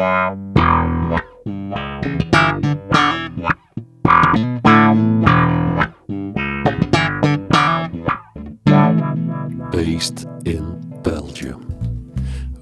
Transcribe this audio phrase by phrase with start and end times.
[0.00, 0.16] Based
[10.42, 11.58] in Belgium.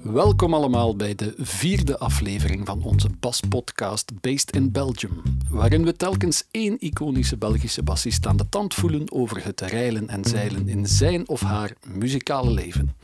[0.01, 6.47] Welkom allemaal bij de vierde aflevering van onze baspodcast Based in Belgium, waarin we telkens
[6.51, 11.27] één iconische Belgische bassist aan de tand voelen over het reilen en zeilen in zijn
[11.27, 12.95] of haar muzikale leven.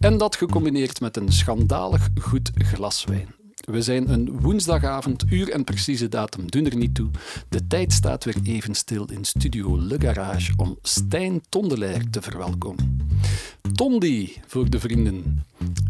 [0.00, 3.39] En dat gecombineerd met een schandalig goed glas wijn.
[3.60, 7.10] We zijn een woensdagavond, uur en precieze datum doen er niet toe.
[7.48, 13.08] De tijd staat weer even stil in studio Le Garage om Stijn Tondelaer te verwelkomen.
[13.72, 15.44] Tondi voor de vrienden.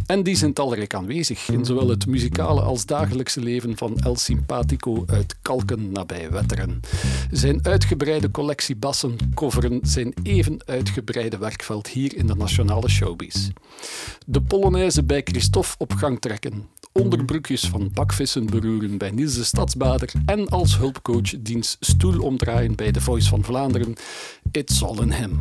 [0.07, 5.03] En die zijn talrijk aanwezig in zowel het muzikale als dagelijkse leven van El Simpatico
[5.07, 6.81] uit Kalken nabij Wetteren.
[7.31, 13.49] Zijn uitgebreide collectie bassen coveren zijn even uitgebreide werkveld hier in de nationale showbiz.
[14.27, 20.13] De Polonaise bij Christophe op gang trekken, onderbroekjes van bakvissen beroeren bij Niels de Stadsbader
[20.27, 23.95] en als hulpcoach diens stoel omdraaien bij The Voice van Vlaanderen.
[24.51, 25.39] It's all in him.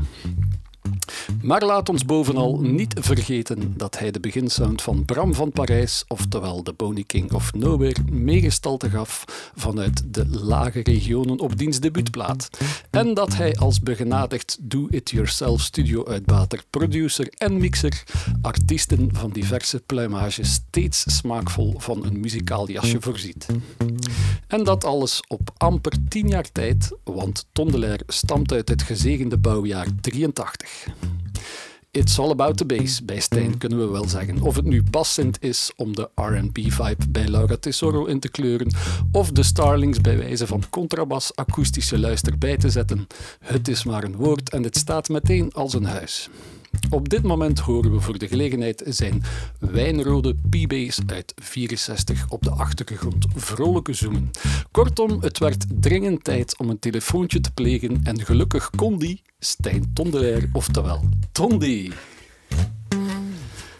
[1.42, 6.64] Maar laat ons bovenal niet vergeten dat hij de beginsound van Bram van Parijs, oftewel
[6.64, 9.24] de Boney King of Nowhere, meegestalte gaf
[9.56, 12.50] vanuit de lage regionen op diens debuutplaat.
[12.90, 18.04] En dat hij als begenadigd do-it-yourself studio-uitbater, producer en mixer
[18.42, 23.46] artiesten van diverse pluimages steeds smaakvol van een muzikaal jasje voorziet.
[24.48, 29.88] En dat alles op amper tien jaar tijd, want Tondelaar stamt uit het gezegende bouwjaar
[30.02, 30.79] 83.
[31.92, 34.42] It's all about the bass, bij Stijn kunnen we wel zeggen.
[34.42, 38.74] Of het nu passend is om de R&B-vibe bij Laura Tesoro in te kleuren,
[39.12, 43.08] of de Starlings bij wijze van contrabas akoestische luister bij te zetten.
[43.40, 46.30] Het is maar een woord en het staat meteen als een huis.
[46.90, 49.24] Op dit moment horen we voor de gelegenheid zijn
[49.60, 54.32] wijnrode P-bass uit 64 op de achtergrond vrolijke zoomen.
[54.72, 59.92] Kortom, het werd dringend tijd om een telefoontje te plegen en gelukkig kon die, Stijn
[59.94, 61.92] Tondelaer, oftewel Tondi.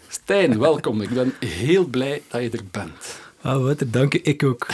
[0.08, 1.00] Stijn, welkom.
[1.00, 3.18] Ik ben heel blij dat je er bent.
[3.40, 4.22] Ah, wat, dank je.
[4.22, 4.66] Ik ook.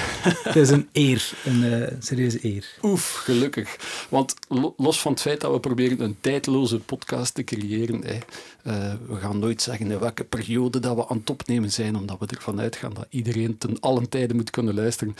[0.42, 2.66] het is een eer, een uh, serieuze eer.
[2.82, 3.76] Oef, gelukkig.
[4.08, 4.34] Want
[4.76, 9.16] los van het feit dat we proberen een tijdloze podcast te creëren, hè, uh, we
[9.16, 12.60] gaan nooit zeggen in welke periode dat we aan het opnemen zijn, omdat we ervan
[12.60, 15.16] uitgaan dat iedereen ten allen tijde moet kunnen luisteren.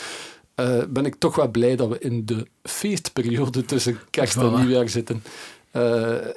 [0.55, 4.89] Uh, ben ik toch wel blij dat we in de feestperiode tussen kerst en nieuwjaar
[4.89, 5.23] zitten.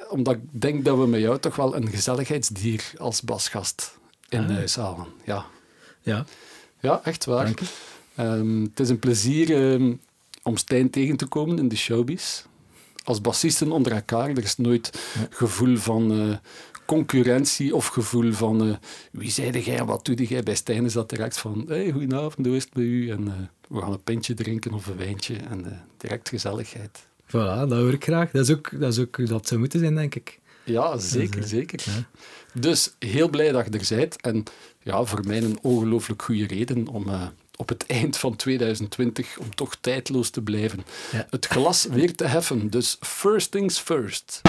[0.09, 3.99] Omdat ik denk dat we met jou toch wel een gezelligheidsdier als basgast
[4.29, 5.07] in huis halen.
[5.25, 5.45] Ja.
[6.01, 6.25] Ja.
[6.79, 7.53] Ja, echt waar.
[8.19, 10.01] Um, het is een plezier um,
[10.43, 12.43] om Stijn tegen te komen in de showbiz.
[13.03, 15.27] Als bassisten onder elkaar, er is nooit ja.
[15.29, 16.35] gevoel van uh,
[16.85, 18.75] concurrentie of gevoel van uh,
[19.11, 20.43] wie zeide jij en wat doe jij.
[20.43, 23.09] Bij Stijn is dat direct van hey, goedenavond, hoe is het bij u?
[23.09, 27.07] En we gaan een pintje drinken of een wijntje en direct gezelligheid.
[27.31, 28.31] Voilà, dat hoor ik graag.
[28.31, 30.39] Dat is ook dat, is ook, dat zou moeten zijn, denk ik.
[30.63, 31.79] Ja, zeker, dus, zeker.
[31.85, 32.05] Ja.
[32.53, 34.21] Dus heel blij dat je er bent.
[34.21, 34.43] En
[34.79, 39.55] ja, voor mij een ongelooflijk goede reden om uh, op het eind van 2020, om
[39.55, 41.27] toch tijdloos te blijven, ja.
[41.29, 42.69] het glas weer te heffen.
[42.69, 44.41] Dus first things first.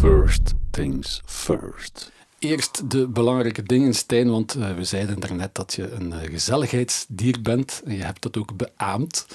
[0.00, 2.12] First things first.
[2.42, 7.42] Eerst de belangrijke dingen, Stijn, want uh, we zeiden daarnet dat je een uh, gezelligheidsdier
[7.42, 9.26] bent en je hebt dat ook beaamd.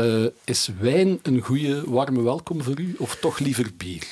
[0.00, 4.06] Uh, is wijn een goede warme welkom voor u of toch liever bier?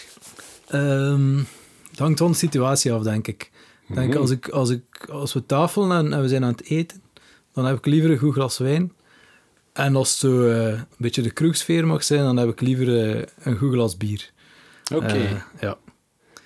[0.75, 1.47] Um,
[1.91, 3.51] het hangt van de situatie af, denk ik.
[3.89, 7.03] Denk als, ik, als, ik, als we tafelen en, en, we zijn aan het eten,
[7.53, 8.93] dan heb ik liever een goed glas wijn.
[9.73, 12.89] En als het zo een beetje de kroegsfeer mag zijn, dan heb ik liever
[13.39, 14.31] een goed glas bier.
[14.95, 15.05] Oké.
[15.05, 15.43] Okay.
[15.61, 15.79] Ja.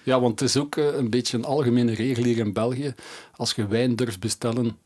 [0.02, 2.94] Ja, want het is ook een beetje een algemene regel hier in België.
[3.36, 4.78] Als je wijn durft bestellen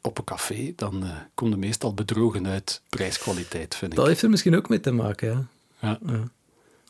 [0.00, 1.04] op een café, dan
[1.34, 3.98] komt er meestal bedrogen uit prijskwaliteit, vind ik.
[3.98, 5.48] Dat heeft er misschien ook mee te maken, ja.
[5.88, 5.98] ja.
[6.12, 6.22] ja.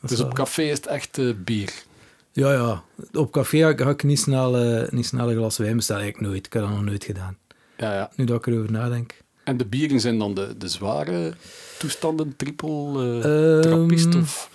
[0.00, 1.72] Dus op café is het echt bier.
[2.32, 2.82] Ja, ja.
[3.12, 6.06] Op café ga ik niet snel, uh, niet snel een glas wijn bestellen.
[6.06, 6.46] Ik nooit.
[6.46, 7.38] Ik heb dat nog nooit gedaan.
[7.76, 8.10] Ja, ja.
[8.16, 9.14] Nu dat ik erover nadenk.
[9.44, 11.34] En de bieren zijn dan de, de zware
[11.78, 14.50] toestanden, triple, uh, um, trappist of...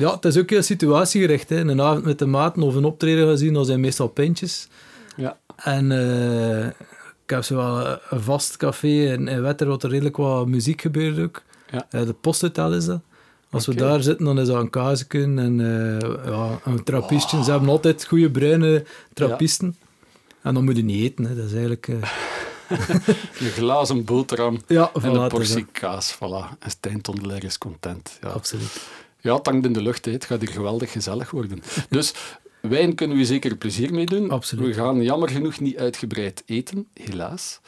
[0.00, 1.48] Ja, het is ook heel situatiegericht.
[1.48, 1.56] Hè.
[1.56, 4.68] Een avond met de maten of een optreden gezien, dan zijn meestal pintjes.
[5.16, 5.38] Ja.
[5.56, 10.16] En uh, ik heb zo wel een vast café in, in Wetter, wat er redelijk
[10.16, 11.42] wat muziek gebeurt ook.
[11.70, 11.86] Ja.
[11.90, 13.00] Uh, de posthotel is dat.
[13.50, 13.80] Als okay.
[13.80, 17.36] we daar zitten, dan is dat een kaasken en uh, ja, een trappistje.
[17.36, 17.44] Oh.
[17.44, 19.76] Ze hebben altijd goede bruine trappisten.
[19.78, 19.86] Ja.
[20.42, 21.34] En dan moet je niet eten, hè.
[21.34, 21.88] dat is eigenlijk...
[23.40, 26.58] Een glazen boterham ja, en een portie kaas, voilà.
[26.58, 28.18] En Stijn Tondelaar is content.
[28.20, 28.28] Ja.
[28.28, 28.80] Absoluut.
[29.20, 30.12] Ja, het hangt in de lucht, hè.
[30.12, 31.62] het gaat hier geweldig gezellig worden.
[31.88, 32.12] Dus
[32.60, 34.30] Wijn kunnen we zeker plezier mee doen.
[34.30, 34.66] Absoluut.
[34.66, 37.60] We gaan jammer genoeg niet uitgebreid eten, helaas.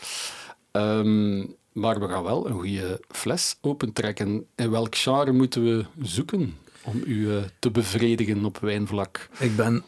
[0.70, 1.38] Ehm,
[1.72, 4.46] maar we gaan wel een goede fles opentrekken.
[4.54, 9.28] In welk genre moeten we zoeken om u eh, te bevredigen op wijnvlak?
[9.38, 9.84] Ik ben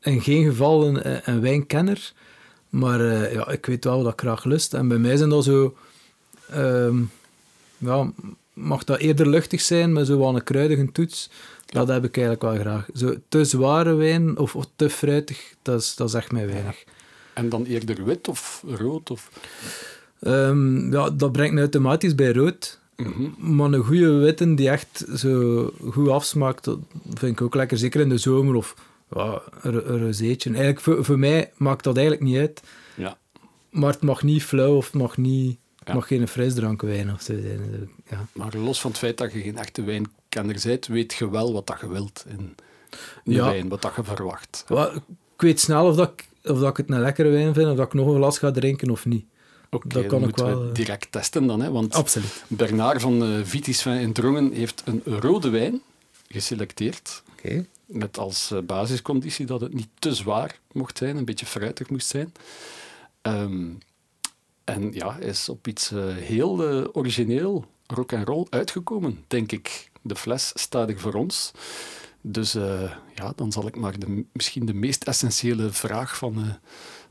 [0.00, 2.12] in geen geval een, een wijnkenner,
[2.68, 4.74] maar eh, ja, ik weet wel wat ik graag lust.
[4.74, 5.76] En bij mij zijn dat zo...
[6.50, 7.02] ehm,
[7.78, 8.12] ja,
[8.52, 11.30] mag dat eerder luchtig zijn, met zo wat een kruidige toets.
[11.66, 12.88] Dat heb ik eigenlijk wel graag.
[12.94, 16.84] Zo te zware wijn of, of te fruitig, dat is, dat echt mij weinig.
[17.34, 19.10] En dan eerder wit of rood?
[19.10, 19.30] Of...
[20.20, 22.80] Ehm, ja, dat brengt me automatisch bij rood.
[22.96, 23.54] Mhm.
[23.56, 26.78] Maar een goede witte die echt zo goed afsmaakt, dat
[27.14, 27.78] vind ik ook lekker.
[27.78, 28.74] Zeker in de zomer of
[29.10, 30.50] ja, een, een rozeetje.
[30.50, 32.62] Eigenlijk, voor, voor mij maakt dat eigenlijk niet uit.
[32.94, 33.18] Ja.
[33.70, 35.94] Maar het mag niet flauw of het mag, niet, Ja.
[35.94, 37.90] mag geen frisdrankwijn of zo zijn.
[38.10, 38.26] Ja.
[38.32, 41.66] Maar los van het feit dat je geen echte wijnkenner bent, weet je wel wat
[41.66, 42.54] dat je wilt in
[43.24, 43.44] de Ja.
[43.44, 44.64] wijn, wat dat je verwacht.
[44.68, 45.02] Wel, ik
[45.36, 47.86] weet snel of, dat ik, of dat ik het een lekkere wijn vind, of dat
[47.86, 49.24] ik nog een glas ga drinken of niet.
[49.70, 50.74] Oké, dat dan kan ik moeten wel, we eh.
[50.74, 51.60] direct testen dan.
[51.60, 52.44] Hè, want Absoluut.
[52.48, 55.80] Bernard van uh, Vitis van Indrongen heeft een rode wijn
[56.28, 57.22] geselecteerd.
[57.32, 57.66] Oké.
[57.86, 62.06] Met als eh, basisconditie dat het niet te zwaar mocht zijn, een beetje fruitig moest
[62.06, 62.32] zijn.
[63.22, 63.66] Ehm,
[64.64, 69.90] en ja, is op iets eh, heel eh, origineel, rock and roll uitgekomen, denk ik.
[70.02, 71.52] De fles staat er voor ons.
[72.20, 76.58] Dus eh, ja, dan zal ik maar de, misschien de meest essentiële vraag van,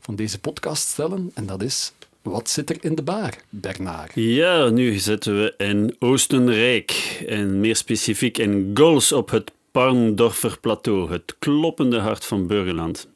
[0.00, 1.30] van deze podcast stellen.
[1.34, 4.10] En dat is, wat zit er in de bar, Bernard?
[4.14, 7.22] Ja, nu zitten we in Oostenrijk.
[7.26, 13.08] En meer specifiek in Gols op het Parndorfer plateau, het kloppende hart van Burgenland.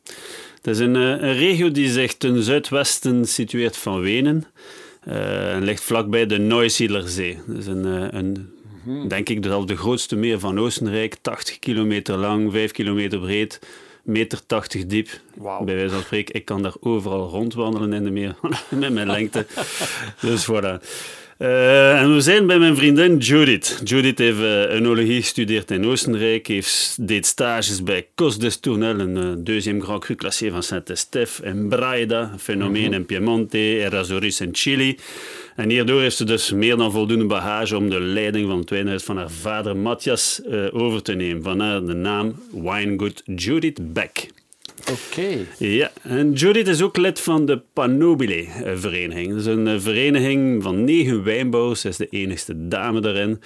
[0.66, 4.44] Het is een, eh, een regio die zich ten zuidwesten situeert van Wenen.
[5.00, 7.38] eh, en ligt vlakbij de Neusiedlerzee.
[7.46, 8.50] Dat is een, eh, een
[9.08, 11.16] denk ik, de, de grootste meer van Oostenrijk.
[11.20, 13.60] 80 kilometer lang, 5 kilometer breed,
[14.02, 15.08] meter 80 diep.
[15.64, 18.36] Bij wijze van spreken, ik kan daar overal rondwandelen in de meer
[18.68, 19.46] met mijn lengte.
[20.20, 20.82] dus voilà.
[21.38, 23.80] Eh, en we zijn bij mijn vriendin Judith.
[23.84, 29.16] Judith heeft uh, enologie gestudeerd in Oostenrijk, heeft, deed stages bij Cos des Tournelles, een
[29.16, 34.48] uh, deuxième grand cru classé van Saint-Estèphe, in Braida, een fenomeen in Piemonte, Errázuriz in
[34.52, 34.98] Chili.
[35.56, 39.02] En hierdoor heeft ze dus meer dan voldoende bagage om de leiding van het wijnhuis
[39.02, 40.40] van haar vader Matthias
[40.72, 41.42] over te nemen.
[41.42, 44.28] Vandaar de naam Winegood Judith Beck.
[44.90, 45.46] Oké.
[45.58, 49.28] Ja, en Judith is ook lid van de Panobile-vereniging.
[49.28, 51.80] Dat is een uh, vereniging van negen wijnbouwers.
[51.80, 53.40] Zij is de enigste dame daarin.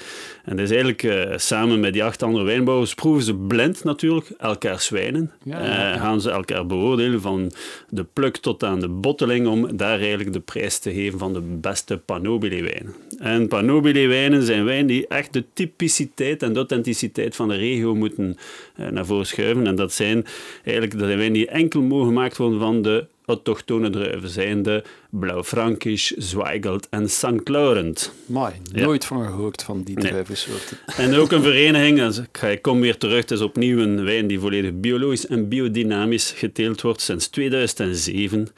[0.51, 4.31] En dat is eigenlijk uh, samen met die acht andere wijnbouwers proeven ze blind natuurlijk
[4.39, 5.33] elkaars wijnen.
[5.43, 5.95] Ja, ja.
[5.95, 7.53] Uh, gaan ze elkaar beoordelen van
[7.89, 11.41] de pluk tot aan de botteling om daar eigenlijk de prijs te geven van de
[11.41, 12.95] beste Panobile-wijnen.
[13.19, 18.37] En Panobile-wijnen zijn wijnen die echt de typiciteit en de authenticiteit van de regio moeten
[18.81, 19.67] uh, naar voren schuiven.
[19.67, 20.27] En dat zijn
[20.65, 24.83] eigenlijk dat zijn wijnen die enkel mogen gemaakt worden van de autochtone druiven, zijn de
[25.11, 27.49] Blauw-Frankisch, Zweigelt en St.
[27.49, 28.13] Laurent.
[28.27, 30.79] Mooi, nooit van gehoord van die druivensoorten.
[30.97, 34.73] En ook een vereniging, ik kom weer terug, het is opnieuw een wijn die volledig
[34.75, 38.49] biologisch en biodynamisch geteeld wordt sinds 2007,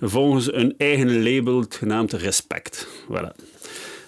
[0.00, 2.88] volgens een eigen label genaamd Respect.
[3.10, 3.46] Voilà.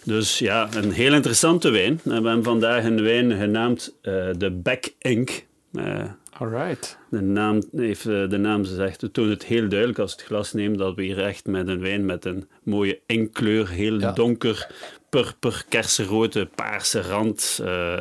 [0.05, 2.01] Dus ja, een heel interessante wijn.
[2.03, 5.45] We hebben vandaag een wijn genaamd uh, de Beck Ink.
[5.73, 6.03] Uh,
[6.39, 6.99] Alright.
[7.09, 10.79] de naam, heeft, de naam zegt, het toont het heel duidelijk als het glas neemt
[10.79, 14.13] dat we hier echt met een wijn met een mooie inkkleur, heel ja.
[14.13, 14.69] donker,
[15.11, 17.59] purper, kersenrode, paarse rand.
[17.63, 18.01] Uh,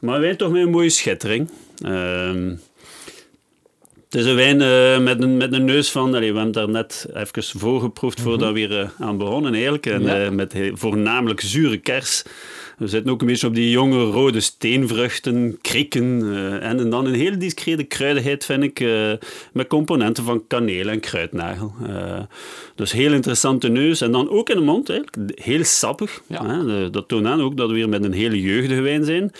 [0.00, 1.50] maar een wijn toch met een mooie schittering.
[1.86, 2.52] Uh,
[4.04, 6.14] het is een wijn uh, met, een, met een neus van...
[6.14, 8.32] Allee, we hebben daar net even voorgeproefd mm -hmm.
[8.32, 9.86] voordat we hier aan begonnen eigenlijk.
[9.86, 10.30] En, ja.
[10.30, 12.22] met heel, voornamelijk zure kers.
[12.80, 16.20] We zitten ook een beetje op die jonge rode steenvruchten, krieken.
[16.20, 19.12] Uh, en dan een heel discrete kruidigheid, vind ik, uh,
[19.52, 21.74] met componenten van kaneel en kruidnagel.
[21.88, 22.20] Uh,
[22.74, 24.00] dus heel interessante neus.
[24.00, 25.40] En dan ook in de mond, eigenlijk.
[25.40, 26.22] heel sappig.
[26.26, 26.62] Ja.
[26.90, 29.32] Dat toont aan ook dat we weer met een hele jeugdige wijn zijn.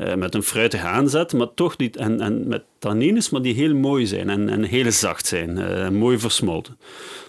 [0.00, 1.96] Uh, met een fruitige aanzet, maar toch niet...
[1.96, 5.58] En, en met tannines, maar die heel mooi zijn en, en heel zacht zijn.
[5.58, 6.78] Uh, mooi versmolten.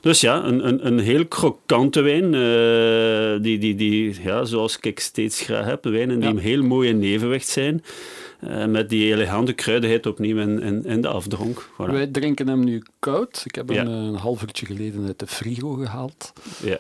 [0.01, 2.33] Dus ja, een, een, een heel krokante wijn.
[2.33, 5.83] Uh, die, die, die, ja, zoals ik steeds graag heb.
[5.83, 6.39] Wijnen die ja.
[6.39, 7.83] heel mooi in evenwicht zijn.
[8.43, 11.67] Uh, met die elegante kruidigheid opnieuw in, in, in de afdronk.
[11.71, 11.91] Voilà.
[11.91, 13.41] Wij drinken hem nu koud.
[13.45, 13.93] Ik heb hem ja.
[13.93, 16.33] een half uurtje geleden uit de frigo gehaald.
[16.63, 16.77] Ja.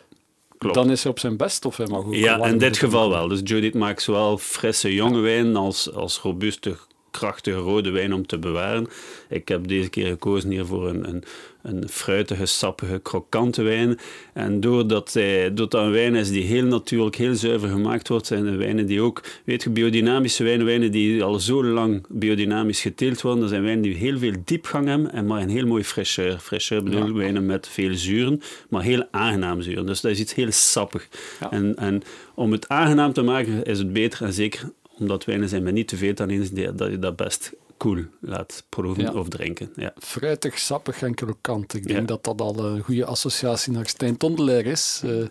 [0.57, 0.75] Klopt.
[0.75, 3.27] Dan is hij op zijn best, of mag ook Ja, in dit geval wel.
[3.27, 6.75] Dus Judith maakt zowel frisse jonge wijn als, als robuuste
[7.11, 8.87] krachtige rode wijn om te bewaren.
[9.29, 11.23] Ik heb deze keer gekozen hier voor een, een,
[11.65, 13.97] een fruitige, sappige, krokante wijn.
[14.33, 18.27] En doordat, hij, doordat dat een wijn is die heel natuurlijk, heel zuiver gemaakt wordt,
[18.27, 22.81] zijn de wijnen die ook, weet je, biodynamische wijnen, wijnen die al zo lang biodynamisch
[22.81, 25.83] geteeld worden, dat zijn wijnen die heel veel diepgang hebben en maar een heel mooi
[25.83, 26.41] fraîcheur.
[26.41, 29.85] Fraîcheur bedoel wijnen met veel zuren, maar heel aangenaam zuren.
[29.85, 31.07] Dus dat is iets heel sappig.
[31.49, 32.01] En, en
[32.35, 35.87] om het aangenaam te maken is het beter, en zeker omdat wijnen zijn met niet
[35.87, 39.71] te veel tannines, dat je dat best cool laat proeven of drinken.
[39.75, 39.93] Ja.
[39.97, 41.73] Fruitig, sappig en krokant.
[41.73, 45.01] Ik denk dat dat al een goede associatie naar Stijn Tondelaar is.
[45.05, 45.25] Uh,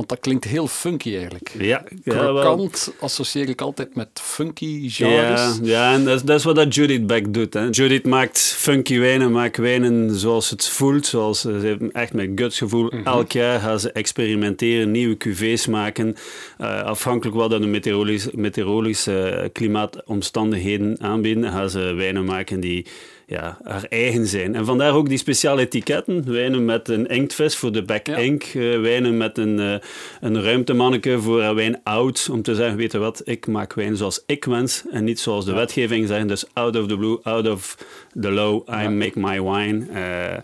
[0.00, 1.54] want dat klinkt heel funky eigenlijk.
[1.58, 5.40] Ja, Krokant associeer ik altijd met funky genres.
[5.40, 7.54] Ja, ja en dat is, dat is wat dat Judith Beck doet.
[7.54, 7.66] Hè.
[7.70, 11.06] Judith maakt funky wijnen, maakt wijnen zoals het voelt.
[11.06, 12.90] Zoals, ze heeft echt met gutsgevoel.
[12.90, 16.16] Mm Elk jaar gaan ze experimenteren, nieuwe cuvées maken.
[16.60, 22.86] Uh, afhankelijk wat de meteorologische, meteorologische klimaatomstandigheden aanbieden, gaan ze wijnen maken die
[23.30, 24.54] ja, haar eigen zijn.
[24.54, 26.32] En vandaar ook die speciale etiketten.
[26.32, 28.54] Wijnen met een inktvis voor de back ink.
[28.54, 29.74] Uh, wijnen met een, uh,
[30.20, 32.28] een ruimtemanneke voor wijn oud.
[32.30, 34.82] Om te zeggen, weet je wat, ik maak wijn zoals ik wens.
[34.90, 36.28] En niet zoals de wetgeving zegt.
[36.28, 37.76] Dus out of the blue, out of
[38.20, 39.86] the low, I make my wine.
[39.92, 40.36] Uh,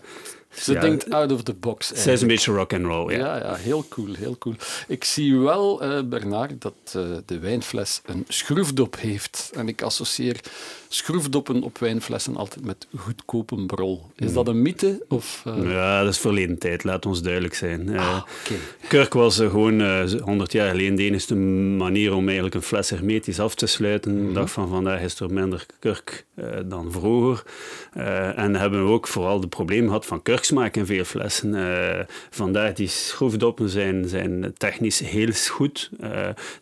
[0.49, 1.91] ze denkt out of the box.
[1.93, 3.17] Zij is een beetje rock and roll, ja.
[3.17, 4.55] Ja, ja heel cool, heel cool.
[4.87, 9.51] Ik zie wel, uh, Bernard, dat uh, de wijnfles een schroefdop heeft.
[9.53, 10.39] En ik associeer
[10.87, 14.05] schroefdoppen op wijnflessen altijd met goedkope brol.
[14.15, 15.05] Is dat een mythe?
[15.09, 15.71] Of, uh...
[15.71, 17.97] Ja, dat is verleden tijd, laat ons duidelijk zijn.
[17.97, 18.57] Ah, okay.
[18.87, 23.55] Kurk was gewoon 100 jaar geleden de enige manier om eigenlijk een fles hermetisch af
[23.55, 24.11] te sluiten.
[24.11, 24.27] Mm -hmm.
[24.27, 26.25] De dag van vandaag is er minder kurk
[26.65, 27.43] dan vroeger.
[28.35, 31.55] en hebben we ook vooral de probleem gehad van kurksmaak in veel flessen.
[32.29, 35.89] vandaar die schroefdoppen zijn, zijn technisch heel goed.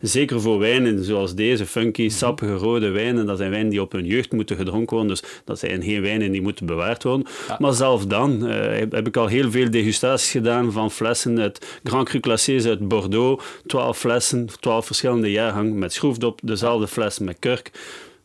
[0.00, 3.26] zeker voor wijnen zoals deze, funky, sappige rode wijnen.
[3.26, 5.16] Dat zijn wijnen die op hun jeugd moeten gedronken worden.
[5.20, 7.26] Dus dat zijn geen wijnen die moeten bewaard worden.
[7.58, 11.36] Maar zelf dan uh, heb ik al heel veel degustaties gedaan van flessen.
[11.36, 13.44] Het Grand Cru Classés uit Bordeaux.
[13.66, 16.40] 12 flessen, 12 verschillende jaargangen met schroefdop.
[16.42, 17.70] Dezelfde fles met kurk.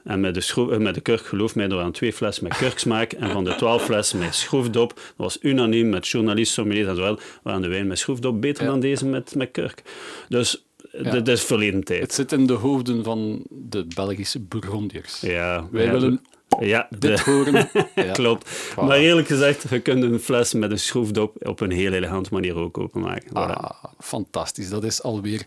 [0.03, 3.12] En met de, schroef, met de kurk, geloof mij, er waren twee flessen met kurksmaak.
[3.12, 7.01] En van de twaalf flessen met schroefdop, dat was unaniem met journalisten, sommeliers en zo
[7.01, 8.69] wel, waren de wijn met schroefdop beter ja.
[8.69, 9.83] dan deze met, met kurk.
[10.29, 11.12] Dus ja.
[11.12, 12.01] dat is verleden tijd.
[12.01, 15.21] Het zit in de hoofden van de Belgische Bourgondiërs.
[15.21, 16.21] Ja, Wij ja, willen
[16.60, 17.69] ja, dit de, horen.
[17.95, 18.12] Ja.
[18.12, 18.69] Klopt.
[18.71, 18.75] Voilà.
[18.75, 22.55] Maar eerlijk gezegd, je kunt een fles met een schroefdop op een heel elegante manier
[22.55, 23.29] ook openmaken.
[23.29, 23.33] Voilà.
[23.33, 24.69] Ah, fantastisch.
[24.69, 25.45] Dat is alweer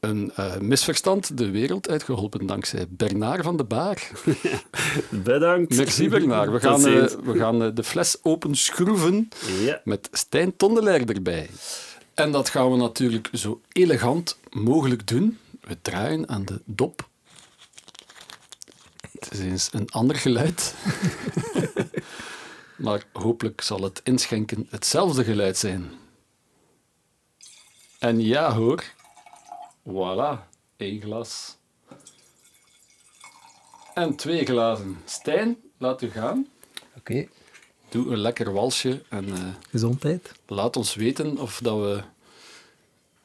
[0.00, 4.10] een uh, misverstand de wereld uitgeholpen dankzij Bernard van de Baar.
[5.24, 5.76] Bedankt.
[5.76, 6.50] Merci Bernard.
[6.50, 9.28] We gaan, uh, we gaan uh, de fles openschroeven
[9.60, 9.80] Ja.
[9.84, 11.48] met Stijn Tondelaar erbij.
[12.14, 15.38] En dat gaan we natuurlijk zo elegant mogelijk doen.
[15.60, 17.08] We draaien aan de dop.
[19.10, 20.74] Het is eens een ander geluid.
[22.76, 25.92] maar hopelijk zal het inschenken hetzelfde geluid zijn.
[27.98, 28.84] En ja hoor,
[29.88, 31.56] voilà, één glas.
[33.94, 34.98] En twee glazen.
[35.04, 36.48] Stijn, laat u gaan.
[36.96, 37.26] Oké,
[37.88, 40.32] Doe een lekker walsje en eh, gezondheid.
[40.46, 42.02] laat ons weten of dat we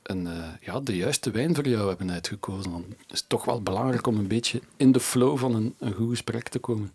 [0.10, 2.72] een, eh, ja, de juiste wijn voor jou hebben uitgekozen.
[2.72, 5.94] Want het is toch wel belangrijk om een beetje in de flow van een, een
[5.94, 6.94] goed gesprek te komen.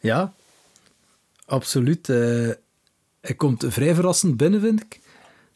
[0.00, 0.32] Ja,
[1.46, 2.08] absoluut.
[2.08, 2.50] eh
[3.20, 5.00] hij komt vrij verrassend binnen, vind ik.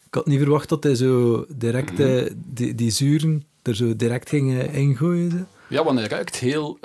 [0.06, 4.28] Ik had niet verwacht dat hij zo direct eh, die, die zuren er zo direct
[4.28, 5.30] ging ingooien.
[5.30, 5.46] Zo.
[5.68, 6.78] Ja, want hij ruikt heel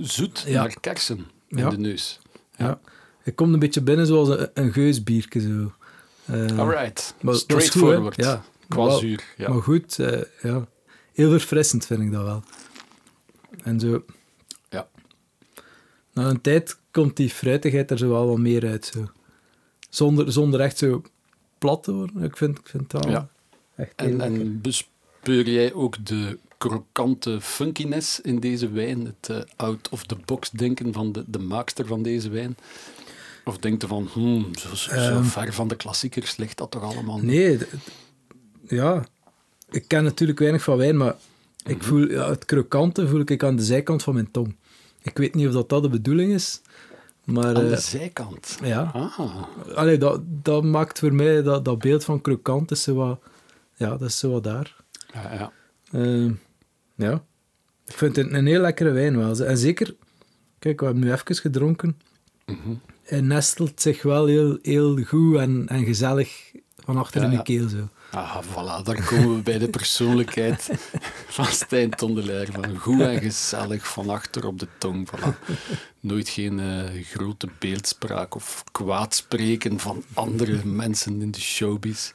[0.00, 0.60] zoet Ja.
[0.62, 1.70] naar kersen in Ja.
[1.70, 2.20] de neus.
[2.56, 2.80] Ja.
[3.22, 5.32] Hij komt een beetje binnen zoals een, een.
[5.40, 5.72] Zo.
[6.30, 8.16] Eh, Alright, dat straightforward.
[8.16, 8.44] Ja.
[8.68, 9.24] Qua zuur.
[9.36, 9.48] Ja.
[9.48, 10.66] Maar goed, eh, ja.
[11.12, 12.42] heel verfrissend vind ik dat wel.
[13.62, 14.04] En zo,
[14.68, 14.88] Ja.
[16.12, 18.86] na een tijd komt die fruitigheid er zo wel wat meer uit.
[18.86, 19.10] Zo.
[19.90, 21.02] Zonder, zonder echt zo
[21.58, 22.22] plat te worden.
[22.22, 23.28] Ik vind, ik vind het wel Ja.
[23.76, 29.04] echt En, en bespeur jij ook de krokante funkiness in deze wijn?
[29.04, 32.56] Het eh, out-of-the-box denken van de, de maakster van deze wijn?
[33.44, 35.22] Of denkt je van, hmm, zo, zo, zo Ehm.
[35.22, 37.18] ver van de klassiekers ligt dat toch allemaal?
[37.18, 37.58] Nee,
[38.68, 39.04] ja.
[39.70, 41.14] Ik ken natuurlijk weinig van wijn, maar
[41.64, 41.84] ik Mhm.
[41.86, 44.56] voel, ja, het krokante voel ik aan de zijkant van mijn tong.
[45.02, 46.60] Ik weet niet of dat, dat de bedoeling is,
[47.24, 47.44] maar...
[47.56, 48.58] Aan eh, de zijkant.
[48.62, 48.90] ja.
[48.94, 49.18] Ah,
[49.74, 53.20] Allee, dat, dat maakt voor mij dat, dat beeld van krokant is zo wat...
[53.74, 54.76] Ja, dat is zo wat daar.
[55.14, 55.52] ja, ja.
[55.92, 56.30] Eh,
[56.94, 57.24] ja.
[57.86, 59.36] Ik vind het een heel lekkere wijn wel.
[59.38, 59.94] En zeker...
[60.58, 62.00] Kijk, we hebben nu even gedronken.
[62.46, 62.58] Mhm.
[62.68, 62.76] Hij
[63.10, 66.52] nestelt zich wel heel, heel goed en, en gezellig
[66.84, 67.42] van achter Ja, in de ja.
[67.42, 67.68] keel.
[67.68, 67.88] Zo.
[68.10, 70.70] Ah, voilà, daar komen we bij de persoonlijkheid
[71.28, 72.46] van Stijn Tondelaar.
[72.52, 75.08] Van goed en gezellig, van achter op de tong.
[75.08, 75.50] Voilà.
[76.00, 82.12] Nooit geen eh, grote beeldspraak of kwaadspreken van andere mensen in de showbiz.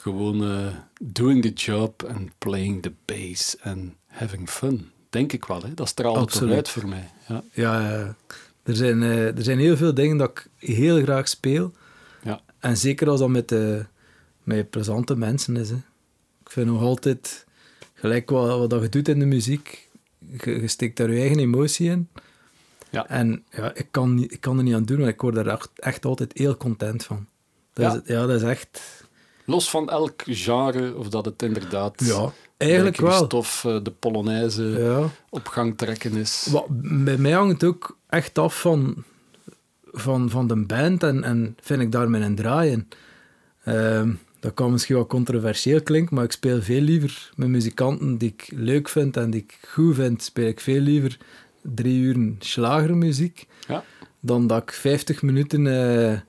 [0.00, 0.66] Gewoon uh,
[1.02, 4.90] doing the job and playing the bass and having fun.
[5.10, 5.74] Denk ik wel, hè?
[5.74, 6.54] dat straalt Absoluut.
[6.54, 7.10] uit voor mij.
[7.28, 8.16] Ja, ja
[8.64, 11.72] er, zijn, uh, er zijn heel veel dingen dat ik heel graag speel.
[12.22, 12.40] Ja.
[12.58, 13.84] En zeker als dat met de
[14.44, 15.70] met plezante mensen is.
[15.70, 15.76] Hè.
[16.40, 17.46] Ik vind nog altijd,
[17.94, 19.88] gelijk wat, wat dat je doet in de muziek,
[20.42, 22.08] je, steekt daar je eigen emotie in.
[22.90, 23.08] Ja.
[23.08, 25.70] En ja, ik, kan, ik kan er niet aan doen, maar ik word daar echt,
[25.74, 27.26] echt altijd heel content van.
[27.72, 28.00] Dat ja.
[28.04, 29.02] Is, ja, dat is echt...
[29.44, 32.04] Los van elk genre, of dat het inderdaad...
[32.04, 33.24] Ja, eigenlijk wel.
[33.24, 35.08] Stof, eh, de Polonaise ja.
[35.30, 36.48] op gang trekken is.
[36.50, 36.66] Wat,
[37.04, 39.04] bij mij hangt het ook echt af van,
[39.92, 42.88] van, van de band en, en vind ik daar mijn draai in.
[43.64, 48.28] Ehm, dat kan misschien wel controversieel klinken, maar ik speel veel liever met muzikanten die
[48.28, 51.18] ik leuk vind en die ik goed vind, speel ik veel liever
[51.62, 53.84] drie uur slagermuziek ja.
[54.20, 56.20] dan dat ik 50 minuten uh,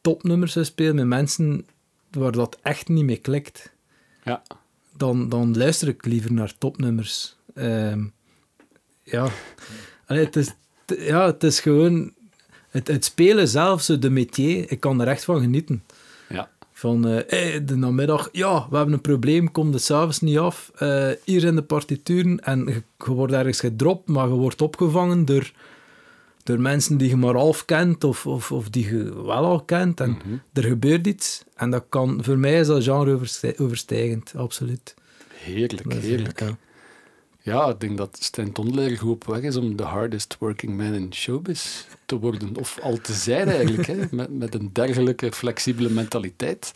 [0.00, 1.66] topnummers spelen met mensen
[2.10, 3.72] waar dat echt niet mee klikt.
[4.24, 4.42] Ja.
[4.96, 7.36] Dan, dan luister ik liever naar topnummers.
[7.54, 7.96] Uh,
[9.02, 9.28] ja.
[10.06, 10.54] Allee, het, is,
[10.86, 12.12] ja, het is gewoon...
[12.70, 15.82] Het, het spelen zelf, zo de métier, ik kan er echt van genieten.
[16.82, 20.70] Van, uh, hey, de namiddag, ja, we hebben een probleem, kom de s'avonds niet af.
[20.82, 25.52] Uh, hier zijn de partituren en je, wordt ergens gedropt, maar je wordt opgevangen door,
[26.42, 30.00] door mensen die je maar half kent of, of, of die je wel al kent.
[30.00, 30.36] En mhm.
[30.52, 31.44] er gebeurt iets.
[31.54, 33.18] En dat kan, voor mij is dat genre
[33.56, 34.94] overstijgend, absoluut.
[35.28, 36.40] Heerlijk, heerlijk.
[36.40, 36.56] Ja.
[37.42, 40.92] Ja, ik denk dat Stijn Tondelaar goed op weg is om de hardest working man
[40.92, 42.56] in showbiz te worden.
[42.56, 43.96] Of al te zijn eigenlijk, hè.
[44.10, 46.72] Met, met een dergelijke flexibele mentaliteit.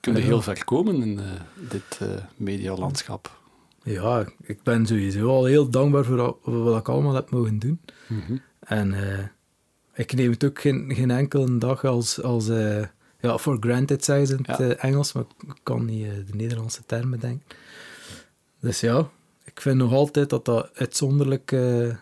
[0.00, 1.24] Kun je heel ver komen in uh,
[1.68, 3.38] dit uh, medialandschap.
[3.82, 7.80] Ja, ik ben sowieso al heel dankbaar voor wat ik allemaal heb mogen doen.
[8.06, 8.36] Mhm.
[8.60, 9.18] En uh,
[9.94, 12.46] ik neem het ook geen, geen enkele dag als, als
[13.20, 17.20] ja, for granted, zeggen ze in het Engels, maar ik kan niet de Nederlandse termen
[17.20, 17.56] denken.
[18.60, 19.10] Dus ja,
[19.56, 21.94] ik vind nog altijd dat dat uitzonderlijk, uh,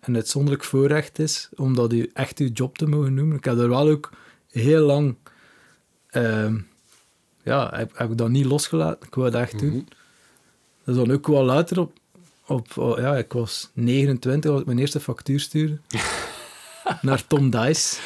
[0.00, 3.36] een uitzonderlijk voorrecht is om dat u echt uw job te mogen noemen.
[3.36, 4.10] Ik heb er wel ook
[4.50, 5.16] heel lang...
[6.12, 6.54] Uh,
[7.42, 9.06] ja, heb, heb ik dat niet losgelaten.
[9.06, 9.68] Ik wou dat echt doen.
[9.68, 9.86] Mm -hmm.
[10.84, 11.92] Dus dan ook wel later op...
[12.46, 15.78] op oh, ja, ik was 29 als ik mijn eerste factuur stuurde.
[17.02, 17.96] naar Tom Dice.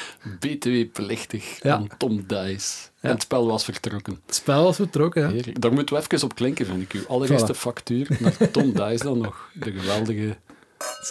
[0.41, 1.83] BTW-plichtig ja.
[1.99, 2.89] Tom Dice.
[3.01, 4.21] En het spel was vertrokken.
[4.27, 5.43] Het spel was vertrokken, ja.
[5.53, 6.93] Daar moeten we even op klinken, vind ik.
[6.93, 9.51] Uw allereerste factuur naar Tom Dice dan nog.
[9.55, 10.37] De geweldige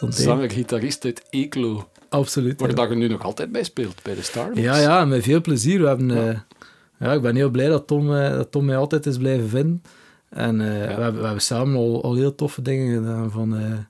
[0.10, 1.90] zanger-gitarist uit Eeklo.
[2.10, 2.60] Absoluut.
[2.60, 5.42] Waar dat je nu nog altijd bij speelt, bij de Star Ja, ja, met veel
[5.42, 5.82] plezier.
[5.82, 6.30] We hebben, ja.
[6.30, 6.40] Uh,
[7.00, 9.84] ja ik ben heel blij dat Tom, uh, dat Tom mij altijd is blijven vinden.
[10.30, 10.96] En uh, ja.
[10.96, 13.32] we, hebben, we hebben samen al, al heel toffe dingen gedaan.
[13.32, 13.88] Van,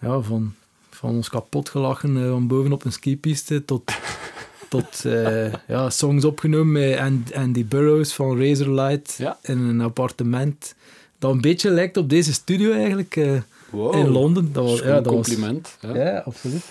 [0.00, 0.54] ja, van
[1.00, 3.92] van ons kapot gelachen van bovenop een skipiste tot,
[4.68, 9.38] tot uh, ja, songs opgenomen met Andy Burroughs van Razorlight ja.
[9.42, 10.74] in een appartement.
[11.18, 13.94] Dat een beetje lijkt op deze studio eigenlijk wow.
[13.94, 14.52] in Londen.
[14.52, 15.76] Dat was, ja, dat compliment.
[15.80, 16.04] Was, ja.
[16.04, 16.64] ja, absoluut.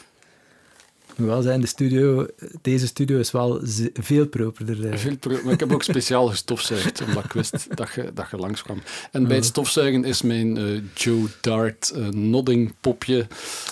[1.25, 2.25] Wel zijn de studio,
[2.62, 3.60] deze studio is wel
[3.93, 4.97] veel properder.
[4.97, 8.38] Veel proper, maar ik heb ook speciaal gestofzuigd, omdat ik wist dat je, dat je
[8.38, 8.82] langskwam.
[9.12, 13.27] En bij het stofzuigen is mijn uh, Joe Dart uh, nodding popje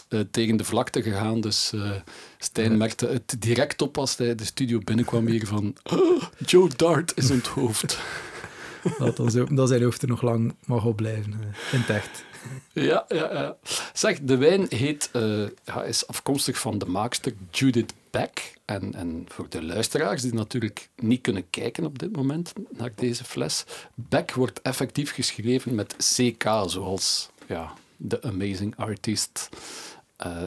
[0.10, 1.42] uh, tegen de vlakte gegaan.
[1.42, 1.74] Dus
[2.38, 7.12] Stijn merkte het direct op als hij de studio binnenkwam hier van oh, Joe Dart
[7.16, 8.00] is onthoofd.
[9.00, 11.34] Laat ons hopen dat zijn hoofd er nog lang mag opblijven,
[11.72, 12.26] in het echt.
[12.74, 13.58] Ja, ja, ja.
[13.94, 18.54] Zeg, de wijn heet, uh, ja, is afkomstig van de maakster Judith Beck.
[18.66, 23.24] En, en voor de luisteraars die natuurlijk niet kunnen kijken op dit moment naar deze
[23.24, 29.50] fles, Beck wordt effectief geschreven met CK, zoals ja, de amazing artist
[30.26, 30.44] uh,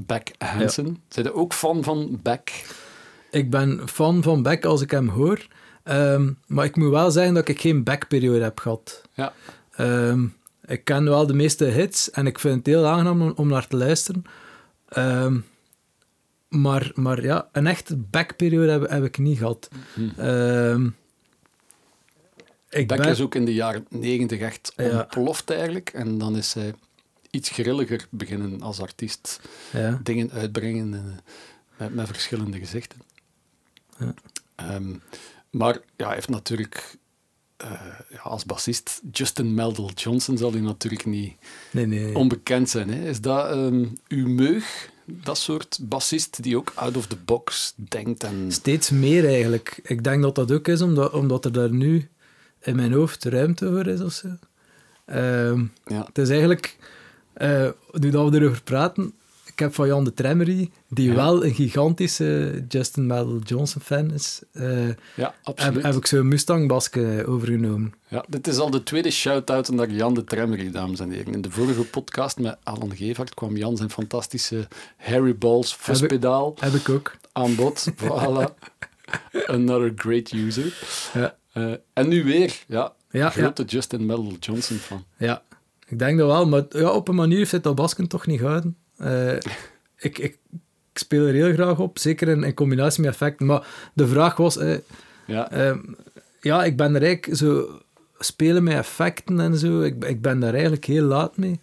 [0.00, 0.86] Beck Hansen.
[0.86, 0.94] Ja.
[1.08, 2.64] Zijn je ook fan van Beck?
[3.30, 5.46] Ik ben fan van Beck als ik hem hoor.
[5.84, 9.02] Um, maar ik moet wel zeggen dat ik geen Beck-periode heb gehad.
[9.14, 9.32] Ja.
[9.78, 13.66] Um, ik ken wel de meeste hits en ik vind het heel aangenaam om, naar
[13.66, 14.24] te luisteren.
[14.96, 15.44] Um,
[16.48, 19.68] maar, maar ja, een echte backperiode heb, heb ik niet gehad.
[19.94, 20.96] Mm um,
[22.68, 23.08] ik Beck ben...
[23.08, 25.90] is ook in de jaren negentig echt ontploft eigenlijk.
[25.90, 26.74] En dan is hij
[27.30, 29.40] iets grilliger beginnen als artiest.
[29.72, 30.00] Ja.
[30.02, 31.00] Dingen uitbrengen uh,
[31.76, 32.98] met, met, verschillende gezichten.
[33.98, 34.14] Ja.
[34.74, 35.02] Um,
[35.50, 36.96] maar ja, hij heeft natuurlijk
[38.10, 41.34] ja, als bassist Justin Meldal Johnson zal u natuurlijk niet
[41.70, 42.16] nee, nee.
[42.16, 42.90] onbekend zijn.
[42.90, 43.08] Hè?
[43.08, 44.90] Is dat um, uw meug?
[45.04, 48.52] Dat soort bassist die ook out of the box denkt en...
[48.52, 49.80] Steeds meer eigenlijk.
[49.82, 52.08] Ik denk dat dat ook is omdat, omdat er daar nu
[52.60, 54.28] in mijn hoofd ruimte voor is of zo.
[55.04, 56.04] Ehm, Ja.
[56.06, 56.76] Het is eigenlijk,
[57.32, 59.14] eh, nu dat we erover praten,
[59.52, 61.14] ik heb van Jan de Tremery, die Ja.
[61.14, 65.82] wel een gigantische Justin Metal Johnson fan is, eh, Ja, heb, absoluut.
[65.82, 67.92] heb ik zo'n Mustang basket overgenomen.
[68.08, 71.32] Ja, dit is al de tweede shout-out naar Jan de Tremmery, dames en heren.
[71.32, 76.72] In de vorige podcast met Alan Gevaert kwam Jan zijn fantastische Harry Balls fuspedaal Heb
[76.72, 77.16] ik ook.
[77.32, 77.86] aan bod.
[78.02, 78.44] Voilà.
[79.46, 80.72] Another great user.
[81.14, 85.04] Ja, Eh, en nu weer, ja, ja, ja, grote Justin Metal Johnson van.
[85.16, 85.42] ja.
[85.88, 88.40] ik denk dat wel, maar ja, op een manier heeft het dat basken toch niet
[88.40, 88.76] gehouden.
[89.02, 89.34] Eh,
[89.98, 90.38] ik, ik,
[90.92, 93.46] ik speel er heel graag op, zeker in, in combinatie met effecten.
[93.46, 94.76] Maar de vraag was, eh,
[95.26, 95.78] Ja, Ehm,
[96.40, 97.80] ja, ik ben er eigenlijk zo...
[98.18, 101.60] Spelen met effecten en zo, ik, ik ben daar eigenlijk heel laat mee.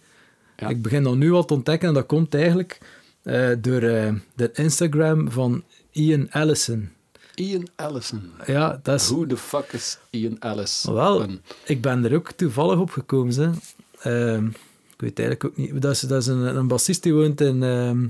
[0.56, 0.68] Ja.
[0.68, 2.78] Ik begin dat nu al te ontdekken en dat komt eigenlijk
[3.22, 6.90] eh, door de Instagram van Ian Allison.
[7.34, 8.30] Ian Allison.
[8.46, 9.08] Ja, dat is...
[9.08, 10.94] Who the fuck is Ian Allison?
[10.94, 11.26] Wel,
[11.64, 13.58] ik ben er ook toevallig op gekomen.
[13.98, 14.38] Hè.
[15.00, 15.82] Ik weet eigenlijk ook niet...
[15.82, 18.06] Dat is, dat is een, een bassist die woont in, ehm,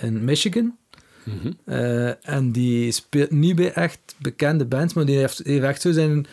[0.00, 0.76] in Michigan.
[1.24, 1.52] Mhm.
[1.64, 5.92] Eh, en die speelt niet bij echt bekende bands, maar die heeft, heeft echt zo
[5.92, 6.26] zijn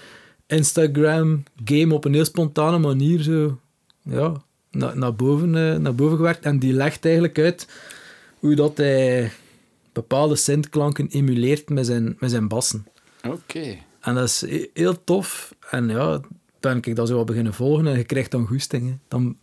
[0.47, 3.59] Instagram-game op een heel spontane manier zo,
[4.01, 6.45] ja, na, naar, boven, eh, naar boven gewerkt.
[6.45, 7.67] En die legt eigenlijk uit
[8.39, 9.31] hoe dat hij
[9.93, 12.87] bepaalde synthklanken emuleert met zijn, met zijn bassen.
[13.27, 13.77] Oké.
[13.99, 15.55] En dat is he- heel tof.
[15.69, 16.21] En ja,
[16.61, 18.89] ben ik dat zo wat beginnen volgen en je krijgt dan goesting.
[18.89, 18.95] hè.
[19.07, 19.37] Dan,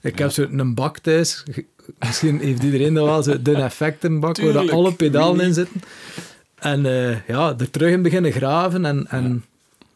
[0.00, 1.44] ik heb zo een bak thuis.
[1.98, 5.80] Misschien heeft iedereen dat wel, zo de effectenbak, waar alle pedalen in zitten.
[6.54, 8.84] En eh, ja, er terug in beginnen graven.
[8.84, 9.44] En, en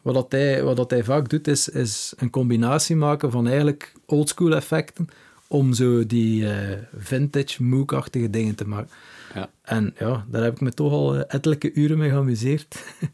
[0.02, 3.92] wat, dat hij, wat dat hij vaak doet, is, is een combinatie maken van eigenlijk
[4.06, 5.08] oldschool effecten
[5.46, 8.90] om zo die eh, vintage, mook-achtige dingen te maken.
[9.34, 9.50] Ja.
[9.62, 12.76] En ja, daar heb ik me toch al eh, ettelijke uren mee geamuseerd.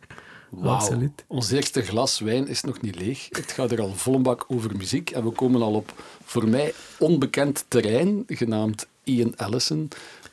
[0.58, 0.74] Wauw.
[0.74, 1.24] Absoluut.
[1.26, 3.28] Ons eerste glas wijn is nog niet leeg.
[3.30, 5.10] Het gaat er al vol een bak over muziek.
[5.10, 9.88] En we komen al op voor mij onbekend terrein, genaamd Ian Allison.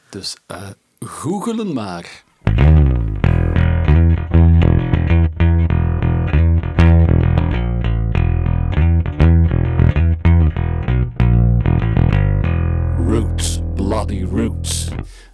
[0.10, 2.24] Dus eh googelen maar.
[13.08, 14.91] Roots, bloody roots.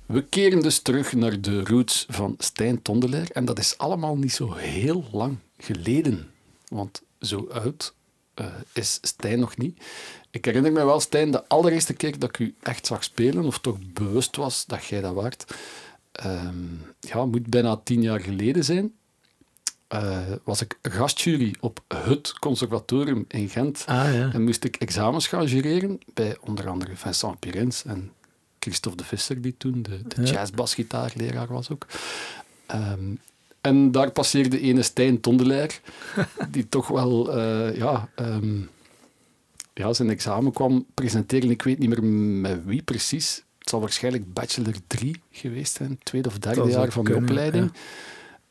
[0.07, 3.29] We keren dus terug naar de roots van Stijn Tondelaar.
[3.31, 6.29] En dat is allemaal niet zo heel lang geleden.
[6.67, 7.93] Want zo oud
[8.33, 9.83] eh, is Stijn nog niet.
[10.31, 13.59] Ik herinner me wel, Stijn, de allereerste keer dat ik u echt zag spelen, of
[13.59, 15.45] toch bewust was dat jij dat waard,
[16.11, 16.55] ehm,
[16.99, 18.93] ja, moet bijna tien jaar geleden zijn.
[19.87, 23.83] Eh, was ik gastjury op het conservatorium in Gent.
[23.85, 24.33] Ah ja.
[24.33, 28.11] En moest ik examens gaan jureren bij onder andere Vincent Pirens en
[28.67, 30.31] Christophe de Visser, die toen de, de Ja.
[30.31, 31.85] jazzbasgitaarleraar was ook.
[32.65, 33.15] Ehm,
[33.61, 35.79] en daar passeerde ene Stijn Tondelaar,
[36.51, 38.59] die toch wel eh, ja, ehm,
[39.73, 41.49] ja, zijn examen kwam presenteren.
[41.49, 43.43] Ik weet niet meer met wie precies.
[43.59, 47.71] Het zal waarschijnlijk bachelor 3 geweest zijn, tweede of derde jaar van de opleiding.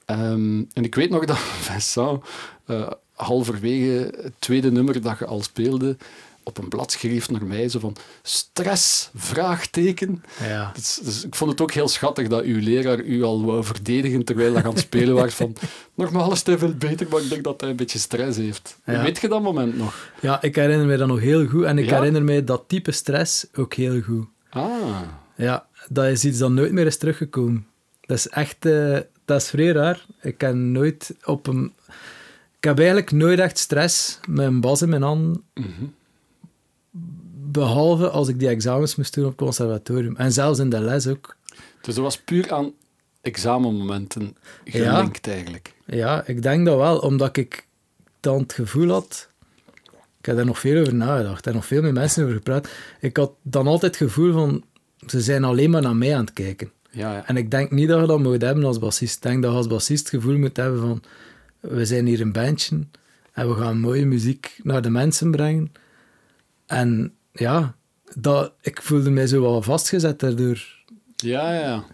[0.05, 2.23] Ehm, en ik weet nog dat Vincent
[2.67, 5.97] eh, halverwege het tweede nummer dat je al speelde,
[6.49, 10.23] op een blad schreef naar mij, zo van stress, vraagteken.
[10.43, 10.71] ja.
[10.75, 14.25] Dus, dus ik vond het ook heel schattig dat uw leraar u al wou verdedigen
[14.25, 15.57] terwijl hij aan het spelen was van
[15.95, 18.79] nogmaals, het is veel beter, maar ik denk dat hij een beetje stress heeft.
[18.85, 19.03] Ja.
[19.03, 20.11] Weet je dat moment nog?
[20.21, 21.65] Ja, ik herinner me dat nog heel goed.
[21.65, 21.97] En ik Ja?
[21.97, 24.27] herinner me dat type stress ook heel goed.
[24.51, 25.01] Ah,
[25.37, 27.67] Ja, dat is iets dat nooit meer is teruggekomen.
[28.01, 28.67] Dat is echt...
[28.67, 30.07] eh, dat is vrij raar.
[30.21, 31.73] Ik heb nooit op een...
[32.59, 35.39] Ik heb eigenlijk nooit echt stress met een bas in mijn hand.
[35.55, 35.69] mhm.
[37.53, 40.17] Behalve als ik die examens moest doen op het conservatorium.
[40.17, 41.37] En zelfs in de les ook.
[41.81, 42.73] Dus dat was puur aan
[43.21, 45.75] examenmomenten gelinkt eigenlijk.
[45.87, 46.99] Ja, ik denk dat wel.
[46.99, 47.67] Omdat ik
[48.21, 49.29] dan het gevoel had...
[50.19, 51.47] Ik heb daar nog veel over nagedacht.
[51.47, 52.69] En nog veel met mensen over gepraat.
[53.01, 54.65] Ik had dan altijd het gevoel van...
[55.07, 56.71] Ze zijn alleen maar naar mij aan het kijken.
[56.91, 57.27] Ja, ja.
[57.27, 59.17] En ik denk niet dat je dat moet hebben als bassist.
[59.17, 61.03] Ik denk dat je als bassist het gevoel moet hebben van...
[61.61, 62.79] We zijn hier een bandje
[63.33, 65.73] en we gaan mooie muziek naar de mensen brengen.
[66.67, 67.75] En ja,
[68.15, 70.65] dat, ik voelde mij zo wel vastgezet daardoor.
[71.17, 71.85] ja, ja.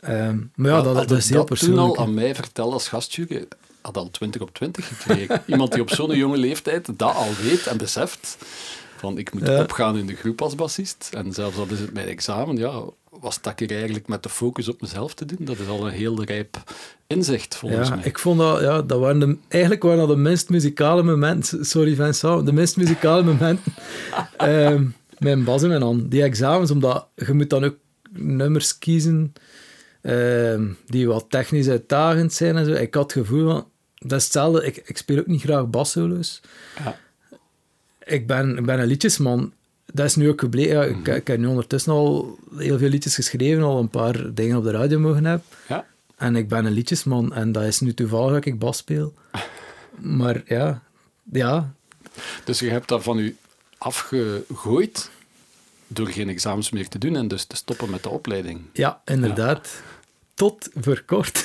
[0.00, 1.98] Ehm, maar ja, dat, Had dat is heel dat toen al persoonlijk.
[2.00, 3.46] aan mij verteld als gastjury,
[3.80, 5.42] had al 20 op 20 gekregen.
[5.46, 8.36] Iemand die op zo'n jonge leeftijd dat al weet en beseft.
[8.96, 9.60] Van, ik moet Ja.
[9.62, 11.10] opgaan in de groep als bassist.
[11.12, 12.82] En zelfs al is het mijn examen, ja,
[13.20, 15.38] was dat ik eigenlijk met de focus op mezelf te doen.
[15.40, 16.62] Dat is al een heel rijp
[17.06, 18.04] inzicht, volgens Ja, mij.
[18.04, 21.94] ik vond dat, ja, dat waren de, eigenlijk waren dat de minst muzikale momenten, sorry
[21.94, 23.72] Vincent, de minst muzikale momenten,
[24.36, 24.84] ehm,
[25.18, 26.10] een bas in mijn hand.
[26.10, 27.76] Die examens, omdat je moet dan ook
[28.10, 29.32] nummers kiezen
[30.00, 32.72] ehm, die wat technisch uitdagend zijn en zo.
[32.72, 36.40] Ik had het gevoel van, dat is hetzelfde, ik, ik speel ook niet graag bassolo's.
[36.84, 36.98] Ja.
[38.04, 39.52] Ik, ben, ik ben een liedjesman.
[39.86, 40.72] Dat is nu ook gebleken.
[40.74, 41.10] Ja, ik, Mhm.
[41.10, 44.70] ik heb nu ondertussen al heel veel liedjes geschreven, al een paar dingen op de
[44.70, 45.46] radio mogen hebben.
[45.68, 45.86] Ja.
[46.16, 49.14] En ik ben een liedjesman en dat is nu toevallig dat ik bas speel.
[50.00, 50.82] Maar ja,
[51.32, 51.74] ja,
[52.44, 53.36] Dus je hebt dat van u
[53.78, 55.10] afgegooid
[55.86, 58.60] door geen examens meer te doen en dus te stoppen met de opleiding.
[58.72, 59.82] ja inderdaad.
[60.34, 61.44] Tot voor kort.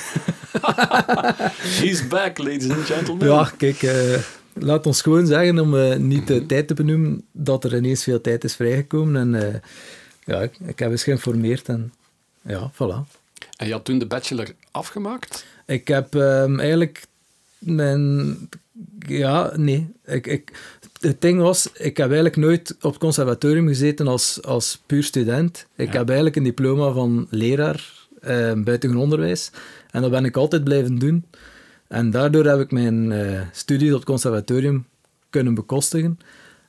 [1.80, 3.26] He's back, ladies and gentlemen.
[3.26, 4.18] Ja, kijk, eh,
[4.54, 8.20] laat ons gewoon zeggen, om eh, niet de tijd te benoemen, dat er ineens veel
[8.20, 9.16] tijd is vrijgekomen.
[9.34, 9.54] En eh,
[10.24, 11.92] ja, ik, ik heb eens geïnformeerd en
[12.42, 13.18] ja, voilà.
[13.56, 15.44] En je had toen de bachelor afgemaakt?
[15.66, 17.04] Ik heb ehm, eigenlijk
[17.58, 18.36] mijn...
[19.06, 19.88] Ja, nee.
[20.04, 20.52] Ik, ik,
[21.00, 25.66] het ding was, ik heb eigenlijk nooit op het conservatorium gezeten als, als puur student.
[25.76, 25.98] Ik Ja.
[25.98, 29.50] heb eigenlijk een diploma van leraar eh, buitengewoon onderwijs.
[29.90, 31.24] En dat ben ik altijd blijven doen.
[31.90, 34.86] En daardoor heb ik mijn eh studies op het conservatorium
[35.30, 36.18] kunnen bekostigen.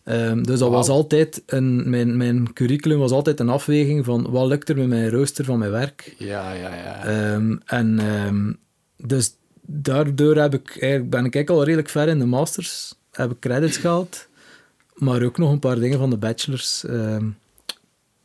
[0.04, 4.48] Ehm, dus dat was altijd een, mijn, mijn curriculum was altijd een afweging van wat
[4.48, 6.16] lukt er met mijn rooster van mijn werk.
[6.18, 7.04] Ja, ja, ja.
[7.04, 8.54] Ehm, en ehm,
[8.98, 12.96] dus daardoor heb ik, eigenlijk, ben ik eigenlijk al redelijk ver in de masters.
[13.12, 14.28] Heb ik credits gehaald.
[14.96, 16.86] Maar ook nog een paar dingen van de bachelors.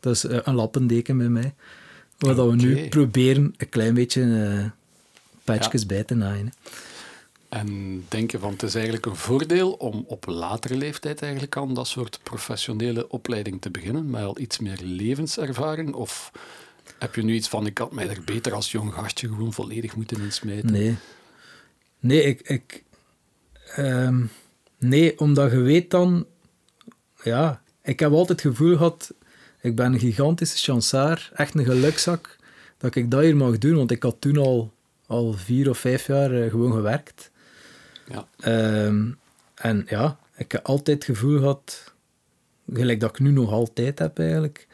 [0.01, 1.55] dat is eh, een lappendeken bij mij.
[2.19, 4.71] Waar dat we nu proberen een klein beetje
[5.45, 6.47] patchjes bij te naaien.
[6.47, 6.53] hè.
[7.57, 11.87] En denken van het is eigenlijk een voordeel om op latere leeftijd eigenlijk aan dat
[11.87, 15.95] soort professionele opleiding te beginnen, met al iets meer levenservaring?
[15.95, 16.33] Of
[16.99, 19.97] heb je nu iets van, ik had mij er beter als jong gastje gewoon volledig
[19.97, 20.73] moeten insmijten?
[20.73, 20.97] Nee.
[21.99, 22.85] Nee, ik...
[23.75, 24.25] ehm,
[24.79, 26.27] nee, omdat je weet dan...
[27.23, 29.15] Ja, ik heb altijd het gevoel gehad...
[29.61, 32.37] Ik ben een gigantische chansaar, echt een gelukzak,
[32.79, 33.77] dat ik dat hier mag doen.
[33.77, 34.73] Want ik had toen al,
[35.07, 37.31] al vier of vijf jaar eh, gewoon gewerkt.
[38.09, 38.29] Ja.
[38.39, 39.11] Ehm,
[39.55, 41.93] en ja, ik heb altijd het gevoel gehad,
[42.73, 44.67] gelijk dat ik nu nog altijd heb eigenlijk,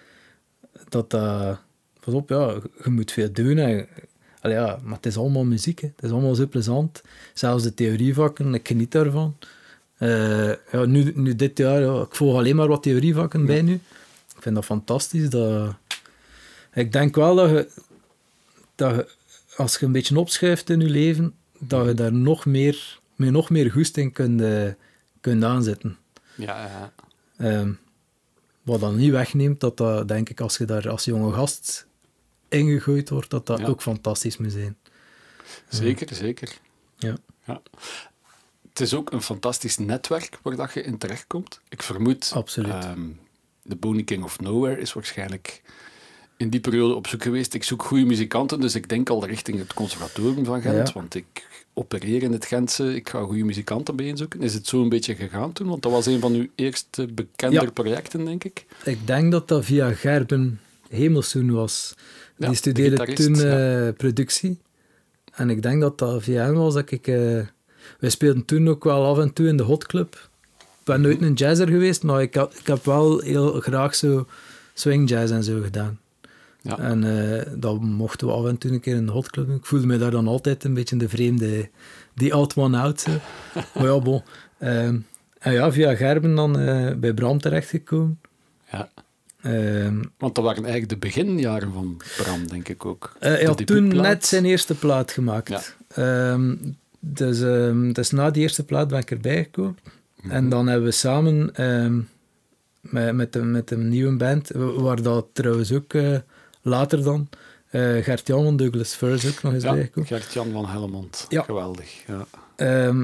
[0.88, 1.58] dat dat...
[2.04, 3.58] Pas op, ja, je moet veel doen.
[3.58, 3.88] En,
[4.40, 5.88] allee, ja, maar het is allemaal muziek, hè.
[5.96, 7.02] het is allemaal zo plezant.
[7.34, 9.36] Zelfs de theorievakken, ik geniet daarvan.
[9.96, 13.72] Eh, ja, nu, nu dit jaar, ja, ik volg alleen maar wat theorievakken bij nu.
[14.36, 15.30] Ik vind dat fantastisch.
[15.30, 15.74] Dat...
[16.74, 17.68] Ik denk wel dat je,
[18.74, 19.08] dat je,
[19.56, 23.50] als je een beetje opschuift in je leven, dat je daar nog meer, met nog
[23.50, 24.42] meer goesting kunt,
[25.20, 25.96] kunt aanzetten.
[26.34, 26.92] Ja, ja.
[27.36, 27.72] Ehm,
[28.62, 31.86] wat dan niet wegneemt, dat dat, denk ik, als je daar als jonge gast
[32.48, 33.66] ingegooid wordt, dat dat Ja.
[33.66, 34.76] ook fantastisch moet zijn.
[35.68, 36.52] zeker, zeker.
[36.98, 37.16] Ja.
[37.46, 37.62] Ja.
[38.68, 41.60] Het is ook een fantastisch netwerk waar dat je in terechtkomt.
[41.68, 42.72] Ik vermoed, Absoluut.
[42.72, 43.08] ehm,
[43.62, 45.62] de Boney King of Nowhere is waarschijnlijk
[46.36, 47.54] in die periode op zoek geweest.
[47.54, 51.46] Ik zoek goede muzikanten, dus ik denk al richting het conservatorium van Gent, want ik
[51.74, 54.40] opereer in het Gentse, ik ga goede muzikanten bijeenzoeken.
[54.42, 55.68] Is het zo een beetje gegaan toen?
[55.68, 57.70] Want dat was een van uw eerste bekender Ja.
[57.70, 58.66] projecten, denk ik.
[58.84, 61.94] Ik denk dat dat via Gerben Hemelszoen was.
[62.36, 64.58] Die de studeerde toen eh, productie.
[65.32, 67.06] En ik denk dat dat via hem was dat ik...
[67.06, 67.40] eh
[68.00, 70.28] wij speelden toen ook wel af en toe in de Hot Club.
[70.58, 74.26] Ik ben nooit een jazzer geweest, maar ik, had, ik heb wel heel graag zo
[74.74, 76.00] swing jazz en zo gedaan.
[76.62, 76.78] Ja.
[76.78, 79.56] En eh dat mochten we af en toe een keer in de Hot Club doen.
[79.56, 81.70] Ik voelde me daar dan altijd een beetje de vreemde...
[82.14, 83.06] Die odd one out.
[83.74, 84.22] Maar ja, bon.
[84.58, 84.98] Ehm,
[85.38, 88.20] en ja, via Gerben dan eh, bij Bram terechtgekomen.
[88.70, 88.88] Ja.
[89.42, 93.16] Ehm Want dat waren eigenlijk de beginjaren van Bram, denk ik ook.
[93.18, 95.76] Eh, hij had toen net zijn eerste plaat gemaakt.
[95.88, 96.56] Ehm,
[97.00, 97.38] dus,
[97.92, 99.78] dus na die eerste plaat ben ik erbij gekomen.
[100.22, 100.30] Mhm.
[100.30, 101.52] En dan hebben we samen
[102.80, 105.92] met, met, een nieuwe band, waar dat trouwens ook
[106.62, 107.28] later dan
[107.70, 110.08] eh Gert-Jan van Douglas Furs ook nog eens Ja, bijgekomen.
[110.08, 111.26] Gert-Jan van Helmond.
[111.28, 111.42] Ja.
[111.42, 111.90] Geweldig.
[112.06, 112.26] Ja.
[112.56, 113.02] Ehm,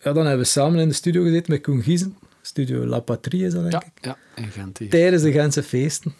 [0.00, 2.16] ja, dan hebben we samen in de studio gezeten met Koen Giezen.
[2.42, 4.04] Studio La Patrie is dat, denk Ja, ik.
[4.04, 4.90] ja, in Gent hier.
[4.90, 6.14] Tijdens de Gentse feesten.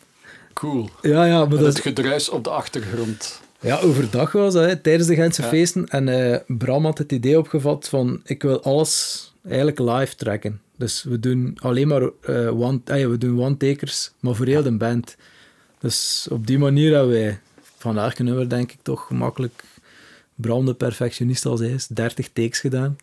[0.53, 0.89] Cool.
[1.03, 3.41] Ja, ja, maar dat het is, gedruis op de achtergrond.
[3.61, 5.49] Ja, overdag was dat, hè, tijdens de Gentse Ja.
[5.49, 5.89] feesten.
[5.89, 10.61] En eh, Bram had het idee opgevat van, ik wil alles eigenlijk live trekken.
[10.79, 15.17] Dus we doen alleen maar eh, one, we doen one-takers, maar voor heel de band.
[15.87, 17.41] Dus op die manier hebben wij,
[17.77, 19.65] vandaag kunnen we denk ik toch gemakkelijk,
[20.35, 22.97] Bram de perfectionist als hij is, 30 takes gedaan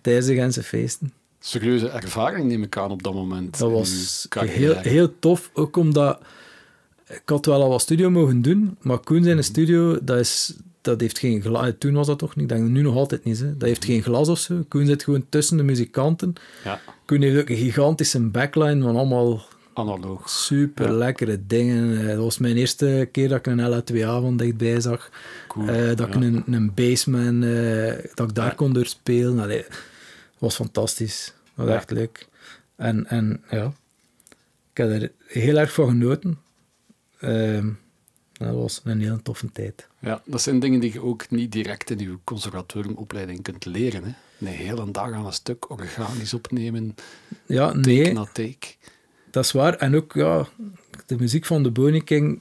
[0.00, 1.12] tijdens de Gentse feesten.
[1.40, 3.58] Serieuze ervaring neem ik aan op dat moment.
[3.58, 6.20] Dat was heel, heel tof, ook omdat
[7.08, 11.00] ik had wel al wat studio mogen doen, maar Koen zijn studio, dat, is, dat
[11.00, 11.72] heeft geen glas.
[11.78, 13.38] Toen was dat toch niet, ik denk nu nog altijd niet.
[13.38, 13.56] Hè.
[13.56, 14.64] Dat heeft geen glas of zo.
[14.68, 16.32] Koen zit gewoon tussen de muzikanten.
[16.64, 16.80] Ja.
[17.04, 20.30] Koen heeft ook een gigantische backline van allemaal Analoog.
[20.30, 21.90] Super lekkere dingen.
[21.90, 25.10] Uh, dat was mijn eerste keer dat ik een LA2A dichtbij zag.
[25.48, 25.68] Cool.
[25.68, 28.54] Uh, dat ik een, een bassman, uh, dat ik daar ja.
[28.54, 29.38] kon doorspelen.
[29.38, 29.64] Allee,
[30.38, 31.34] was fantastisch.
[31.54, 32.28] Dat was echt leuk.
[32.76, 33.72] En, en ja,
[34.70, 36.38] ik heb er heel erg van genoten.
[37.20, 37.68] Ehm,
[38.32, 39.88] dat was een hele toffe tijd.
[39.98, 44.04] Ja, dat zijn dingen die je ook niet direct in je conservatoriumopleiding kunt leren.
[44.04, 44.12] Hè?
[44.38, 46.94] Een hele dag aan een stuk organisch opnemen,
[47.46, 48.74] ja, take nee, na take.
[49.30, 49.74] Dat is waar.
[49.74, 50.46] En ook, ja,
[51.06, 52.40] de muziek van de Boney King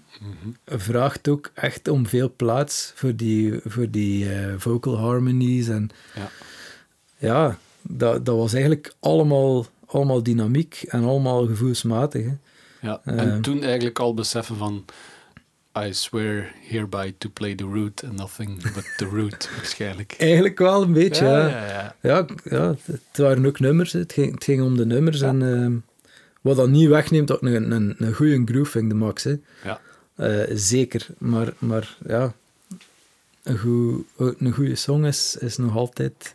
[0.65, 5.67] vraagt ook echt om veel plaats voor die, voor die uh, vocal harmonies.
[5.67, 6.29] En ja,
[7.17, 12.25] ja dat, dat was eigenlijk allemaal, allemaal dynamiek en allemaal gevoelsmatig.
[12.25, 12.33] Hè.
[12.81, 13.41] Ja, en Ehm.
[13.41, 14.85] toen eigenlijk al beseffen van
[15.85, 20.15] I swear hereby to play the root and nothing but the root, waarschijnlijk.
[20.17, 21.47] Eigenlijk wel een beetje, ja.
[21.47, 21.95] ja, ja.
[22.01, 23.91] Ja, ja, het waren ook nummers.
[23.93, 25.21] Het ging, het ging om de nummers.
[25.21, 25.75] En ehm,
[26.41, 29.23] wat dat niet wegneemt dat een, een, een goede groove vind, de max.
[29.23, 29.35] Hè.
[29.63, 29.81] Ja.
[30.15, 31.07] Eh, zeker.
[31.17, 32.33] Maar, maar ja,
[33.43, 36.33] een, goed, een goede song is, is nog altijd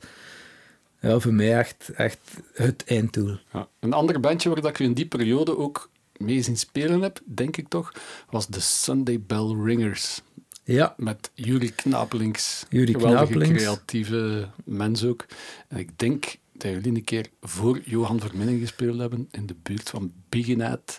[1.01, 2.19] ja, voor mij echt, echt
[2.53, 3.39] het einddoel.
[3.53, 3.69] Ja.
[3.81, 7.21] Een ander bandje waar dat ik u in die periode ook mee zien spelen heb,
[7.25, 7.93] denk ik toch,
[8.31, 10.23] was de Sunday Bell Ringers.
[10.65, 12.67] Ja, Met Juri Knapelings.
[12.69, 13.63] Juri Knapelings.
[13.63, 15.27] creatieve mens ook.
[15.69, 19.91] En ik denk dat jullie een keer voor Johan Verminnen gespeeld hebben in de buurt
[19.91, 20.99] van Bigenaat.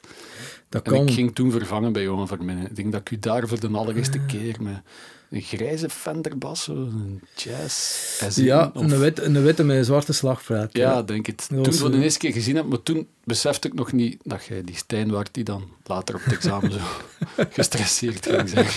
[0.70, 1.08] dat En kan.
[1.08, 2.66] ik ging toen vervangen bij Johan Verminnen.
[2.66, 4.26] Ik denk dat ik u daar voor de allereerste Ah.
[4.28, 4.82] keer met
[5.30, 9.86] een grijze Fender-bas, zo, een jazz S1 Ja, of- een witte, een witte met een
[9.86, 10.70] zwarte slagpraat.
[10.78, 11.46] Ja, denk het.
[11.48, 14.46] Toen was, voor de eerste keer gezien heb, maar toen besefte ik nog niet dat
[14.46, 16.80] jij die Stijn waard die dan later op het examen zo
[17.50, 18.68] gestresseerd ging zijn.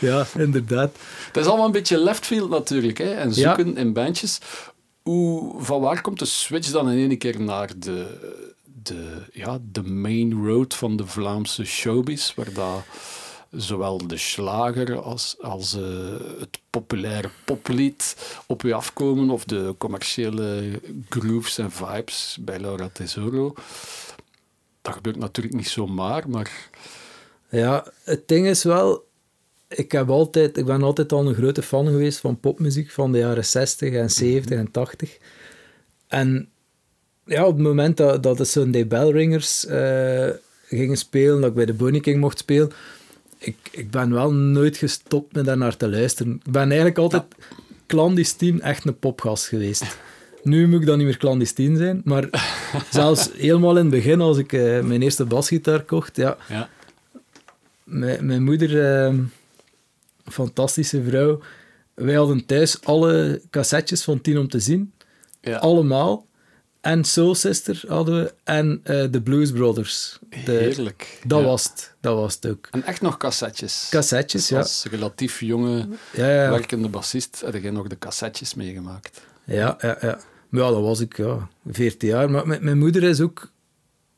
[0.00, 0.96] ja, inderdaad.
[1.26, 3.10] Het is allemaal een beetje left field natuurlijk, hè?
[3.14, 3.54] en Ja.
[3.54, 4.38] zoeken in bandjes.
[5.04, 8.18] Hoe, van waar komt de switch dan in één keer naar de,
[8.82, 12.82] de, ja, de main road van de Vlaamse showbiz, waar dat
[13.50, 15.82] zowel de slager als, als eh,
[16.38, 23.54] het populaire poplied op je afkomen, of de commerciële grooves en vibes bij Laura Tesoro.
[24.82, 26.70] Dat gebeurt natuurlijk niet zomaar, maar
[27.48, 29.06] Ja, het ding is wel,
[29.76, 33.18] ik, heb altijd, ik ben altijd al een grote fan geweest van popmuziek van de
[33.18, 35.18] jaren 60 en 70 en 80.
[36.08, 36.48] En
[37.24, 40.28] ja, op het moment dat, dat de Sunday Bell Ringers eh,
[40.66, 42.72] gingen spelen, dat ik bij de Boney King mocht spelen,
[43.38, 46.40] ik, ik ben wel nooit gestopt met daar naar te luisteren.
[46.44, 47.22] Ik ben eigenlijk altijd
[47.86, 49.96] clandestien echt een popgast geweest.
[50.42, 52.28] Nu moet ik dan niet meer clandestien zijn, maar
[52.90, 56.68] zelfs helemaal in het begin, als ik eh, mijn eerste basgitaar kocht, ja, ja,
[57.84, 59.16] mijn, mijn moeder, ehm,
[60.24, 61.40] fantastische vrouw,
[61.94, 64.92] wij hadden thuis alle cassettes van Tien om te zien.
[65.40, 65.56] ja.
[65.56, 66.26] Allemaal.
[66.80, 68.34] En Soul Sister hadden we.
[68.44, 70.18] En eh, de Blues Brothers.
[70.44, 71.20] De, heerlijk.
[71.26, 71.44] dat, Ja.
[71.46, 72.68] was het, dat was het ook.
[72.70, 73.86] En echt nog cassettes.
[73.90, 74.58] Cassettes, ja.
[74.58, 76.50] Als relatief jonge Ja, ja, ja.
[76.50, 79.20] werkende bassist heb jij nog de cassettes meegemaakt.
[79.44, 80.18] Ja, ja, ja.
[80.48, 82.30] Maar ja, dat was ik, ja, 14 jaar.
[82.30, 83.50] Maar mijn, mijn moeder is ook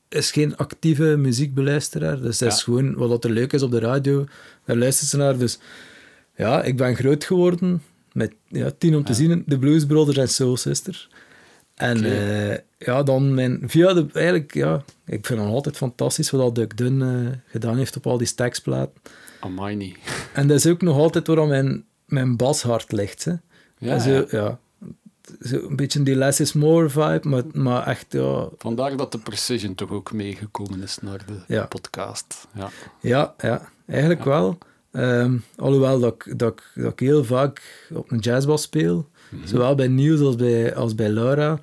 [0.09, 2.21] is geen actieve muziekbeluisteraar.
[2.21, 4.25] Dus dat is gewoon wat er leuk is op de radio.
[4.65, 5.39] Daar luistert ze naar.
[5.39, 5.59] Dus
[6.37, 9.43] ja, ik ben groot geworden met ja, tien om te zien.
[9.47, 11.09] De Blues Brothers en Soul Sister.
[11.75, 13.63] En eh, ja, dan mijn...
[13.67, 14.07] Via de...
[14.13, 14.85] Eigenlijk, ja...
[15.07, 18.93] Ik vind het altijd fantastisch wat Duck Dunn eh, gedaan heeft op al die stacksplaten.
[19.41, 19.97] Amai niet.
[20.33, 23.25] En dat is ook nog altijd waar mijn, mijn bashart ligt.
[23.25, 23.33] Hè.
[23.79, 24.27] Ja, En zo, ja.
[24.31, 24.59] ja.
[25.41, 29.19] Zo een beetje die less is more vibe, maar, maar echt, ja, Vandaar dat de
[29.19, 31.67] Precision toch ook meegekomen is naar de Ja.
[31.67, 32.47] podcast.
[32.55, 32.71] Ja.
[33.01, 34.59] ja, ja eigenlijk wel.
[34.97, 39.47] Ehm, alhoewel dat ik, dat, ik, dat ik heel vaak op een jazzbas speel, Mhm.
[39.47, 41.59] zowel bij Niels als bij, als bij Laura,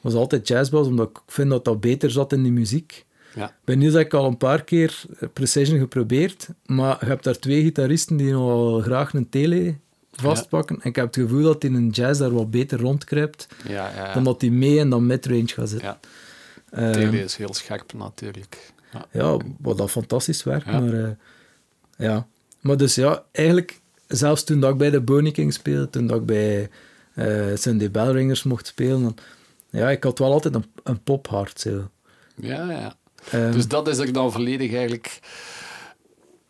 [0.00, 3.04] was altijd jazzbas, omdat ik vind dat dat beter zat in die muziek.
[3.34, 3.54] Ja.
[3.64, 7.62] Bij Niels heb ik al een paar keer Precision geprobeerd, maar je hebt daar twee
[7.62, 9.74] gitaristen die nogal graag een tele
[10.12, 10.80] vastpakken.
[10.80, 14.14] En ik heb het gevoel dat in een jazz daar wat beter rondkruipt, Ja, ja,
[14.14, 15.88] dan dat hij mee in dat midrange gaat zitten.
[15.88, 15.98] ja.
[16.70, 18.72] Ehm, Tele is heel scherp natuurlijk.
[18.92, 19.06] Ja.
[19.12, 20.66] ja, wat dat fantastisch werkt.
[20.66, 21.08] Maar, eh,
[21.96, 22.26] ja.
[22.64, 26.20] Maar dus ja, eigenlijk, zelfs toen dat ik bij de Boney King speelde, toen dat
[26.20, 26.70] ik bij
[27.14, 29.16] eh Sunday Bell Ringers mocht spelen, dan,
[29.70, 31.60] ja, ik had wel altijd een, een pophart.
[31.60, 31.90] Zo.
[32.36, 32.96] Ja, ja.
[33.30, 35.20] Ehm, Dus dat is er dan volledig eigenlijk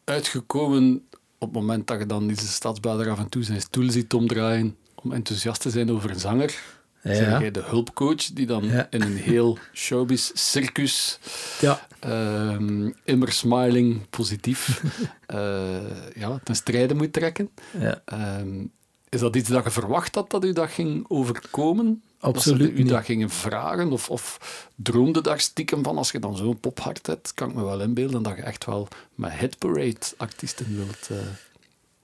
[0.04, 1.02] uitgekomen
[1.38, 4.76] op het moment dat je dan deze stadsbader af en toe zijn stoel ziet omdraaien
[4.94, 6.58] om enthousiast te zijn over een zanger.
[7.04, 7.14] Ja.
[7.14, 11.18] Zeg jij de hulpcoach die dan in een heel showbiz circus
[11.60, 14.82] ja, ehm, immer smiling, positief,
[15.26, 17.50] eh, ja, ten strijde moet trekken.
[17.78, 18.02] ja.
[18.04, 18.64] Ehm,
[19.08, 22.02] Is dat iets dat je verwacht had dat u dat ging overkomen?
[22.20, 23.92] Absoluut dat u dat gingen vragen?
[23.92, 24.38] Of, of
[24.76, 28.22] droomde daar stiekem van, als je dan zo'n pophart hebt, kan ik me wel inbeelden
[28.22, 31.16] dat je echt wel met Hit Parade-artiesten wilt eh,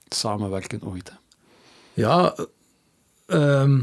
[0.08, 1.08] samenwerken ooit.
[1.10, 1.14] hè?
[2.02, 2.34] Ja,
[3.26, 3.82] ehm,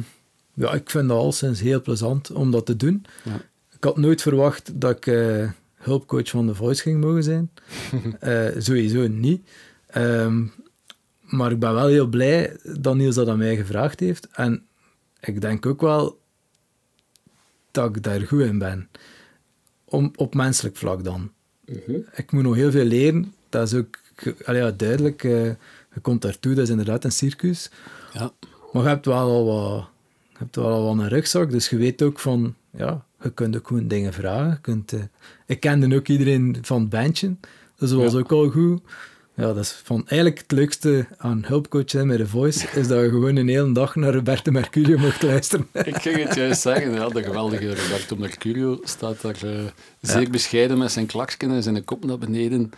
[0.57, 3.05] ja, ik vind dat al sinds heel plezant om dat te doen.
[3.23, 3.41] Ja.
[3.75, 7.51] Ik had nooit verwacht dat ik eh, hulpcoach van The Voice ging mogen zijn.
[8.19, 9.49] Eh, sowieso niet.
[9.87, 10.45] Ehm,
[11.21, 14.27] maar ik ben wel heel blij dat Niels dat aan mij gevraagd heeft.
[14.31, 14.65] En
[15.19, 16.19] ik denk ook wel
[17.71, 18.89] dat ik daar goed in ben.
[19.85, 21.31] Om, op menselijk vlak dan.
[22.15, 23.33] Ik moet nog heel veel leren.
[23.49, 23.99] Dat is ook
[24.45, 25.23] ja, duidelijk.
[25.23, 25.45] eh,
[25.93, 27.69] je komt daartoe, dat is inderdaad een circus.
[28.13, 28.31] Ja.
[28.71, 29.89] Maar je hebt wel al wat,
[30.37, 33.67] je hebt wel al een rugzak, dus je weet ook van, ja, je kunt ook
[33.67, 34.49] gewoon dingen vragen.
[34.49, 34.99] Je kunt, eh,
[35.45, 37.35] ik kende ook iedereen van het bandje,
[37.77, 38.19] dus dat was Ja.
[38.19, 38.81] ook al goed.
[39.35, 43.01] Ja, dat is van eigenlijk het leukste aan hulpcoach zijn met The Voice, is dat
[43.03, 45.67] je gewoon een hele dag naar Roberto Mercurio mocht luisteren.
[45.73, 49.59] Ik ging het juist zeggen, ja, de geweldige Roberto Mercurio staat daar eh,
[50.01, 52.71] zeer bescheiden met zijn klaksken en zijn kop naar beneden.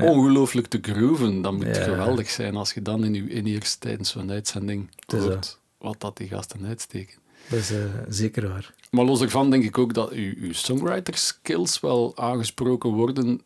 [0.00, 1.42] Ongelooflijk te grooven.
[1.42, 6.00] Dat moet geweldig zijn als je dan in je in tijdens zo'n uitzending hoort wat
[6.00, 7.18] dat die gasten uitsteken.
[7.48, 8.74] Dat is eh, zeker waar.
[8.90, 13.40] Maar los daarvan denk ik ook dat uw, uw songwriter skills wel aangesproken worden.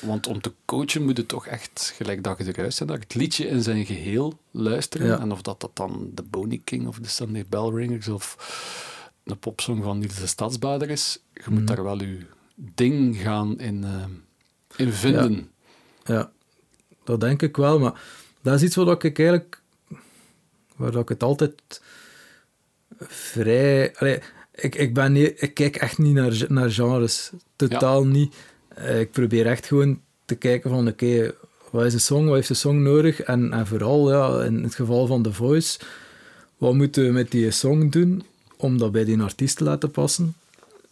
[0.00, 3.14] Want om te coachen moet je toch echt, gelijk dat je eruit bent, naar het
[3.14, 5.06] liedje in zijn geheel luisteren.
[5.06, 5.18] Ja.
[5.20, 8.36] En of dat, dat dan de Boney King of de Sunday Bell Ringers of
[9.24, 11.74] een popsong van Niels de Stadsbader is, je moet Mhm.
[11.74, 12.18] daar wel je
[12.54, 14.04] ding gaan in, eh,
[14.76, 15.50] in vinden.
[16.04, 16.30] Ja,
[17.04, 18.00] dat denk ik wel, maar
[18.42, 19.62] dat is iets wat ik eigenlijk,
[20.76, 21.82] waar dat ik het altijd
[22.98, 24.20] vrij, allee,
[24.54, 28.34] ik, ik, ben niet, ik kijk echt niet naar, naar genres, totaal niet.
[28.68, 31.34] Eh, Ik probeer echt gewoon te kijken van, oké,
[31.70, 33.20] wat is de song, wat heeft de song nodig?
[33.20, 35.78] En, en vooral, ja, in het geval van The Voice,
[36.56, 38.22] wat moeten we met die song doen
[38.56, 40.34] om dat bij die artiest te laten passen?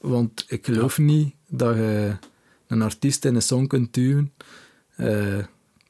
[0.00, 2.12] Want ik geloof niet dat je
[2.66, 4.32] een artiest in een song kunt duwen
[4.96, 5.38] eh,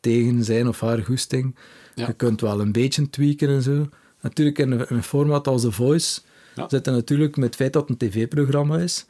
[0.01, 1.55] tegen zijn of haar goesting.
[1.95, 2.07] Ja.
[2.07, 3.89] Je kunt wel een beetje tweaken en zo.
[4.21, 6.21] Natuurlijk in een, in een format als The Voice
[6.55, 6.69] Ja.
[6.69, 9.07] zit er natuurlijk met het feit dat het een tv-programma is,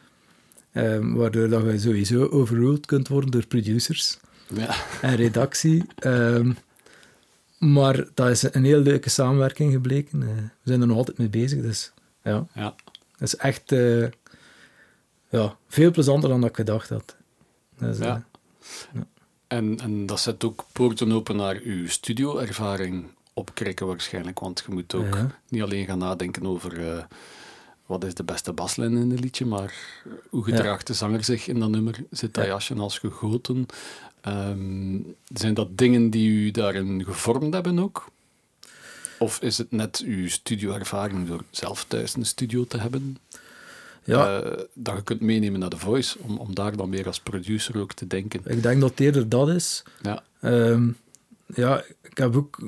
[0.73, 4.19] ehm, waardoor dat je sowieso overruled kunt worden door producers
[4.55, 4.75] Ja.
[5.03, 5.85] en redactie.
[5.99, 6.53] Ehm,
[7.59, 10.23] maar dat is een heel leuke samenwerking gebleken.
[10.23, 12.75] Eh, we zijn er nog altijd mee bezig, dus ja, ja.
[13.19, 14.07] dat is echt eh,
[15.29, 17.17] ja, veel plezanter dan dat ik gedacht had.
[17.79, 18.27] Dus, eh, Ja.
[19.55, 24.95] En, en dat zet ook poorten open naar uw studioervaring opkrikken waarschijnlijk, want je moet
[24.95, 25.31] ook Ja.
[25.49, 27.05] niet alleen gaan nadenken over eh,
[27.87, 29.75] wat is de beste baslijn in een liedje, maar
[30.29, 31.95] hoe gedraagt de zanger zich in dat nummer?
[32.11, 32.51] Zit dat Ja.
[32.51, 33.67] jasje als gegoten?
[34.21, 34.99] Ehm,
[35.35, 38.11] zijn dat dingen die u daarin gevormd hebben ook?
[39.19, 43.17] Of is het net uw studioervaring door zelf thuis een studio te hebben?
[44.05, 47.21] Ja, eh, dat je kunt meenemen naar The Voice, om, om daar dan meer als
[47.21, 48.41] producer ook te denken.
[48.45, 49.83] ik denk dat eerder dat is.
[50.03, 50.89] Ja, Ehm,
[51.55, 52.59] ja, ik heb ook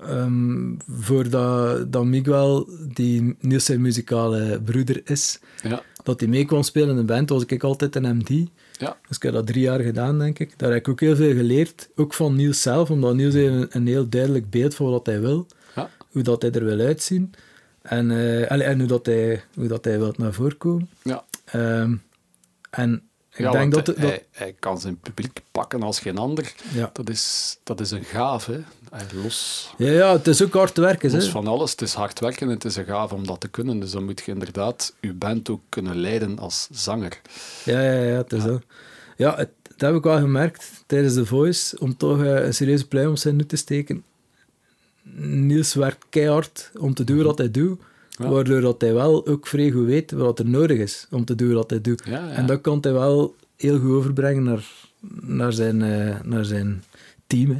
[0.00, 6.62] ehm voordat dat Miguel, die Niels zijn muzikale broeder is, ja, dat hij mee kwam
[6.62, 8.28] spelen in een band, was ik altijd een MD.
[8.78, 8.96] ja.
[9.08, 10.58] Dus ik heb dat drie jaar gedaan, denk ik.
[10.58, 11.88] Daar heb ik ook heel veel geleerd.
[11.96, 15.20] Ook van Niels zelf, omdat Niels heeft een, een heel duidelijk beeld van wat hij
[15.20, 15.46] wil.
[15.74, 15.90] ja.
[16.10, 17.32] Hoe dat hij er wil uitzien.
[17.88, 20.88] En, eh, en hoe, dat hij, hoe dat hij wil naar voren komen.
[21.02, 21.24] ja.
[21.44, 21.94] Ehm,
[22.70, 23.96] en ik ja, denk want dat...
[23.96, 26.54] hij, dat hij, hij kan zijn publiek pakken als geen ander.
[26.72, 26.90] ja.
[26.92, 28.04] Dat is, dat is een.
[28.90, 31.10] Hij los, Ja, ja, het is ook hard werken.
[31.10, 31.30] los hè.
[31.30, 31.70] van alles.
[31.70, 33.80] Het is hard werken en het is een gaaf om dat te kunnen.
[33.80, 37.20] Dus dan moet je inderdaad je band ook kunnen leiden als zanger.
[37.64, 38.62] Ja, ja, ja, het is dat.
[39.16, 42.88] Ja, het, dat heb ik wel gemerkt tijdens The Voice, om toch eh, een serieuze
[42.88, 44.04] pluim op zijn nu te steken.
[45.14, 48.28] Niels werkt keihard om te doen wat hij doet, Ja.
[48.28, 51.54] waardoor dat hij wel ook vrij goed weet wat er nodig is om te doen
[51.54, 52.02] wat hij doet.
[52.04, 52.28] Ja, ja.
[52.30, 54.64] En dat kan hij wel heel goed overbrengen naar,
[55.20, 56.84] naar, zijn, eh, naar zijn
[57.26, 57.50] team.
[57.50, 57.58] hè.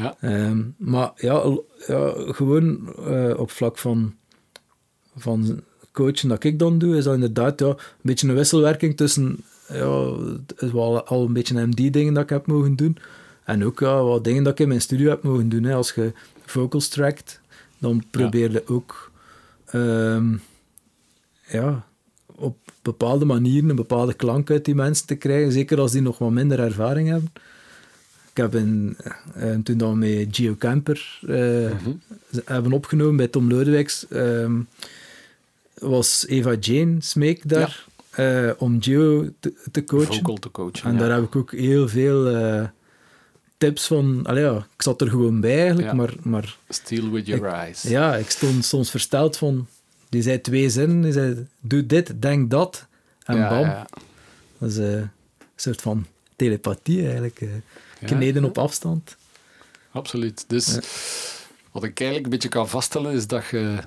[0.00, 1.42] Ja, Ehm, maar ja,
[2.32, 4.14] gewoon eh, op vlak van,
[5.16, 5.60] van
[5.92, 9.36] coachen dat ik dan doe, is dat inderdaad ja, een beetje een wisselwerking tussen
[9.68, 10.12] ja,
[10.46, 12.96] het is wel al een beetje MD-dingen dat ik heb mogen doen.
[13.46, 15.62] En ook ja, wat dingen dat ik in mijn studio heb mogen doen.
[15.64, 15.74] Hè.
[15.74, 16.12] Als je
[16.44, 17.40] vocals trackt,
[17.78, 19.10] dan probeer je ook
[19.66, 20.34] ehm,
[21.48, 21.86] ja,
[22.26, 25.52] op bepaalde manieren een bepaalde klank uit die mensen te krijgen.
[25.52, 27.32] Zeker als die nog wat minder ervaring hebben.
[28.30, 28.96] Ik heb in,
[29.34, 31.90] eh, toen dan met Geo Camper eh, Mhm.
[32.44, 34.60] hebben opgenomen bij Tom Lodewijks, ehm,
[35.78, 40.14] was Eva Jane Smeek daar eh, om Geo te, te coachen.
[40.14, 40.84] vocal te coachen.
[40.84, 40.98] En ja.
[40.98, 42.24] daar heb ik ook heel veel,
[43.58, 44.20] tips van...
[44.26, 45.94] Allee, ja, ik zat er gewoon bij eigenlijk, Ja.
[45.94, 47.82] maar, maar Steal with your eyes.
[47.82, 49.66] ja, ik stond soms versteld van...
[50.08, 52.86] Die zei twee zinnen, die zei, doe dit, denk dat,
[53.24, 53.86] en Ja, bam.
[54.58, 55.10] Dat is eh, een
[55.56, 57.40] soort van telepathie eigenlijk.
[57.40, 57.48] eh
[58.04, 59.16] kneden op afstand.
[59.90, 60.44] Absoluut.
[60.48, 60.66] Dus
[61.72, 63.78] wat ik eigenlijk een beetje kan vaststellen, is dat je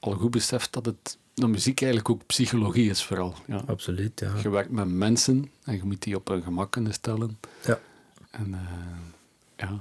[0.00, 3.34] al goed beseft dat het, de muziek eigenlijk ook psychologie is vooral.
[3.46, 3.62] Ja.
[3.66, 4.32] Absoluut, ja.
[4.42, 7.38] Je werkt met mensen en je moet die op hun gemak kunnen stellen.
[7.64, 7.78] Ja.
[8.36, 9.72] En eh, ja,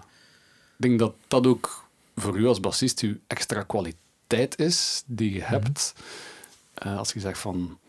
[0.78, 1.84] ik denk dat dat ook
[2.16, 5.93] voor u als bassist uw extra kwaliteit is die je hebt.
[6.74, 7.80] Eh, als je zegt van,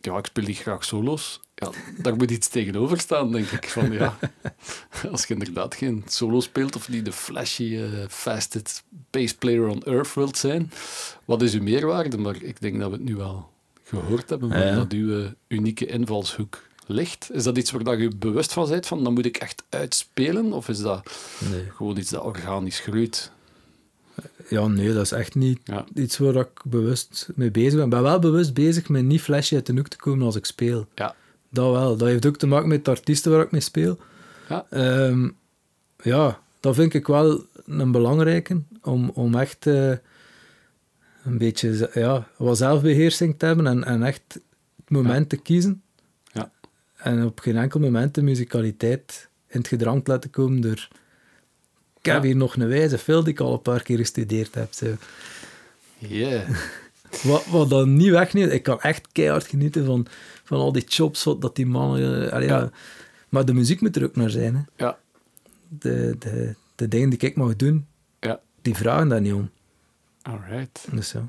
[0.00, 1.40] ja, ik speel niet graag solo's.
[1.54, 3.68] Ja, daar moet iets tegenover staan, denk ik.
[3.68, 4.18] Van, ja,
[5.12, 9.82] als je inderdaad geen solo speelt of niet de flashy, eh, fastest bass player on
[9.82, 10.70] earth wilt zijn,
[11.24, 12.18] wat is uw meerwaarde?
[12.18, 13.50] Maar ik denk dat we het nu wel
[13.84, 14.74] gehoord hebben, Ja.
[14.74, 17.28] dat uw unieke invalshoek ligt.
[17.32, 20.52] Is dat iets waar dat je bewust van bent, van dan moet ik echt uitspelen?
[20.52, 21.10] Of is dat
[21.50, 21.64] Nee.
[21.76, 23.30] gewoon iets dat organisch groeit?
[24.48, 27.84] ja, nee, dat is echt niet Ja, iets waar ik bewust mee bezig ben.
[27.84, 30.44] Ik ben wel bewust bezig met niet flashy uit de hoek te komen als ik
[30.46, 30.86] speel.
[30.94, 31.14] ja,
[31.50, 31.96] Dat wel.
[31.96, 33.98] Dat heeft ook te maken met de artiesten waar ik mee speel.
[34.48, 34.66] ja.
[34.70, 35.28] Ehm,
[36.02, 38.60] ja, dat vind ik wel een belangrijke.
[38.82, 39.90] Om, om echt eh,
[41.24, 44.42] een beetje ja, wat zelfbeheersing te hebben en, en echt het
[44.90, 45.82] moment te kiezen.
[46.98, 47.04] Ja.
[47.04, 50.88] En op geen enkel moment de muzikaliteit in het gedrang te laten komen door...
[51.98, 52.22] Ik heb Ja.
[52.22, 54.72] hier nog een wijze film die ik al een paar keer gestudeerd heb.
[54.72, 54.96] Zo.
[55.98, 56.48] Yeah.
[57.22, 60.06] Wat, wat dan niet wegneemt, ik kan echt keihard genieten van,
[60.44, 62.26] van al die chops wat dat die mannen...
[62.26, 62.58] eh, allee, ja.
[62.58, 62.70] Ja.
[63.28, 64.54] Maar de muziek moet er ook naar zijn.
[64.56, 64.84] Hè.
[64.84, 64.98] Ja,
[65.68, 67.86] De, de, de dingen die ik mag doen,
[68.20, 68.40] ja.
[68.62, 69.50] die vragen daar niet om.
[70.22, 70.86] Alright.
[70.92, 71.28] Dus zo.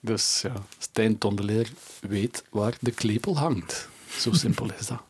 [0.00, 3.88] Dus ja, Stijn Tondeleer weet waar de klepel hangt.
[4.18, 5.02] Zo simpel is dat.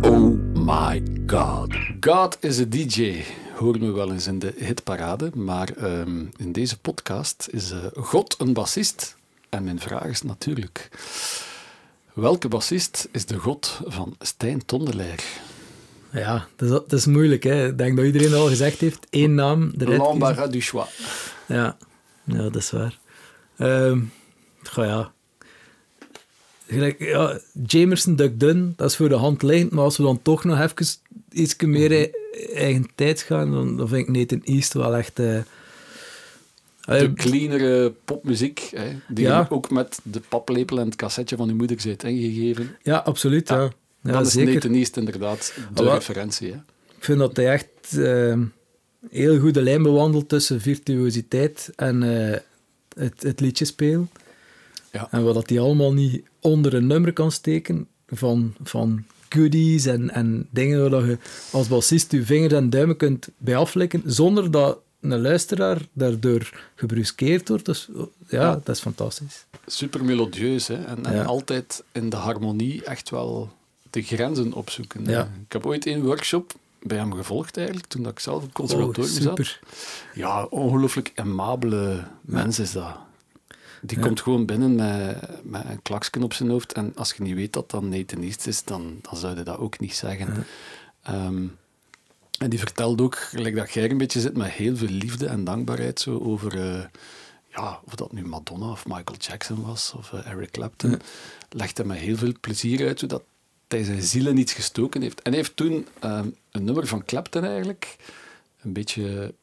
[0.00, 1.74] Oh my god.
[2.00, 3.22] God is a DJ.
[3.54, 5.30] Horen we wel eens in de hitparade.
[5.34, 9.16] Maar ehm, in deze podcast is eh, God een bassist.
[9.48, 10.88] En mijn vraag is natuurlijk...
[12.12, 15.24] Welke bassist is de god van Stijn Tondeleer?
[16.12, 17.42] Ja, dat is, dat is moeilijk.
[17.42, 17.66] Hè.
[17.66, 19.06] Ik denk dat iedereen al gezegd heeft.
[19.10, 19.84] Eén naam, de
[20.50, 20.90] du choix.
[21.46, 21.76] Ja.
[22.24, 22.98] ja, dat is waar.
[23.58, 24.00] Ehm
[24.62, 25.12] goh, ja.
[26.66, 29.70] Gelijk, ja, Jamerson, Duck Dunn, dat is voor de hand liggend.
[29.72, 30.86] Maar als we dan toch nog even
[31.32, 32.10] iets meer e-
[32.54, 35.18] eigen tijd gaan, dan, dan vind ik Nathan East wel echt...
[35.18, 35.24] eh,
[36.80, 39.40] De eh, cleanere popmuziek, hè, die Ja.
[39.40, 42.76] je ook met de paplepel en het cassetje van je moeder zit ingegeven.
[42.82, 43.48] ja, absoluut.
[43.48, 43.70] Ja, Ja,
[44.02, 44.12] ja.
[44.12, 44.54] dan is zeker.
[44.54, 46.50] Nathan East inderdaad de referentie.
[46.50, 46.56] Hè.
[46.96, 48.38] Ik vind dat hij echt eh,
[49.10, 52.02] heel goede lijn bewandelt tussen virtuositeit en
[52.32, 52.38] eh,
[52.94, 54.10] het, het liedje spelen.
[54.92, 55.08] Ja.
[55.10, 60.10] En wat dat hij allemaal niet onder een nummer kan steken van, van goodies en,
[60.10, 61.18] en dingen waar dat je
[61.52, 67.48] als bassist je vingers en duimen kunt bij aflikken, zonder dat een luisteraar daardoor gebruskeerd
[67.48, 67.64] wordt.
[67.64, 68.52] Dus ja, Ja.
[68.64, 69.44] dat is fantastisch.
[69.66, 71.24] Super melodieus hè, en, en Ja.
[71.24, 73.52] altijd in de harmonie echt wel
[73.90, 75.04] de grenzen opzoeken.
[75.04, 75.22] Ja.
[75.46, 76.52] Ik heb ooit een workshop
[76.84, 79.58] bij hem gevolgd eigenlijk, toen dat ik zelf op het conservatorium Oh, zat.
[80.14, 82.96] Ja, ongelooflijk amabele mens is dat.
[83.82, 84.04] Die Ja.
[84.06, 86.72] komt gewoon binnen met, met een klaksken op zijn hoofd.
[86.72, 89.58] En als je niet weet dat dat Nathan East is, dan, dan zou je dat
[89.58, 90.46] ook niet zeggen.
[91.02, 91.46] Ehm,
[92.38, 95.44] en die vertelt ook, gelijk dat jij een beetje zit, met heel veel liefde en
[95.44, 96.58] dankbaarheid zo over...
[96.74, 96.84] eh,
[97.48, 101.66] ja, of dat nu Madonna of Michael Jackson was, of eh, Eric Clapton, Ja.
[101.74, 103.22] hij met heel veel plezier uit, zodat
[103.68, 105.22] hij zijn ziel in iets gestoken heeft.
[105.22, 107.96] En hij heeft toen ehm, een nummer van Clapton eigenlijk
[108.62, 109.34] een beetje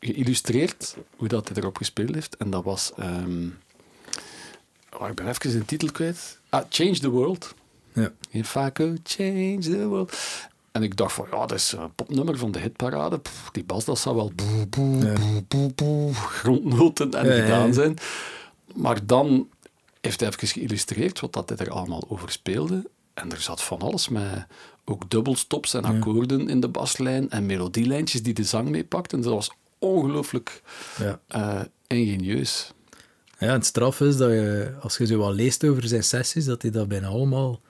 [0.00, 2.36] geïllustreerd hoe dat hij erop gespeeld heeft.
[2.36, 2.92] En dat was...
[2.96, 3.48] ehm
[4.98, 6.38] oh, ik ben even zijn titel kwijt.
[6.48, 7.54] Ah, Change the World.
[7.92, 8.12] Ja.
[8.30, 10.16] In Faco, Change the World.
[10.72, 13.18] En ik dacht van, ja, dat is een popnummer van de hitparade.
[13.18, 15.12] Pff, die bas, dat zou wel boe, boe, Ja.
[15.18, 17.98] boe, boe, boe, grondnoten en Ja, gedaan zijn.
[18.74, 19.48] Maar dan
[20.00, 22.90] heeft hij even geïllustreerd wat dat hij er allemaal over speelde.
[23.14, 24.46] En er zat van alles met
[24.84, 29.20] ook dubbelstops en akkoorden in de baslijn en melodielijntjes die de zang meepakten.
[29.20, 30.62] Dat was ongelooflijk
[30.98, 31.20] Ja.
[31.28, 32.72] eh, ingenieus.
[33.38, 36.62] Ja, het straf is dat je, als je zo wat leest over zijn sessies, dat
[36.62, 37.60] hij dat bijna allemaal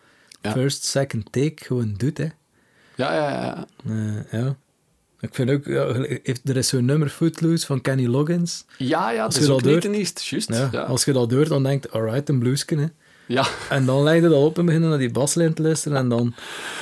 [0.42, 0.52] Ja.
[0.52, 2.18] first, second take gewoon doet.
[2.18, 2.24] Hè.
[2.94, 3.66] Ja, ja, ja.
[3.86, 4.56] Eh, ja.
[5.20, 5.84] Ik vind ook, ja,
[6.44, 8.64] er is zo'n nummer Footloose van Kenny Loggins.
[8.78, 10.48] Ja, ja, Als dat je is ook dat hoort- juist.
[10.48, 12.78] Ja, Ja, Als je dat hoort, dan denkt alright, een bluesken.
[12.78, 12.86] Hè.
[13.32, 13.46] Ja.
[13.68, 15.98] En dan leg je dat op en beginnen naar die baslijn te luisteren.
[15.98, 16.34] En dan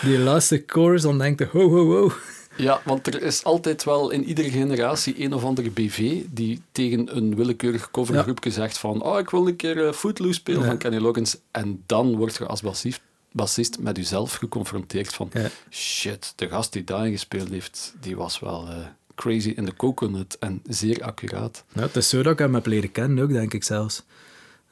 [0.03, 2.13] die laatste chorus, dan denkt je, ho, ho, ho.
[2.57, 7.17] Ja, want er is altijd wel in iedere generatie een of andere BV die tegen
[7.17, 10.67] een willekeurig covergroepje zegt van oh, ik wil een keer eh, Footloose spelen Ja.
[10.67, 11.37] van Kenny Loggins.
[11.51, 13.01] En dan word je als bassist,
[13.33, 15.49] bassist met uzelf geconfronteerd van Ja.
[15.71, 18.77] shit, de gast die daarin gespeeld heeft, die was wel eh,
[19.15, 21.65] crazy in de coconut en zeer accuraat.
[21.73, 24.03] Ja, het is zo dat ik hem heb leren kennen ook, denk ik zelfs.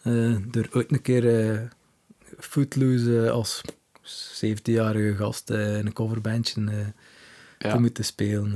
[0.03, 1.61] Eh door ooit een keer eh
[2.39, 3.61] Footloose eh, als
[4.45, 6.77] 17-jarige gast eh, in een coverbandje eh,
[7.59, 7.71] Ja.
[7.73, 8.53] te moeten spelen.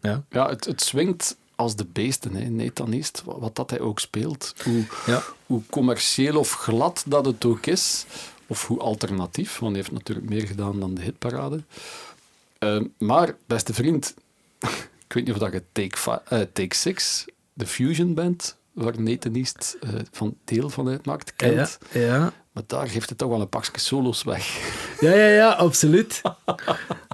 [0.00, 0.10] eh.
[0.10, 0.24] Ja.
[0.30, 2.48] Ja, het, het swingt als de beesten, hè.
[2.48, 4.54] Nathan East, wat, wat dat hij ook speelt.
[4.64, 5.22] Hoe, Ja.
[5.46, 8.04] hoe commercieel of glad dat het ook is,
[8.46, 11.62] of hoe alternatief, want hij heeft natuurlijk meer gedaan dan de hitparade.
[12.58, 14.14] Ehm, maar, beste vriend,
[15.06, 15.62] ik weet niet of dat je
[16.28, 21.78] eh, Take Six, de fusion band, waar Nathan East eh, van deel van uitmaakt, kent.
[21.92, 22.32] Ja, ja.
[22.52, 24.46] Maar daar geeft het toch wel een pakje solo's weg.
[25.00, 26.22] ja, ja, ja, absoluut.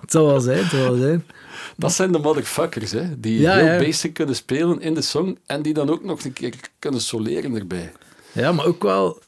[0.01, 1.27] het zal wel zijn, het zal wel zijn.
[1.77, 3.79] Dat zijn de motherfuckers, hè, die Ja, heel ja.
[3.79, 7.55] basic kunnen spelen in de song en die dan ook nog een keer kunnen soleren
[7.55, 7.93] erbij.
[8.33, 9.23] Ja, maar ook wel,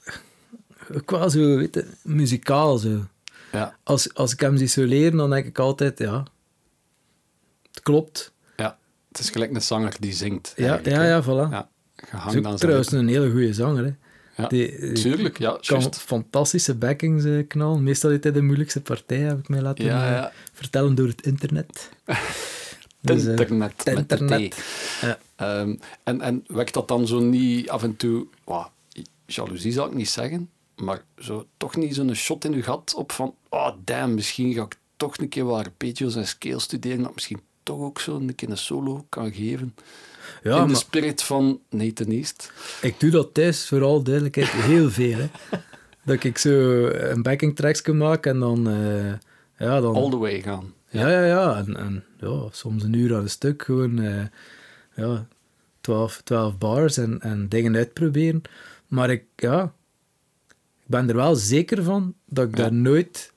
[0.94, 3.04] ook wel zo, weet je, muzikaal zo.
[3.52, 6.24] Ja, Als, als ik hem zie soleren, dan denk ik altijd, ja,
[7.70, 8.32] het klopt.
[8.56, 8.78] ja.
[9.08, 10.52] Het is gelijk een zanger die zingt.
[10.56, 11.50] Ja, ja, ja, voilà.
[11.50, 11.68] Ja,
[12.06, 13.92] gehangen Is aan zijn trouwens een hele goede zanger, hè.
[14.36, 17.82] Ja, Die, Tuurlijk, ja, kan fantastische backings eh, knallen.
[17.82, 20.32] Meestal hij de moeilijkste partij, heb ik mij laten Ja, eh, ja.
[20.52, 21.90] vertellen door het internet.
[23.02, 24.64] Dus, eh, Internet, internet.
[25.00, 25.18] Ja.
[25.36, 28.26] Ehm, en, en wekt dat dan zo niet af en toe...
[28.44, 28.66] Wow,
[29.26, 33.12] jaloezie zal ik niet zeggen, maar zo, toch niet zo'n shot in uw gat op
[33.12, 37.14] van oh damn, misschien ga ik toch een keer wat arpeggios en scales studeren, dat
[37.14, 39.74] misschien toch ook zo een keer een solo kan geven.
[40.42, 42.52] Ja, in de maar spirit van Nathan East.
[42.82, 45.18] ik doe dat thuis, vooral duidelijkheid, heel veel.
[45.18, 45.28] Hè.
[46.04, 48.68] Dat ik zo een backing tracks kan maken en dan...
[48.68, 49.12] eh,
[49.66, 50.72] ja, dan All the way gaan.
[50.88, 51.56] Ja, ja, ja.
[51.56, 54.22] En, en ja, soms een uur aan een stuk gewoon eh,
[54.94, 55.26] ja,
[55.80, 58.42] 12, 12 bars en, en dingen uitproberen.
[58.86, 59.72] Maar ik, ja,
[60.80, 62.62] ik ben er wel zeker van dat ik Ja.
[62.62, 63.32] daar nooit,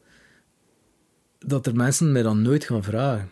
[1.39, 3.29] dat er mensen mij dan nooit gaan vragen.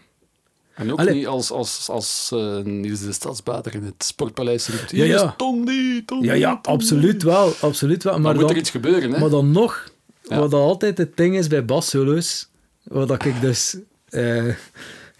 [0.75, 1.13] En ook Allee.
[1.13, 4.91] niet als, als, als eh, Niels de Stadsbader in het Sportpaleis roept.
[4.91, 5.33] Ja, ja.
[5.37, 8.13] Tondi, Tondi, Ja, ja, Tondi." absoluut wel, absoluut wel.
[8.13, 9.19] Maar Maar moet dan, er iets gebeuren, hè?
[9.19, 9.89] maar dan nog,
[10.23, 10.39] Ja.
[10.39, 12.49] wat altijd het ding is bij bassolo's,
[12.83, 13.77] wat dat ik dus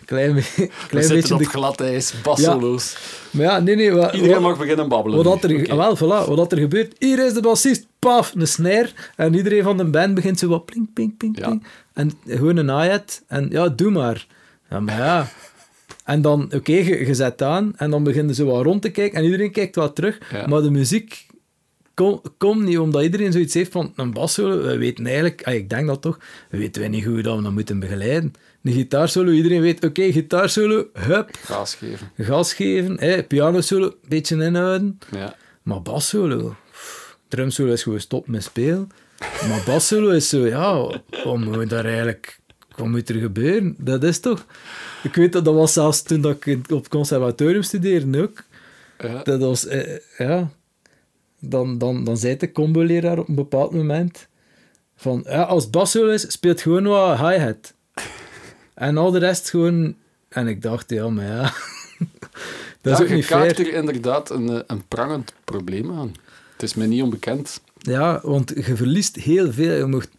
[0.06, 1.34] klein, be- We klein zitten beetje...
[1.34, 2.98] op De, glad ijs, bassolo's.
[3.32, 3.92] maar ja, nee, nee.
[3.92, 5.24] Wat, Iedereen wat- mag beginnen babbelen.
[5.24, 8.90] Wat, er, wel, voilà, wat dat er gebeurt, hier is de bassist, paf, een snare,
[9.16, 11.46] en iedereen van de band begint zo wat pling, pling, pling, Ja.
[11.46, 11.64] pling.
[11.94, 14.28] En gewoon een hi-hat, en ja, doe maar.
[14.72, 15.28] Ja, maar ja.
[16.06, 18.90] En dan, oké, je, je zet aan, en dan begint je zo wat rond te
[18.90, 20.48] kijken, en iedereen kijkt wat terug, Ja.
[20.48, 21.26] maar de muziek
[21.94, 25.70] komt kom niet, omdat iedereen zoiets heeft van een bassolo, we weten eigenlijk, ah, ik
[25.70, 26.20] denk dat toch,
[26.50, 28.34] we weten wij niet hoe we dat we dat moeten begeleiden.
[28.64, 32.12] Een gitaarsolo, iedereen weet, oké, gitaarsolo, hup, Gaas geven.
[32.18, 35.00] gas geven, hè, pianosolo, beetje inhouden.
[35.12, 35.36] Ja.
[35.64, 36.56] Maar bassolo,
[37.28, 38.90] drumsolo is gewoon stop met spelen.
[39.20, 40.74] Maar bassolo is zo, ja,
[41.24, 42.40] wat moet daar eigenlijk,
[42.82, 43.76] wat moet er gebeuren?
[43.78, 44.46] Dat is toch...
[45.04, 48.44] Ik weet dat dat was zelfs toen dat ik op conservatorium studeerde ook.
[49.00, 49.24] Ja.
[49.24, 50.50] Dat was, eh, ja...
[51.40, 54.28] Dan, dan, dan zei de combo-leraar op een bepaald moment
[54.96, 57.74] van, ja, als bassolo is, speelt gewoon wat hi-hat.
[58.74, 59.96] En al de rest gewoon...
[60.30, 61.42] En ik dacht, ja, maar ja...
[62.82, 63.60] dat is Ja, ook niet fair.
[63.60, 66.16] er inderdaad een, eh, een prangend probleem aan.
[66.54, 67.62] Het is mij niet onbekend.
[67.78, 69.76] Ja, want je verliest heel veel.
[69.76, 70.10] Je mocht,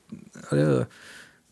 [0.51, 0.87] ja,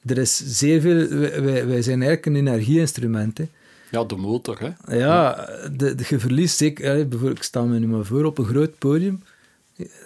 [0.07, 1.09] er is zeer veel...
[1.09, 3.39] Wij, wij- zijn eigenlijk een energieinstrument.
[3.39, 3.45] Hè.
[3.91, 4.97] Ja, de motor, hè.
[4.97, 5.35] Ja,
[5.77, 7.09] de, de- je verliest zeker...
[7.09, 9.23] bijvoorbeeld, ik sta me nu maar voor op een groot podium.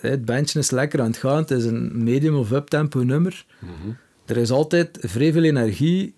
[0.00, 1.36] Het bandje is lekker aan het gaan.
[1.36, 3.44] Het is een medium of uptempo nummer.
[4.26, 6.14] Er is altijd vrij veel energie.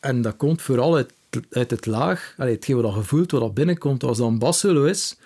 [0.00, 1.12] En dat komt vooral uit,
[1.50, 2.34] uit het laag.
[2.36, 4.02] Allee, hetgeen wat je voelt, wat dat binnenkomt.
[4.04, 5.16] Als dat een bassolo is,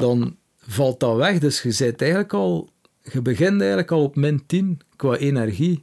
[0.00, 0.36] dan
[0.66, 1.38] valt dat weg.
[1.38, 2.68] Dus je zit eigenlijk al...
[3.12, 5.82] Je begint eigenlijk al op min 10 qua energie.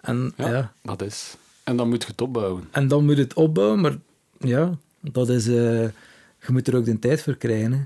[0.00, 0.72] En, Ja, ja.
[0.82, 1.36] dat is.
[1.64, 2.68] En dan moet je het opbouwen.
[2.70, 3.96] en dan moet je het opbouwen, maar
[4.38, 5.46] ja, dat is...
[5.46, 5.54] eh,
[6.40, 7.72] je moet er ook de tijd voor krijgen.
[7.72, 7.78] Hè.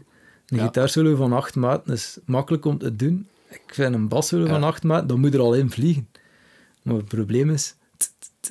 [0.46, 0.64] Een Ja.
[0.64, 3.26] gitaarsolo van acht maten is makkelijk om te doen.
[3.48, 6.08] Ik vind een bassolo van acht maten, dan moet er al in vliegen.
[6.82, 7.74] Maar het probleem is...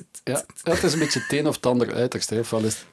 [0.24, 2.38] Ja, het is een beetje het een of het ander uiterste.
[2.38, 2.84] Ofwel is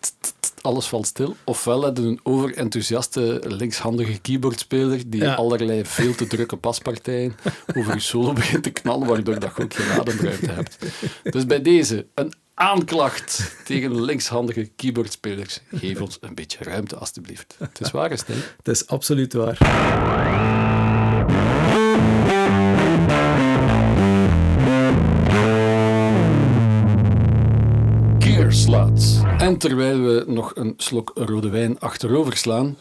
[0.62, 5.34] alles valt stil, ofwel heb je een overenthousiaste linkshandige keyboardspeler die Ja.
[5.34, 7.36] allerlei veel te drukke paspartijen
[7.78, 10.78] over je solo begint te knallen, waardoor dat je ook geen ademruimte hebt.
[11.24, 15.60] Dus bij deze, een aanklacht tegen linkshandige keyboardspelers.
[15.74, 17.56] Geef ons een beetje ruimte, alstublieft.
[17.60, 18.16] Het is waar, hè?
[18.58, 19.58] Het is absoluut waar.
[28.50, 29.20] Sluts.
[29.38, 32.78] En terwijl we nog een slok rode wijn achterover slaan,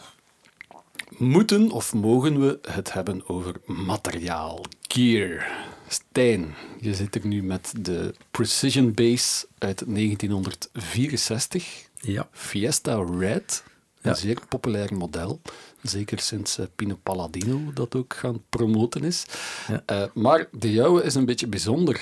[1.16, 4.64] moeten of mogen we het hebben over materiaal.
[4.88, 5.46] Gear.
[5.88, 11.66] Stijn, je zit er nu met de Precision Bass uit 1964.
[12.00, 12.28] Ja.
[12.32, 13.62] Fiesta Red,
[14.02, 14.14] een Ja.
[14.16, 15.40] zeer populair model.
[15.82, 19.24] Zeker sinds eh, Pino Palladino dat ook gaan promoten is.
[19.68, 19.82] Ja.
[19.86, 22.00] Eh, maar de jouwe is een beetje bijzonder.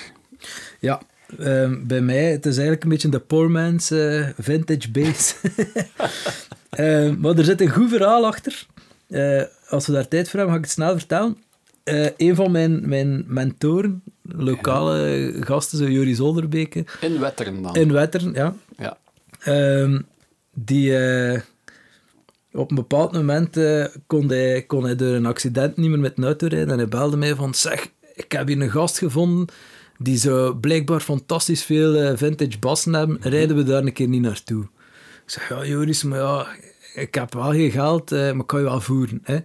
[0.79, 1.01] Ja,
[1.39, 5.35] ehm, bij mij, het is eigenlijk een beetje de poor man's eh, vintage bass.
[6.69, 8.65] Ehm, maar er zit een goed verhaal achter.
[9.07, 11.37] Eh, als we daar tijd voor hebben, ga ik het snel vertellen.
[11.83, 17.75] Eh, een van mijn, mijn mentoren, lokale gasten, zo Joris Zolderbeke, In Wetteren dan.
[17.75, 18.55] in Wetteren, ja.
[18.77, 18.97] Ja.
[19.39, 19.99] Ehm,
[20.53, 20.93] die
[22.51, 23.59] op een bepaald moment
[24.07, 26.69] kon, hij, kon hij door een accident niet meer met een auto rijden.
[26.69, 29.47] En hij belde mij van, zeg, ik heb hier een gast gevonden
[29.97, 33.17] die zo blijkbaar fantastisch veel eh, vintage bassen hebben.
[33.21, 34.63] Rijden we daar een keer niet naartoe?
[34.63, 36.47] Ik zeg, ja Joris, maar ja,
[36.95, 39.19] ik heb wel geen geld, eh, maar ik kan je wel voeren.
[39.23, 39.37] Hè?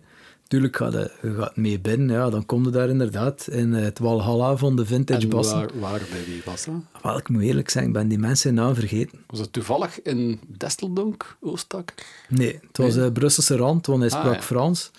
[0.48, 3.82] Tuurlijk gaat je, je gaat mee binnen, ja, dan kom je daar inderdaad in eh,
[3.82, 5.56] het Walhalla van de vintage En bassen.
[5.58, 6.74] waar, waar bij was dat?
[7.02, 9.18] Wel, ik moet eerlijk zijn, ik ben die mensen naam vergeten.
[9.26, 11.94] Was het toevallig in Desteldonk, Oostakker?
[12.28, 13.04] Nee, het was Nee?
[13.04, 14.42] eh Brusselse rand, want hij Ah, sprak ja.
[14.42, 14.90] Frans.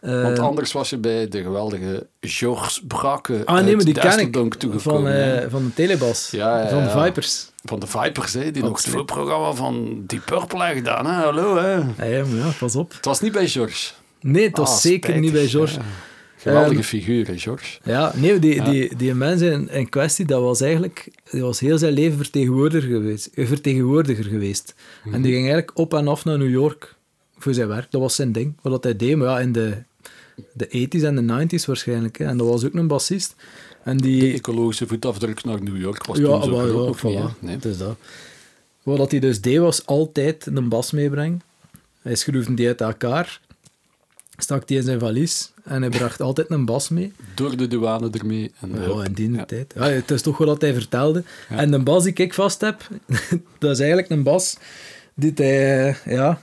[0.00, 4.18] Eh, Want anders was je bij de geweldige Georges Brake ah, nee, maar die ken
[4.18, 4.32] ik.
[4.54, 4.80] toegekomen.
[4.80, 6.28] Van, eh, van de Telebas.
[6.30, 6.90] Ja, ja, van de.
[7.04, 7.50] Vipers.
[7.64, 11.06] Van de Vipers, hè, die nog het voorprogramma van Die Purple hebben gedaan.
[11.06, 11.12] Hè?
[11.12, 11.72] Hallo, hè.
[11.72, 12.92] Ja, ja, maar ja, pas op.
[12.92, 13.94] Het was niet bij Georges.
[14.20, 15.20] Nee, het was Ah, zeker spijtig.
[15.22, 15.74] niet bij George.
[15.74, 15.82] Ja.
[16.36, 17.80] Geweldige Ehm, figuur, hè, Georges.
[17.84, 18.62] Ja, nee, die.
[18.62, 22.88] Die, die mens in, in kwestie, dat was eigenlijk die was heel zijn leven vertegenwoordiger
[22.90, 23.26] geweest.
[23.34, 24.74] eh, vertegenwoordiger geweest.
[25.04, 25.14] Mhm.
[25.14, 26.94] En die ging eigenlijk op en af naar New York
[27.38, 27.90] voor zijn werk.
[27.90, 29.16] Dat was zijn ding, wat hij deed.
[29.16, 29.76] Maar ja, in de,
[30.52, 32.18] de 80s en de 90s waarschijnlijk.
[32.18, 32.24] Hè.
[32.24, 33.34] En dat was ook een bassist.
[33.84, 37.10] En die, De ecologische voetafdruk naar New York was ja, toen zo niet, hè.
[37.10, 37.38] voilà.
[37.38, 37.56] Nee.
[37.62, 37.96] Is dat.
[38.82, 41.40] Wat hij dus deed, was altijd een bas meebrengen.
[42.02, 43.40] Hij schroefde die uit elkaar,
[44.36, 47.12] stak die in zijn valies en hij bracht altijd een bas mee.
[47.34, 48.52] Door de douane ermee.
[48.60, 49.04] En, Ja, hup.
[49.06, 49.44] in die Ja.
[49.44, 49.72] tijd.
[49.76, 51.24] Ja, het is toch wel wat hij vertelde.
[51.48, 51.56] Ja.
[51.56, 52.88] En de bas die ik vast heb,
[53.58, 54.56] dat is eigenlijk een bas
[55.14, 55.96] die hij...
[56.04, 56.42] Ja,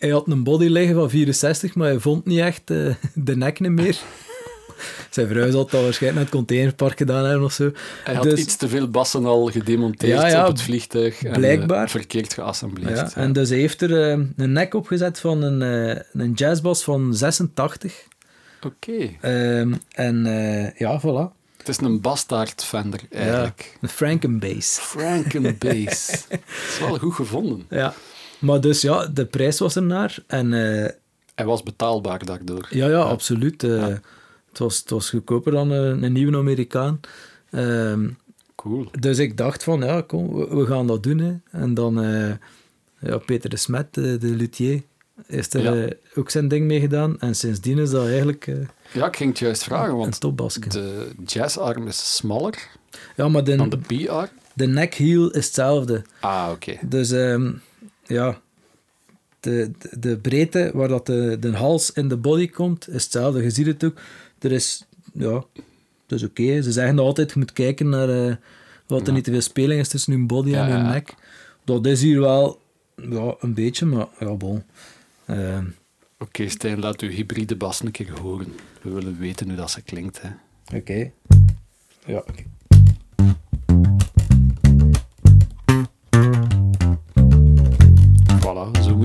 [0.00, 3.60] hij had een body liggen van 64, maar hij vond niet echt eh, de nek
[3.60, 3.98] niet meer.
[5.10, 7.72] Zijn vrouw zal dat waarschijnlijk naar het containerpark gedaan hebben of zo.
[8.04, 11.22] Hij had Dus- iets te veel bassen al gedemonteerd Ja, ja, op het vliegtuig.
[11.22, 11.84] En, blijkbaar.
[11.84, 12.96] eh, verkeerd geassembleerd.
[12.98, 15.60] Ja, en dus hij heeft er eh, een nek opgezet van een,
[16.12, 17.94] een jazzbas van 86.
[18.66, 19.10] Oké.
[19.20, 20.24] Ehm, en
[20.76, 21.38] ja, voilà.
[21.56, 23.78] Het is een bastard Fender, eigenlijk.
[23.80, 24.78] Een Frankenbass.
[24.78, 26.06] Frankenbass.
[26.28, 26.38] Dat
[26.68, 27.66] is wel goed gevonden.
[27.70, 27.94] Ja.
[28.40, 30.18] Maar dus ja, de prijs was er naar.
[30.26, 30.90] En eh,
[31.34, 32.66] Hij was betaalbaar daardoor.
[32.70, 33.62] ja, ja, absoluut.
[33.64, 33.86] eh,
[34.48, 37.00] het, was, het was goedkoper dan een, een nieuwe Amerikaan.
[37.50, 38.08] Ehm,
[38.54, 38.88] Cool.
[39.00, 41.18] dus ik dacht van, ja, kom, we, we gaan dat doen.
[41.18, 41.34] Hè.
[41.50, 42.30] En dan, eh,
[43.00, 44.82] ja, Peter de Smet, de, de luthier,
[45.26, 45.74] is er Ja.
[45.86, 47.18] eh, ook zijn ding mee gedaan.
[47.20, 48.54] En sindsdien is dat eigenlijk eh,
[48.92, 52.68] Ja, ik ging het juist vragen, want de jazzarm is smaller
[53.16, 54.28] Ja, maar de, dan de B-arm.
[54.54, 56.02] de neck-heel is hetzelfde.
[56.20, 56.76] Ah, oké.
[56.82, 57.52] Dus ehm,
[58.10, 58.40] ja,
[59.40, 63.42] de, de, de breedte waar dat de, de hals in de body komt, is hetzelfde.
[63.42, 63.98] Je ziet het ook.
[64.38, 65.44] Er is, ja,
[66.08, 66.62] is oké.
[66.62, 68.34] Ze zeggen altijd, je moet kijken naar eh,
[68.86, 69.12] wat er Ja.
[69.12, 71.14] niet te veel speling is tussen hun body Ja, en hun nek.
[71.64, 72.60] Dat is hier wel
[72.96, 74.62] ja, een beetje, maar ja, bon.
[75.26, 75.64] Ehm,
[76.18, 78.46] Oké, Stijn, laat uw hybride bas een keer horen.
[78.82, 80.20] We willen weten hoe dat ze klinkt.
[80.22, 80.28] Hè.
[80.76, 81.10] oké.
[82.06, 82.42] Ja, oké.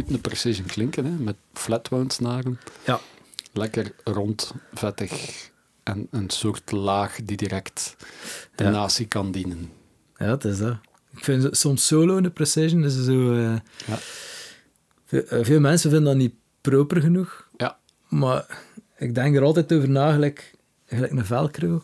[0.08, 2.60] Een precision klinken, hè, met flatwound snaren.
[2.86, 3.00] Ja.
[3.54, 5.50] Lekker rond, vettig
[5.84, 7.96] en een soort laag die direct
[8.56, 8.70] de Ja.
[8.70, 9.72] natie kan dienen.
[10.18, 10.78] Ja, het is dat.
[11.16, 13.34] Ik vind soms solo in de precision is zo...
[13.34, 13.98] eh, Ja.
[15.06, 17.48] veel, eh, veel mensen vinden dat niet proper genoeg.
[17.58, 17.78] Ja.
[18.08, 18.62] Maar
[18.98, 20.54] ik denk er altijd over na, gelijk,
[20.86, 21.84] gelijk een velcro.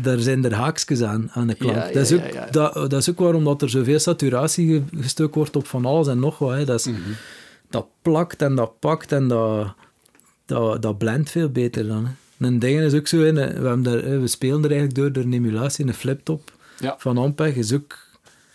[0.00, 1.76] Daar zijn er haakjes aan, aan de klank.
[1.76, 2.46] Ja, ja, dat, is ook, ja.
[2.50, 6.06] Dat, dat is ook waarom dat er zoveel saturatie ge- gestoken wordt op van alles
[6.06, 6.52] en nog wat.
[6.54, 6.64] Hè.
[6.64, 6.98] Dat, is, Mhm.
[7.70, 9.74] dat plakt en dat pakt en dat,
[10.46, 12.04] dat, dat blendt veel beter dan.
[12.06, 12.12] Hè.
[12.46, 15.86] Een ding is ook zo, hè, we, daar, spelen er eigenlijk door, door een emulatie,
[15.86, 16.52] een fliptop
[16.98, 17.98] van Ampeg is ook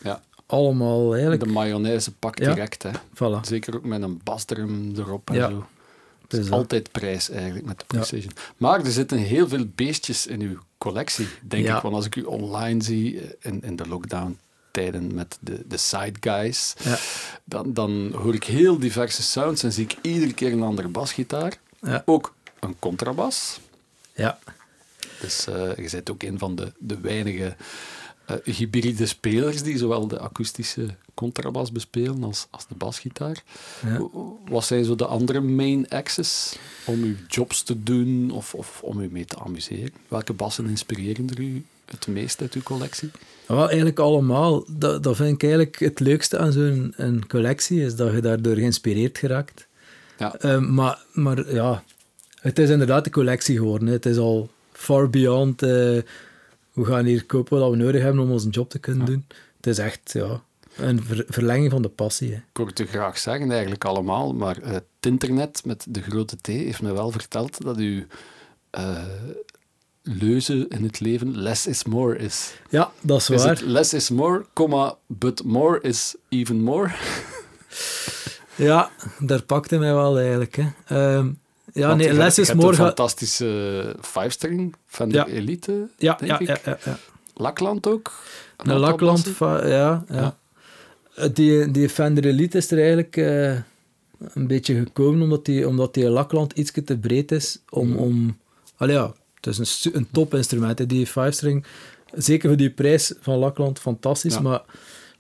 [0.04, 0.22] Ja.
[0.46, 1.44] allemaal eigenlijk...
[1.44, 2.84] De mayonaise pakt direct.
[2.84, 2.90] Hè.
[3.14, 3.40] Voilà.
[3.42, 5.66] Zeker ook met een basdrum erop en zo.
[6.38, 7.98] Het is altijd prijs eigenlijk met de Ja.
[7.98, 8.34] Precision.
[8.58, 11.76] Maar er zitten heel veel beestjes in uw collectie, denk Ja.
[11.76, 11.82] ik.
[11.82, 14.38] Want als ik u online zie eh, in, in de lockdown
[14.72, 16.98] tijden met de, de side guys, Ja.
[17.44, 21.58] dan, dan hoor ik heel diverse sounds en zie ik iedere keer een andere basgitaar.
[21.82, 22.02] Ja.
[22.06, 23.60] Ook een contrabas.
[24.14, 24.40] Ja.
[25.22, 27.56] Dus eh, je bent ook een van de, de weinige
[28.30, 33.44] uh, hybride spelers die zowel de akoestische contrabas bespelen als, als de basgitaar.
[33.86, 34.08] Ja.
[34.46, 36.56] Wat zijn zo de andere main axes
[36.86, 39.94] om uw jobs te doen of, of om u mee te amuseren?
[40.08, 43.12] Welke bassen inspireren er u het meest uit uw collectie?
[43.46, 44.66] Wel, eigenlijk allemaal.
[44.68, 48.56] Dat, dat vind ik eigenlijk het leukste aan zo'n een collectie, is dat je daardoor
[48.56, 49.68] geïnspireerd geraakt.
[50.18, 50.36] Ja.
[50.42, 51.84] Uh, maar, maar ja,
[52.40, 53.88] het is inderdaad een collectie geworden.
[53.88, 55.64] Het is al far beyond...
[55.64, 56.02] Uh,
[56.80, 59.26] we gaan hier kopen wat we nodig hebben om onze job te kunnen doen.
[59.58, 60.44] Het is echt, ja,
[60.76, 62.30] een verlenging van de passie.
[62.32, 62.36] Hè.
[62.36, 66.48] Ik hoor het graag zeggen, eigenlijk allemaal, maar uh, het internet met de grote T
[66.48, 68.08] heeft me wel verteld dat u
[68.78, 69.04] uh,
[70.04, 72.54] leuze in het leven less is more is.
[72.70, 73.62] Ja, dat is, is waar.
[73.64, 76.92] Less is more, comma, but more is even more?
[78.56, 80.56] ja, daar pakte mij wel eigenlijk.
[80.56, 81.16] Hè.
[81.18, 81.40] Um,
[81.74, 82.68] ja, Want nee, less is more...
[82.68, 85.28] een fantastische five-string van de ja.
[85.28, 86.66] Elite, ja, denk ja, ik.
[86.66, 86.98] Ja, ja.
[87.34, 88.14] Lakland ook?
[88.58, 90.38] Een Lakland, ja, ja.
[91.16, 93.52] Eh, die, die Fender Elite is er eigenlijk uh,
[94.34, 97.88] een beetje gekomen omdat die, omdat die Lakland iets te breed is om...
[97.88, 97.98] Mm.
[97.98, 98.38] om
[98.78, 101.66] allee, ja, het is een, een topinstrument, die 5-string.
[102.14, 104.40] Zeker voor die prijs van Lakland, fantastisch.
[104.40, 104.62] Maar,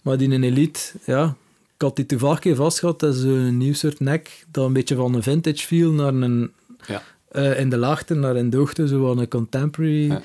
[0.01, 1.35] maar die een Elite, ja...
[1.79, 2.99] Ik had die toevallig een keer vastgehad.
[2.99, 6.51] Dat is een nieuw soort nek dat een beetje van een vintage feel naar een...
[6.87, 7.03] Ja.
[7.31, 10.07] Uh, in de laagte naar in de hoogte, zo van een contemporary...
[10.07, 10.21] Ja.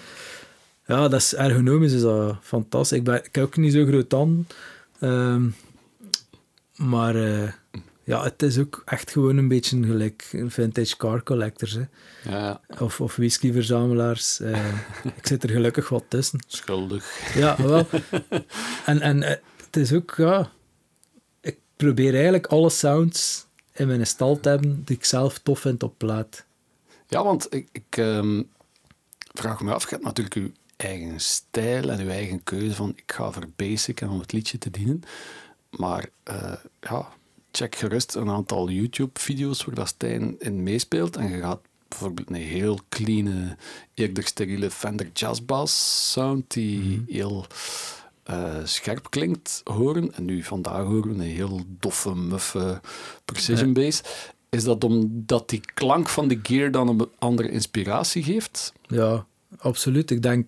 [0.86, 2.98] ja, dat is ergonomisch is dat fantastisch.
[2.98, 4.46] Ik, ben, ik heb ook niet zo groot aan.
[5.00, 5.55] Um,
[6.76, 7.48] maar uh,
[8.05, 11.72] ja, het is ook echt gewoon een beetje gelijk vintage car collectors.
[11.72, 11.84] Hè.
[12.30, 12.61] Ja.
[12.78, 14.40] Of, of whiskyverzamelaars.
[14.40, 14.66] Uh,
[15.20, 16.38] ik zit er gelukkig wat tussen.
[16.46, 17.34] Schuldig.
[17.34, 17.86] Ja, wel.
[18.86, 19.20] En, en
[19.57, 20.50] het is ook, ja...
[21.85, 25.82] Ik probeer eigenlijk alle sounds in mijn stal te hebben die ik zelf tof vind
[25.82, 26.45] op plaat.
[27.09, 28.51] Ja, want ik, ik um,
[29.32, 33.12] vraag me af, je hebt natuurlijk uw eigen stijl en uw eigen keuze van ik
[33.12, 35.03] ga voor basic en om het liedje te dienen.
[35.70, 37.09] Maar uh, ja,
[37.51, 41.16] check gerust een aantal YouTube-video's waar dat Stijn in meespeelt.
[41.16, 43.57] En je gaat bijvoorbeeld een heel clean,
[43.95, 47.05] eerder steriele Fender Jazz Bass sound die mm.
[47.09, 47.47] heel
[48.30, 50.14] uh, scherp klinkt horen.
[50.14, 52.80] En nu vandaag horen we een heel doffe, muffe
[53.24, 54.02] precision bass.
[54.50, 58.72] Is dat omdat die klank van de gear dan een andere inspiratie geeft?
[58.86, 60.10] Ja, absoluut.
[60.10, 60.46] Ik denk,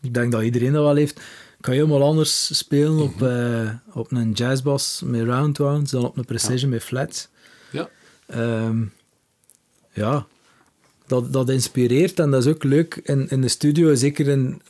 [0.00, 1.20] ik denk dat iedereen dat wel heeft
[1.62, 6.16] kan je helemaal anders spelen op, uh, op een jazzbass met round wounds dan op
[6.16, 7.28] een precision met flats.
[7.70, 7.88] Ja.
[8.34, 8.92] Um,
[9.92, 10.26] ja,
[11.06, 14.62] dat, dat inspireert en dat is ook leuk in, in de studio, zeker in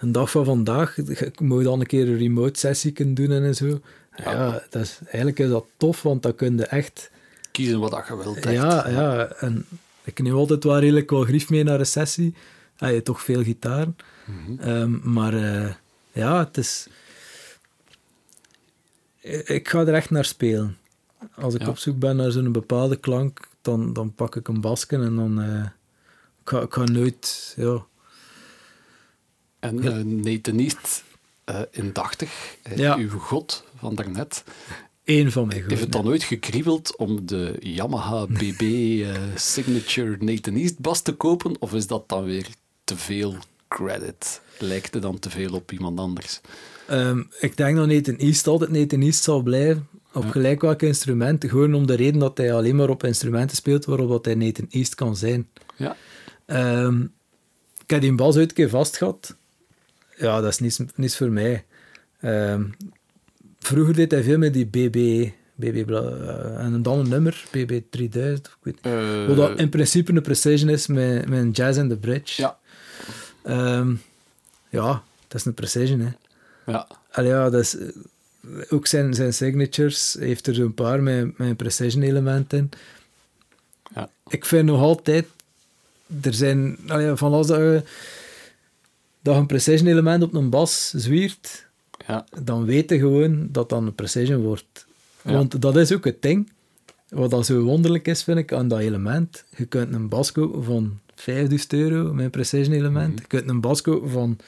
[0.00, 0.96] een dag van vandaag.
[0.96, 3.80] Je moet dan een keer een remote sessie kunnen doen en zo.
[4.16, 7.10] Ja, ja dat is, eigenlijk is dat tof, want dan kun je echt...
[7.50, 8.44] Kiezen wat je wilt.
[8.44, 9.66] Ja, ja, en
[10.04, 12.34] ik neem altijd wel redelijk wel grief mee naar een sessie.
[12.76, 13.86] Heb je toch veel gitaar.
[13.86, 14.68] Mm -hmm.
[14.68, 15.34] um, maar...
[15.34, 15.72] Uh,
[16.12, 16.86] ja, het is...
[19.44, 20.78] Ik ga er echt naar spelen.
[21.34, 25.02] Als ik op zoek ben naar zo'n bepaalde klank, dan, dan pak ik een basken
[25.02, 25.40] en dan...
[25.40, 25.64] Uh,
[26.42, 27.54] ik, ga, ik ga nooit...
[27.56, 27.84] Ja.
[29.60, 31.04] En uh, Nathan East,
[31.50, 32.96] uh, indachtig, ja.
[32.96, 34.44] uw god van daarnet...
[35.04, 35.78] Eén van mijn goden.
[35.78, 41.12] Heeft het dan ooit gekriebeld om de Yamaha BB uh, Signature Nathan East bas te
[41.12, 41.56] kopen?
[41.58, 42.46] Of is dat dan weer
[42.84, 43.36] te veel
[43.68, 44.40] credit?
[44.62, 46.40] lijkt het dan te veel op iemand anders?
[46.90, 49.88] Um, ik denk dat Nathan East altijd Nathan East zal blijven.
[50.12, 50.30] Op ja.
[50.30, 51.44] gelijk welk instrument.
[51.44, 54.66] Gewoon om de reden dat hij alleen maar op instrumenten speelt waarop dat hij Nathan
[54.70, 55.48] East kan zijn.
[55.76, 55.96] Ja.
[56.84, 57.12] Um,
[57.82, 59.36] ik heb die bas ooit een keer vast gehad.
[60.20, 61.64] Ja, dat is niets, niets voor mij.
[62.22, 62.74] Um,
[63.58, 65.28] vroeger deed hij veel met die BB...
[65.54, 70.12] BB uh, en dan een nummer, BB 3000, ik weet uh, Wat dat in principe
[70.12, 72.42] een precision is met, met een jazz in the bridge.
[72.42, 72.58] Ja.
[73.78, 74.02] Um,
[74.68, 76.10] ja, dat is een precision, hè.
[76.72, 76.86] Ja.
[77.10, 77.76] Allee, ja, dat is...
[78.68, 82.70] Ook zijn, zijn signatures heeft er zo'n paar met, met precision element in.
[83.94, 84.10] Ja.
[84.28, 85.26] Ik vind nog altijd...
[86.22, 86.78] Er zijn...
[86.86, 87.82] Allee, van als dat je,
[89.22, 91.66] dat een precision element op een bas zwiert,
[92.06, 92.26] ja.
[92.42, 94.86] dan weet je gewoon dat dat een precision wordt.
[95.24, 95.32] Ja.
[95.32, 96.52] Want dat is ook het ding.
[97.08, 99.44] Wat dat zo wonderlijk is, vind ik, aan dat element.
[99.56, 103.08] Je kunt een bas kopen van 5000 euro met een precision element.
[103.08, 103.22] Mm -hmm.
[103.22, 104.38] Je kunt een bas kopen van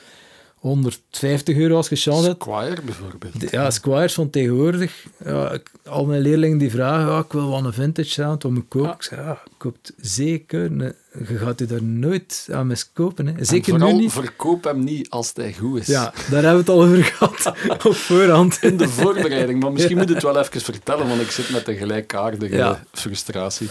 [0.63, 2.43] 150 euro als je chance hebt.
[2.43, 3.51] Squire bijvoorbeeld.
[3.51, 5.07] Ja, Squires van tegenwoordig.
[5.25, 8.57] Ja, ik, al mijn leerlingen die vragen, ja, ik wil wel een vintage sound, moet
[8.57, 8.89] ik kopen?
[8.89, 8.95] Ja.
[8.95, 10.95] Ik zeg, ja, koopt zeker.
[11.29, 13.27] Je gaat u daar nooit aan miskopen.
[13.27, 13.45] Hè.
[13.45, 14.13] Zeker nu niet.
[14.13, 15.87] verkoop hem niet als hij goed is.
[15.87, 17.53] Ja, daar hebben we het al over gehad,
[17.87, 18.59] op voorhand.
[18.61, 20.03] In de voorbereiding, maar misschien ja.
[20.03, 23.69] moet het wel even vertellen, want ik zit met een gelijkaardige frustratie.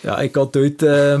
[0.00, 0.82] Ja, ik had ooit...
[0.82, 1.20] Uh,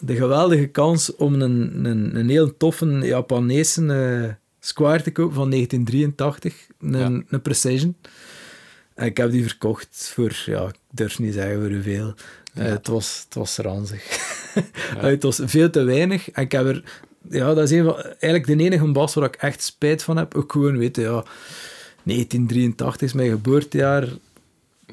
[0.00, 4.28] de geweldige kans om een, een, een heel toffe Japanese uh,
[4.60, 7.96] Squire te kopen van 1983, een, een Precision.
[8.94, 12.14] En ik heb die verkocht voor, ja, ik durf niet zeggen voor hoeveel.
[12.54, 12.62] Ja.
[12.62, 14.04] Uh, het, was, het was ranzig.
[14.94, 15.06] Ja.
[15.06, 16.30] het was veel te weinig.
[16.30, 19.34] En ik heb er, ja, dat is een van, eigenlijk de enige bas waar ik
[19.34, 20.34] echt spijt van heb.
[20.34, 21.24] Ook gewoon weten, ja,
[22.02, 24.08] 1983 is mijn geboortejaar.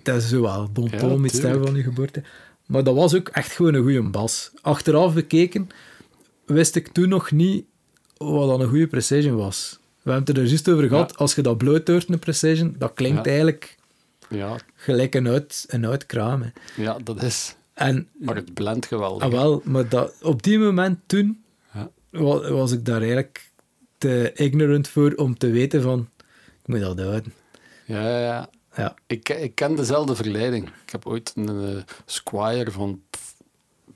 [0.04, 2.24] Dat is zo wel bon ja, met stemmen van je geboorte.
[2.74, 4.52] Maar dat was ook echt gewoon een goede bas.
[4.62, 5.70] Achteraf bekeken
[6.46, 7.66] wist ik toen nog niet
[8.18, 9.80] wat dan een goede precision was.
[10.02, 11.18] We hebben het er juist over gehad.
[11.18, 13.78] Als je dat bloot hoort, een precision, dat klinkt eigenlijk
[14.30, 14.56] ja.
[14.76, 15.84] gelijk een oud, een.
[16.14, 16.50] Hè.
[16.76, 17.56] Ja, dat is.
[17.74, 19.24] En, maar het blendt geweldig.
[19.24, 21.44] Ah, wel, maar dat, op die moment toen
[21.74, 21.90] ja.
[22.10, 23.50] was, was, ik daar eigenlijk
[23.98, 26.10] te ignorant voor om te weten van,
[26.62, 27.34] ik moet dat houden.
[27.86, 28.84] Ja, ja, ja.
[28.84, 28.96] ja.
[29.08, 30.68] Ik, ik ken dezelfde verleiding.
[30.86, 33.02] Ik heb ooit een uh, Squire van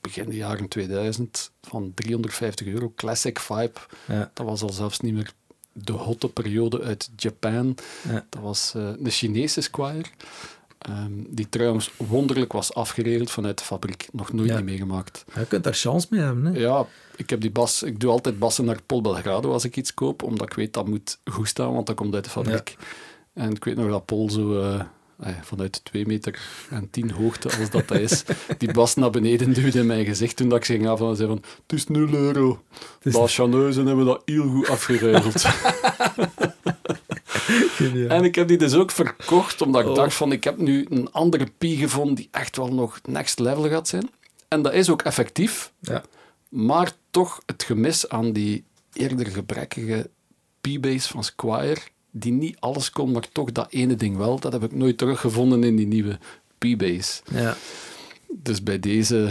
[0.02, 3.80] begin de jaren 2000 van 350 euro, Classic Vibe.
[4.08, 4.32] Ja.
[4.34, 5.32] Dat was al zelfs niet meer
[5.72, 7.76] de hotte periode uit Japan.
[8.10, 8.26] Ja.
[8.30, 10.06] Dat was uh, de Chinese Squire.
[10.90, 14.08] Um, die trouwens wonderlijk was afgeregeld vanuit de fabriek.
[14.12, 14.56] Nog nooit Ja.
[14.56, 15.26] niet meegemaakt.
[15.36, 16.46] Je kunt daar chance mee hebben.
[16.46, 16.60] Hè?
[16.60, 17.84] Ja, ik heb die bas.
[17.84, 20.88] Ik doe altijd bassen naar Pol Belgrado als ik iets koop, omdat ik weet dat
[20.88, 22.76] moet goed staan, want dat komt uit de fabriek.
[23.38, 24.82] En ik weet nog dat Pol zo uh,
[25.42, 28.24] vanuit 2 meter en 10 hoogte, als dat dat is,
[28.58, 31.28] die bas naar beneden duwde in mijn gezicht toen dat ik ging af en zei
[31.28, 32.64] van, het is 0 euro.
[33.04, 35.46] Baas Chaneuzen hebben dat heel goed afgeruild.
[38.08, 39.96] En ik heb die dus ook verkocht, omdat ik Oh.
[39.96, 43.70] dacht van, ik heb nu een andere pie gevonden die echt wel nog next level
[43.70, 44.10] gaat zijn.
[44.48, 46.04] En dat is ook effectief, Ja.
[46.50, 48.64] maar toch het gemis aan die
[48.94, 50.10] eerder gebrekkige
[50.62, 51.82] P-bass van Squire,
[52.20, 55.64] die niet alles kon, maar toch dat ene ding wel, dat heb ik nooit teruggevonden
[55.64, 56.18] in die nieuwe
[56.58, 57.22] P-bass.
[57.32, 57.56] Ja.
[58.30, 59.30] Dus bij deze,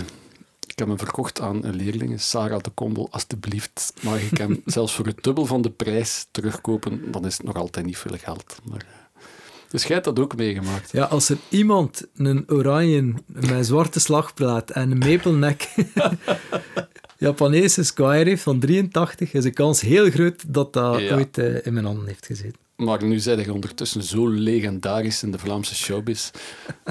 [0.66, 3.92] ik heb hem verkocht aan een leerling, Sarah de Kombel, alstublieft.
[4.02, 7.56] Mag ik hem zelfs voor het dubbel van de prijs terugkopen, dan is het nog
[7.56, 8.58] altijd niet veel geld.
[8.64, 9.22] Maar, eh,
[9.70, 10.92] dus jij hebt dat ook meegemaakt.
[10.92, 15.68] ja, als er iemand een oranje met zwarte slagplaat en een maple-neck
[17.18, 21.14] Japanese Squire heeft van 83, is de kans heel groot dat dat Ja.
[21.14, 22.58] ooit eh, in mijn handen heeft gezeten.
[22.76, 26.30] Maar nu zijn je ondertussen zo legendarisch in de Vlaamse showbiz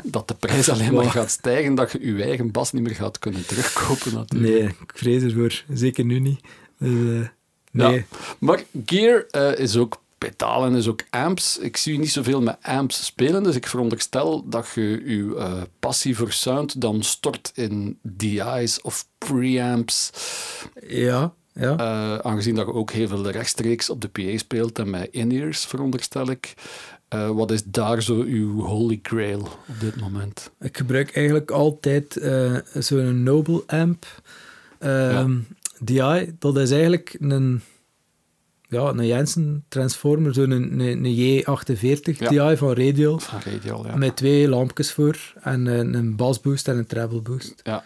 [0.03, 3.19] dat de prijs alleen maar gaat stijgen dat je je eigen bas niet meer gaat
[3.19, 4.53] kunnen terugkopen natuurlijk.
[4.53, 5.63] Nee, ik vrees ervoor.
[5.73, 6.39] Zeker nu niet.
[6.77, 7.29] Dus, eh,
[7.71, 7.95] nee.
[7.95, 8.03] Ja.
[8.39, 11.57] Maar gear eh, is ook pedalen, is ook amps.
[11.57, 15.61] Ik zie je niet zoveel met amps spelen, dus ik veronderstel dat je je eh,
[15.79, 20.11] passie voor sound dan stort in DI's of preamps.
[20.87, 21.77] Ja, ja.
[21.77, 25.65] Eh, aangezien dat je ook heel veel rechtstreeks op de PA speelt en met in-ears,
[25.65, 26.53] veronderstel ik.
[27.07, 30.51] Eh, wat is daar zo uw holy grail op dit moment?
[30.59, 34.05] Ik gebruik eigenlijk altijd eh, zo'n Noble amp.
[34.79, 35.37] Ehm,
[35.79, 37.61] DI, dat is eigenlijk een,
[38.61, 42.29] ja, een Jensen transformer, zo'n een, een, een J48 Ja.
[42.29, 43.19] DI van Radial.
[43.19, 43.95] Van Radial, ja.
[43.95, 47.59] Met twee lampjes voor en een, een basboost en een treble boost.
[47.63, 47.83] Ja.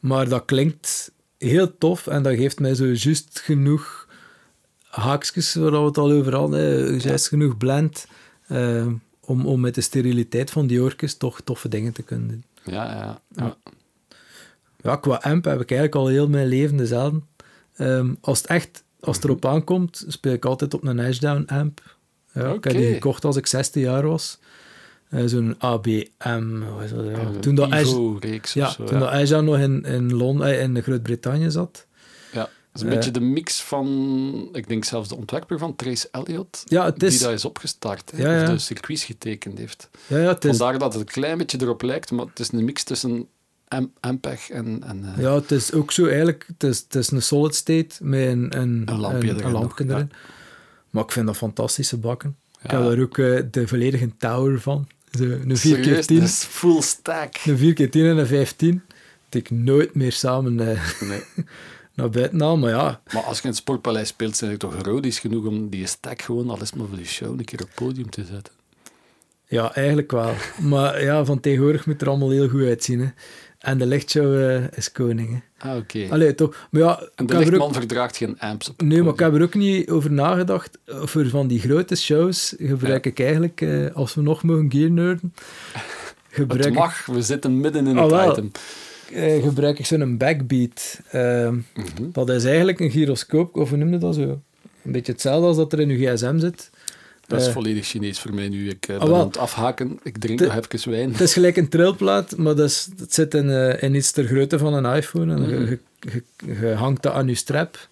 [0.00, 1.12] Maar dat klinkt
[1.46, 4.08] heel tof en dat geeft mij zo juist genoeg
[4.88, 8.06] haakjes, waar we het al over hadden, juist genoeg blend,
[8.46, 8.86] eh,
[9.20, 12.44] om, om met de steriliteit van die oortjes toch toffe dingen te kunnen doen.
[12.74, 13.56] Ja, ja, ja.
[14.82, 17.20] Ja, qua amp heb ik eigenlijk al heel mijn leven dezelfde.
[17.76, 21.96] Ehm, als het echt, als het erop aankomt, speel ik altijd op een Ashdown amp.
[22.32, 24.38] Ja, Ik heb die gekocht als ik 16 jaar was.
[25.08, 26.60] Eh, Zo'n ABM.
[26.90, 27.30] dat, ja.
[27.40, 27.68] Toen dat
[28.52, 28.84] ja, zo.
[28.84, 28.98] toen ja.
[28.98, 29.12] dat
[29.44, 31.86] nog in, in, Londen, eh, in Groot-Brittannië zat.
[32.32, 32.94] Ja, dat is een Eh.
[32.94, 37.18] beetje de mix van, ik denk zelfs de ontwerper van Trace Elliot, Ja, het die
[37.18, 39.88] dat is opgestart, hè, Ja, of de circuits getekend heeft.
[40.06, 42.52] ja, ja, het is, Vandaar dat het een klein beetje erop lijkt, maar het is
[42.52, 43.26] een mix tussen
[44.00, 44.82] Ampeg en...
[44.86, 48.28] en ja, het is ook zo eigenlijk, het is, het is een solid state met
[48.28, 49.94] een, een, Een lampje erin een lampje nog, ja.
[49.98, 50.12] erin.
[50.90, 52.36] Maar ik vind dat fantastische bakken.
[52.62, 53.16] Ik heb daar ook
[53.52, 54.86] de volledige tower van.
[55.10, 55.52] Een 4x10.
[55.52, 57.34] Serieus, dat is full stack.
[57.44, 58.82] Een 4x10 en een 15.
[59.28, 61.22] Dat ik nooit meer samen eh, Nee.
[61.94, 62.56] naar buiten haal.
[62.56, 65.68] Maar ja, Maar als je in het Sportpaleis speelt, zijn er toch roadies genoeg om
[65.68, 68.24] die stack gewoon, al het maar voor de show, een keer op het podium te
[68.24, 68.52] zetten.
[69.48, 70.34] ja, eigenlijk wel.
[70.60, 73.00] Maar ja, van tegenwoordig moet er allemaal heel goed uitzien.
[73.00, 73.08] Hè.
[73.66, 75.42] En de lichtshow eh, is koning.
[75.58, 75.70] Hè.
[75.70, 76.06] Ah, oké.
[76.10, 76.68] Allee, toch.
[76.70, 79.42] Maar ja, En de lichtman ook, verdraagt geen amps op nee, maar ik heb er
[79.42, 80.78] ook niet over nagedacht.
[80.86, 83.10] Voor van die grote shows gebruik Ja.
[83.10, 85.34] ik eigenlijk, eh, als we nog mogen gear nerden,
[86.30, 88.50] gebruik Het ik mag, we zitten midden in Ah, het item.
[89.12, 91.00] eh, gebruik ik zo'n backbeat.
[91.10, 92.10] Ehm, Mhm.
[92.12, 94.40] dat is eigenlijk een gyroscoop, of hoe noem je dat zo?
[94.82, 96.70] Een beetje hetzelfde als dat er in uw gsm zit.
[97.26, 98.68] Dat is Eh, volledig Chinees voor mij nu.
[98.68, 99.98] Ik eh, Ah, ben aan het afhaken.
[100.02, 101.12] Ik drink nog even wijn.
[101.12, 104.26] Het is gelijk een trilplaat, maar dat, is, dat zit in, eh, in iets ter
[104.26, 105.34] grootte van een iPhone.
[105.34, 106.22] En je,
[106.60, 107.88] je hangt dat aan je strap.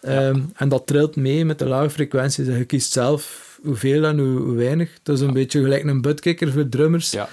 [0.00, 2.46] Ehm, en dat trilt mee met de lage frequenties.
[2.46, 4.90] En je kiest zelf hoeveel en hoe, hoe weinig.
[5.02, 7.10] Het is een beetje gelijk een buttkicker voor drummers.
[7.10, 7.28] Ja.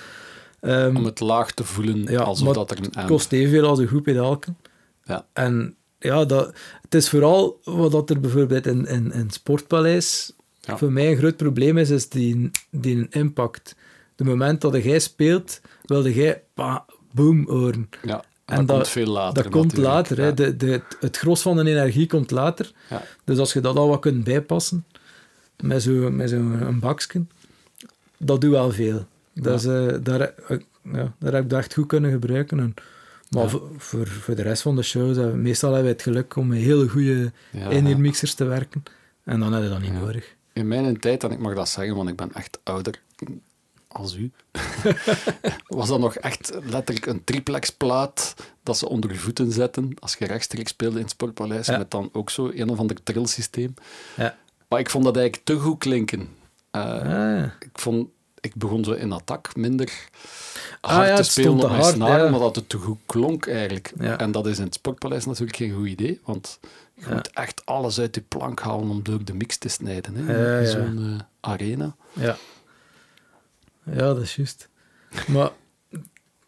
[0.60, 3.80] Ehm, Om het laag te voelen, ja, alsof dat er een het kost evenveel als
[3.80, 4.58] een goed pedaalken.
[5.04, 5.26] Ja.
[5.34, 10.32] En ja, dat, het is vooral wat dat er bijvoorbeeld in, in, in het Sportpaleis
[10.68, 10.78] Ja.
[10.78, 13.76] voor mij een groot probleem is, is die, die impact.
[14.16, 17.90] De moment dat jij speelt, wilde jij pa, boom horen.
[18.04, 19.44] Ja, En dat, dat- komt veel later.
[19.44, 20.36] Dat komt later.
[20.36, 22.72] De, de, het gros van de energie komt later.
[22.90, 23.04] Ja.
[23.24, 24.86] Dus als je dat al wat kunt bijpassen,
[25.64, 27.26] met zo'n met zo een bakje,
[28.18, 29.06] dat doet wel veel.
[29.34, 30.58] Dat is, eh, daar, eh,
[30.94, 32.60] ja, daar heb ik dat echt goed kunnen gebruiken.
[32.60, 32.74] En,
[33.30, 33.50] maar Ja.
[33.50, 36.58] voor, voor, de rest van de shows, we- meestal hebben we het geluk om met
[36.60, 38.84] hele goede Ja, mixers te werken.
[39.24, 40.36] En dan heb je dat niet nodig.
[40.58, 43.02] In mijn tijd, en ik mag dat zeggen, want ik ben echt ouder
[43.88, 44.32] als u,
[45.68, 48.34] was dat nog echt letterlijk een triplex-plaat
[48.64, 51.78] dat ze onder je voeten zetten als je rechtstreeks speelde in het Sportpaleis, Ja.
[51.78, 53.74] met dan ook zo een of ander trillsysteem.
[54.16, 54.38] Ja.
[54.68, 56.30] Maar ik vond dat eigenlijk te goed klinken.
[56.72, 58.08] Eh, Ah, ik, vond,
[58.40, 60.10] ik begon zo in attack minder
[60.82, 63.92] Ah, hard ja, te spelen op mijn snaren, maar dat het te goed klonk eigenlijk.
[63.98, 66.60] En dat is in het Sportpaleis natuurlijk geen goed idee, want
[67.00, 70.66] je moet echt alles uit je plank halen om door de mix te snijden hè,
[70.66, 71.20] zo'n eh,
[71.52, 71.96] arena.
[72.14, 72.38] ja.
[73.84, 74.70] Ja, dat is juist.
[75.28, 75.50] Maar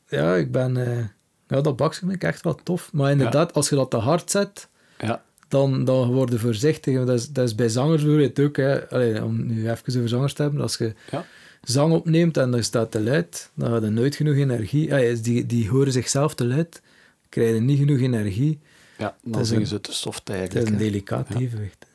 [0.07, 0.77] ja, ik ben...
[0.97, 1.05] eh,
[1.47, 2.93] ja, dat bakje vind ik echt wel tof.
[2.93, 7.05] Maar inderdaad, als je dat te hard zet, Ja, dan, dan word je voorzichtig.
[7.05, 8.55] Dat is, dat is bij zangers bijvoorbeeld ook.
[8.57, 8.89] Hè.
[8.89, 10.61] Allee, om nu even over zangers te hebben.
[10.61, 11.25] Als je Ja.
[11.61, 15.21] zang opneemt en er staat te luid, dan heb je nooit genoeg energie.
[15.21, 16.81] Die, die horen zichzelf te luid,
[17.29, 18.59] krijgen niet genoeg energie.
[18.99, 20.67] Ja dan zingen ze te soft Het is eigenlijk.
[20.67, 20.79] een hè.
[20.79, 21.39] delicaat Ja.
[21.39, 21.85] evenwicht.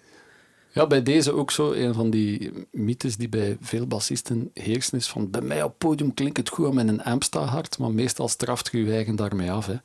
[0.73, 5.07] Ja, bij deze ook zo, een van die mythes die bij veel bassisten heersen, is
[5.09, 8.29] van bij mij op podium klinkt het goed met een amp staat hard, maar meestal
[8.29, 9.67] straft je je eigen daarmee af.
[9.67, 9.77] Hè.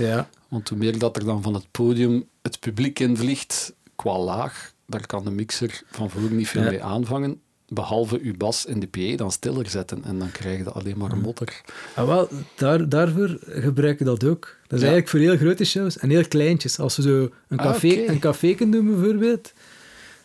[0.00, 4.72] Ja, Want hoe meer dat er dan van het podium het publiek invliegt, qua laag,
[4.86, 6.70] daar kan de mixer van voor niet veel Ja.
[6.70, 10.70] mee aanvangen, behalve uw bas en de PA dan stiller zetten en dan krijg je
[10.70, 11.60] alleen maar een motter.
[11.94, 14.55] ah, wel, daar, daarvoor gebruik ik dat ook.
[14.68, 14.90] Dat is Ja.
[14.92, 16.78] eigenlijk voor heel grote shows en heel kleintjes.
[16.78, 19.52] Als we zo een Ah, café, een café doen bijvoorbeeld,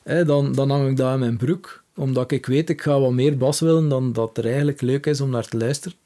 [0.04, 1.84] hè, dan, dan hang ik dat in mijn broek.
[1.96, 5.22] Omdat ik weet, ik ga wat meer bas willen dan dat er eigenlijk leuk is
[5.22, 5.98] om naar te luisteren.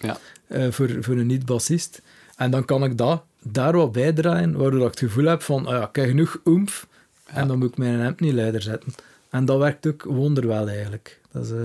[0.00, 0.18] Ja.
[0.46, 2.02] eh, voor, voor een niet-bassist.
[2.36, 5.72] En dan kan ik dat daar wat bijdraaien, waardoor ik het gevoel heb van, ah
[5.72, 6.86] ja, ik heb genoeg oemf,
[7.24, 8.94] en dan moet ik mijn amp niet luider zetten.
[9.30, 11.20] En dat werkt ook wonderwel eigenlijk.
[11.32, 11.56] Dat is, eh,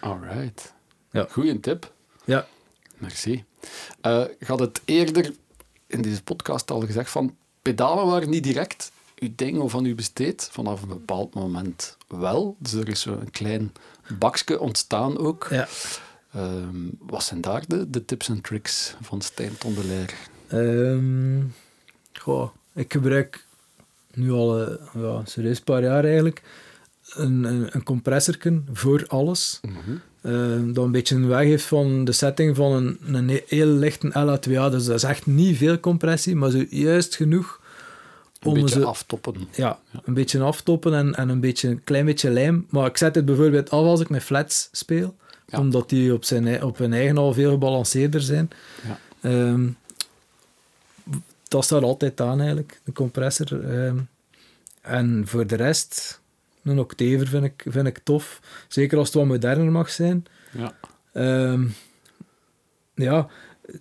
[0.00, 0.72] Alright.
[1.10, 1.26] Ja.
[1.30, 1.92] Goeie tip.
[2.24, 2.46] ja,
[2.98, 3.44] Merci.
[4.00, 5.32] Eh had het eerder
[5.92, 9.94] in deze podcast al gezegd van pedalen waren niet direct uw ding of van u
[9.94, 10.48] besteed.
[10.52, 12.56] Vanaf een bepaald moment wel.
[12.58, 13.72] Dus er is zo een klein
[14.18, 15.46] bakje ontstaan ook.
[15.50, 15.68] ja.
[16.32, 20.14] Ehm, wat zijn daar de, de tips en tricks van Stijn Tondelaer?
[20.48, 21.42] Ehm,
[22.12, 23.46] goh, ik gebruik
[24.14, 26.42] nu al eh, ja, serieus een paar jaar eigenlijk
[27.14, 29.60] een, een, een compressorken voor alles.
[30.22, 34.08] Ehm, dat een beetje een weg heeft van de setting van een, een heel lichte
[34.08, 34.70] LA2A.
[34.70, 37.60] Dus dat is echt niet veel compressie, maar zo juist genoeg
[38.40, 39.34] Een om beetje ze aftoppen.
[39.54, 42.66] ja, een beetje aftoppen en, en een, beetje, een klein beetje lijm.
[42.70, 45.16] Maar ik zet het bijvoorbeeld af als ik met flats speel,
[45.46, 45.58] Ja.
[45.58, 48.50] omdat die op, zijn, op hun eigen al veel gebalanceerder zijn.
[48.86, 48.98] Ja.
[49.20, 49.68] Ehm,
[51.48, 53.64] dat staat altijd aan eigenlijk, de compressor.
[53.70, 53.96] Ehm,
[54.80, 56.20] en voor de rest,
[56.62, 58.40] een octaver vind ik, vind ik tof.
[58.68, 60.24] Zeker als het wat moderner mag zijn.
[60.56, 60.74] Ja.
[61.12, 61.64] Ehm,
[62.94, 63.28] ja,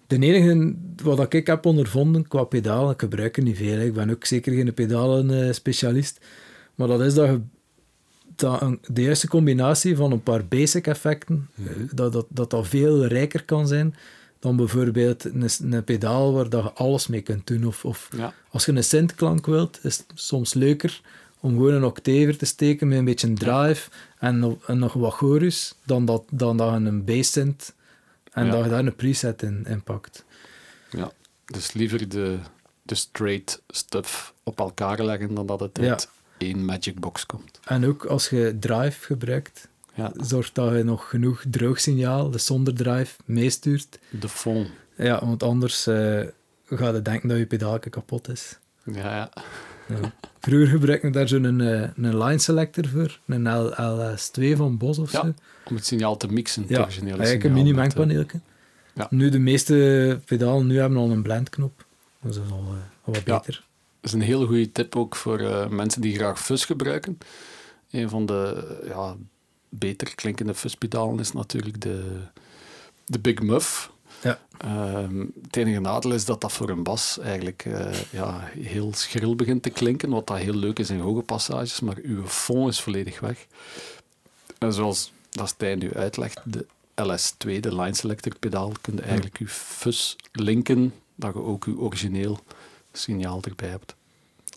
[0.08, 3.80] de enige wat ik heb ondervonden qua pedalen, ik gebruik er niet veel.
[3.80, 6.20] Ik ben ook zeker geen pedalen-specialist.
[6.76, 7.42] Maar dat is dat je
[8.36, 12.68] dat een, de juiste combinatie van een paar basic effecten, eh, dat, dat, dat dat
[12.68, 13.96] veel rijker kan zijn
[14.40, 17.66] dan bijvoorbeeld een, een pedaal waar dat je alles mee kunt doen.
[17.66, 18.34] Of, of Ja.
[18.50, 21.02] als je een synthklank wilt, is het soms leuker
[21.42, 23.90] om gewoon een octaver te steken met een beetje een drive
[24.20, 27.56] en, nog- en nog wat chorus, dan dat, dan dat je een bass en
[28.34, 28.52] Ja.
[28.52, 30.26] dat je daar een preset in, in pakt.
[30.90, 31.12] ja.
[31.46, 32.38] Dus liever de,
[32.82, 35.90] de straight stuff op elkaar leggen dan dat het Ja.
[35.90, 37.60] uit één magic box komt.
[37.66, 40.12] En ook als je drive gebruikt, Ja.
[40.16, 44.00] zorg dat je nog genoeg droogsignaal, dus zonder drive, meestuurt.
[44.10, 44.70] De fond.
[44.96, 46.22] Ja, want anders eh
[46.66, 48.58] ga je denken dat je pedaalje kapot is.
[48.84, 49.32] Ja, ja.
[50.02, 50.14] Ja.
[50.40, 54.98] Vroeger gebruikte ik daar zo'n eh, een line selector voor, een L, LS2 van Bos
[55.00, 55.34] of zo.
[55.66, 56.66] om het signaal te mixen.
[56.68, 58.40] Ja, originele eigenlijk een mini eh, mengpaneeltje.
[58.94, 59.08] Ja.
[59.10, 61.86] Nu, de meeste pedalen nu hebben al een blendknop.
[62.22, 62.66] Dus dat is al, eh,
[63.04, 63.38] al wat Ja.
[63.38, 63.54] beter.
[64.02, 67.18] Dat is een heel goede tip ook voor mensen die graag fuzz gebruiken.
[67.92, 69.16] Een van de ja,
[69.70, 72.20] beter klinkende fuzzpedalen is natuurlijk de,
[73.06, 73.92] de Big Muff.
[74.22, 74.40] Ja.
[74.58, 79.36] Ehm, het enige nadeel is dat dat voor een bas eigenlijk eh, ja, heel schril
[79.36, 82.82] begint te klinken, wat dat heel leuk is in hoge passages, maar uw fond is
[82.82, 83.46] volledig weg.
[84.58, 86.66] En zoals dat Stijn nu uitlegt, de
[86.96, 91.80] LS2, de line selector pedaal, kun je eigenlijk uw fuzz linken, dat je ook uw
[91.80, 92.40] origineel
[92.92, 93.96] signaal erbij hebt.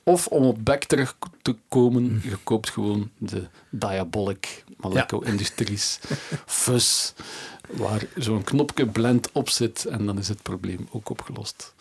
[0.03, 5.99] Of om op back terug te komen, je koopt gewoon de Diabolic Maleco Industries
[6.47, 7.13] fuzz,
[7.71, 11.75] waar zo'n knopje blend op zit en dan is het probleem ook opgelost.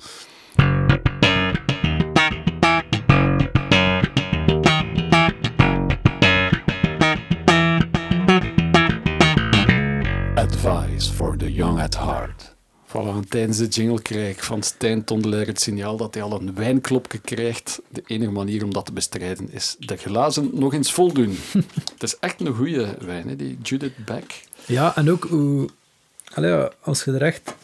[10.36, 12.53] Advice for the young at heart.
[12.94, 16.56] Voilà, tijdens de jingle krijg ik van Stijn Tondelaar het signaal dat hij al een
[16.56, 17.82] wijnklopje krijgt.
[17.90, 21.38] De enige manier om dat te bestrijden is de glazen nog eens voldoen.
[21.94, 24.44] het is echt een goede wijn, hè, die Judith Beck.
[24.66, 25.70] Ja, en ook hoe,
[26.34, 27.56] allee, als je er echt,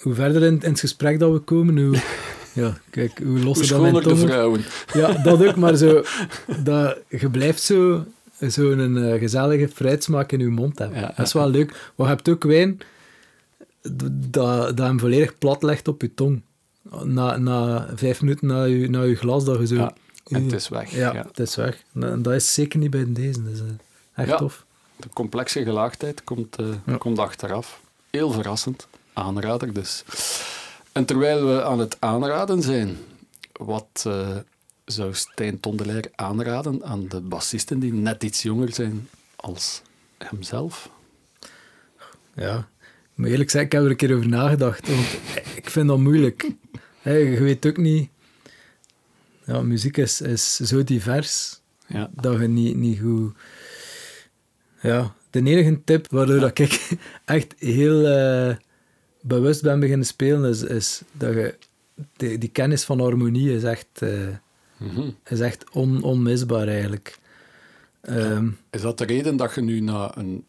[0.00, 1.98] hoe verder in, in het gesprek dat we komen, hoe,
[2.62, 4.64] ja, kijk, hoe losser dan mijn de vrouwen.
[4.92, 6.02] Ja, dat ook, maar zo,
[6.64, 8.04] dat, je blijft zo
[8.38, 10.98] zo'n eh, gezellige fruitsmaak in je mond hebben.
[10.98, 11.70] Ja, dat is wel leuk.
[11.70, 12.80] Maar je hebt ook wijn
[13.82, 16.42] dat, dat hem volledig plat legt op je tong.
[17.02, 19.74] Na, na vijf minuten na je, na je glas, dat je zo...
[19.74, 19.94] Ja,
[20.24, 20.90] en het is weg.
[20.90, 21.22] Ja, Ja.
[21.26, 21.82] het is weg.
[21.94, 23.40] En dat is zeker niet bij deze.
[23.40, 23.60] Eh,
[24.14, 24.36] echt Ja.
[24.36, 24.64] tof.
[24.96, 26.96] De complexe gelaagdheid komt, eh, Ja.
[26.96, 27.80] komt achteraf.
[28.10, 28.86] Heel verrassend.
[29.12, 30.04] Aanrader dus.
[30.92, 32.96] En terwijl we aan het aanraden zijn,
[33.52, 34.36] wat eh,
[34.84, 39.82] zou Stijn Tondelaar aanraden aan de bassisten die net iets jonger zijn als
[40.18, 40.90] hemzelf?
[42.34, 42.68] Ja,
[43.14, 44.88] moet eerlijk zeggen, ik heb er een keer over nagedacht.
[44.88, 45.06] Want
[45.56, 46.50] ik vind dat moeilijk.
[47.00, 48.08] Hè, je weet ook niet...
[49.44, 52.10] Ja, muziek is, is zo divers Ja.
[52.14, 53.34] dat je niet, niet goed...
[54.80, 58.56] Ja, de enige tip waardoor dat ik echt heel eh,
[59.20, 61.54] bewust ben beginnen spelen, is, is dat je...
[62.16, 64.10] Die, die kennis van harmonie is echt, eh,
[64.76, 65.08] Mhm.
[65.24, 67.18] is echt on, onmisbaar, eigenlijk.
[68.00, 70.44] Ehm, Is dat de reden dat je nu na een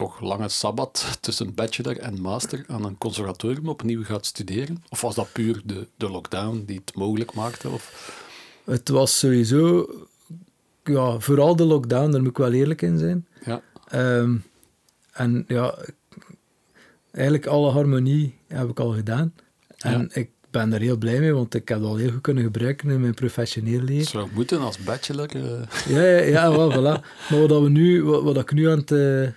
[0.00, 4.82] toch lange sabbat tussen bachelor en master aan een conservatorium opnieuw gaat studeren?
[4.88, 7.68] Of was dat puur de, de lockdown die het mogelijk maakte?
[7.68, 7.84] Of...
[8.64, 9.86] Het was sowieso...
[10.84, 13.26] Ja, vooral de lockdown, daar moet ik wel eerlijk in zijn.
[13.44, 13.62] Ja.
[13.88, 14.36] Ehm,
[15.12, 15.74] en ja,
[17.10, 19.32] eigenlijk alle harmonie heb ik al gedaan.
[19.78, 22.42] En ik ben er heel blij mee, want ik heb dat al heel goed kunnen
[22.44, 24.10] gebruiken in mijn professioneel leven.
[24.10, 25.28] Zou moeten als bachelor.
[25.36, 27.00] eh, Ja, ja, ja wel, voilà.
[27.30, 29.28] Maar wat, we nu, wat, wat ik nu aan het, eh,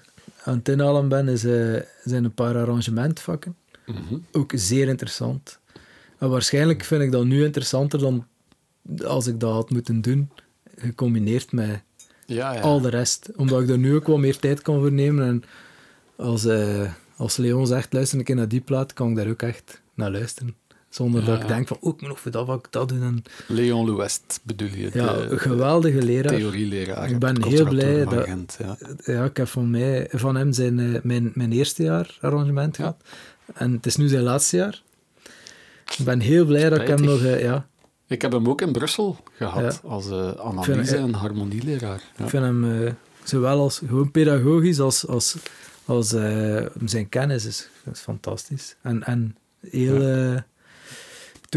[0.44, 3.56] aan het inhalen ben, is, eh, zijn een paar arrangementvakken.
[3.86, 4.18] mhm.
[4.32, 5.60] Ook zeer interessant.
[6.18, 8.26] En waarschijnlijk vind ik dat nu interessanter dan
[9.06, 10.30] als ik dat had moeten doen,
[10.78, 11.82] gecombineerd met
[12.26, 12.62] Ja, ja.
[12.62, 13.30] al de rest.
[13.36, 15.26] Omdat ik er nu ook wat meer tijd kan voor nemen.
[15.26, 15.44] En
[16.16, 19.42] als, eh, als Leon zegt, luister een keer naar die plaat, kan ik daar ook
[19.42, 20.56] echt naar luisteren.
[20.94, 23.02] Zonder Ja, dat ik denk van, ook nog voor dat, wat ik dat doen.
[23.04, 24.90] En, Leon Louest bedoel je?
[24.94, 26.34] ja, de geweldige leraar.
[26.36, 27.10] theorieleraar.
[27.10, 28.78] Ik ben heel blij dat- Gent, ja.
[29.14, 32.84] Ja, ik heb van, mij, van hem zijn, eh, mijn, mijn eerste jaar arrangement Ja.
[32.84, 33.02] gehad.
[33.54, 34.82] En het is nu zijn laatste jaar.
[35.98, 37.22] Ik ben heel blij dat ik hem nog...
[37.24, 37.68] eh, ja,
[38.08, 39.90] Ik heb hem ook in Brussel gehad Ja.
[39.90, 42.02] als eh, analyse- en harmonieleraar.
[42.18, 42.24] Ja.
[42.24, 45.36] Ik vind hem zowel als gewoon pedagogisch als, als,
[45.86, 48.76] als eh, zijn kennis is, is fantastisch.
[48.82, 49.36] En, en
[49.70, 50.02] heel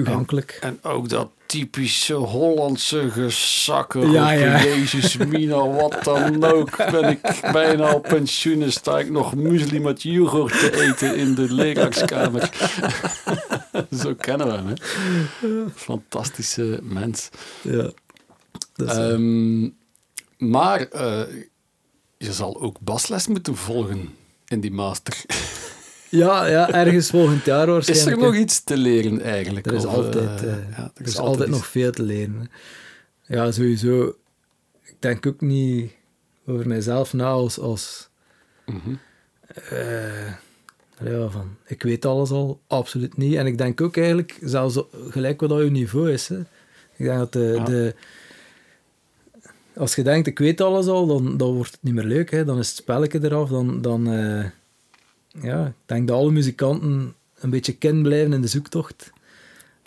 [0.04, 0.58] toegankelijk.
[0.60, 4.10] En ook dat typische Hollandse gezakken.
[4.10, 4.62] Ja, ja.
[4.62, 6.76] Jezus, Mina, wat dan ook.
[6.76, 11.34] Ben ik bijna op pensioen en sta ik nog muesli met yoghurt te eten in
[11.34, 12.50] de leraarskamer.
[14.02, 14.74] Zo kennen we hem, hè.
[15.74, 17.28] Fantastische mens.
[17.62, 17.90] Ja.
[18.74, 19.68] Dat Ehm,
[20.38, 21.22] maar eh,
[22.18, 24.14] je zal ook basles moeten volgen
[24.46, 25.24] in die master.
[26.16, 28.16] ja, ja, ergens volgend jaar Is waarschijnlijk.
[28.16, 29.66] er nog iets te leren eigenlijk?
[29.66, 32.50] Er is Of, altijd, eh, ja, er is altijd nog veel te leren.
[33.26, 34.16] Ja, sowieso.
[34.82, 35.92] Ik denk ook niet
[36.46, 37.58] over mijzelf na als...
[37.58, 38.08] als
[38.66, 38.94] Mhm.
[39.70, 40.26] eh,
[41.04, 43.34] ja, van, ik weet alles al, absoluut niet.
[43.34, 44.78] En ik denk ook eigenlijk, zelfs
[45.08, 46.28] gelijk wat dat je niveau is.
[46.28, 46.38] Hè.
[46.96, 47.64] Ik denk dat de, Ja.
[47.64, 47.94] de...
[49.76, 52.30] Als je denkt, ik weet alles al, dan, dan wordt het niet meer leuk.
[52.30, 52.44] Hè.
[52.44, 53.48] Dan is het spelletje eraf.
[53.48, 54.44] Dan, dan, eh,
[55.42, 59.12] ja, ik denk dat alle muzikanten een beetje kin blijven in de zoektocht.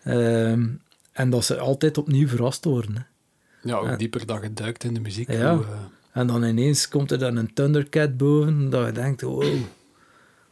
[0.03, 0.67] Ehm,
[1.11, 2.95] en dat ze altijd opnieuw verrast worden.
[2.95, 3.01] Hè.
[3.69, 5.31] Ja, ook dieper dat je duikt in de muziek.
[5.31, 5.55] Ja.
[5.55, 5.69] hoe, eh,
[6.11, 9.53] En dan ineens komt er dan een Thundercat boven, dat je denkt, wow.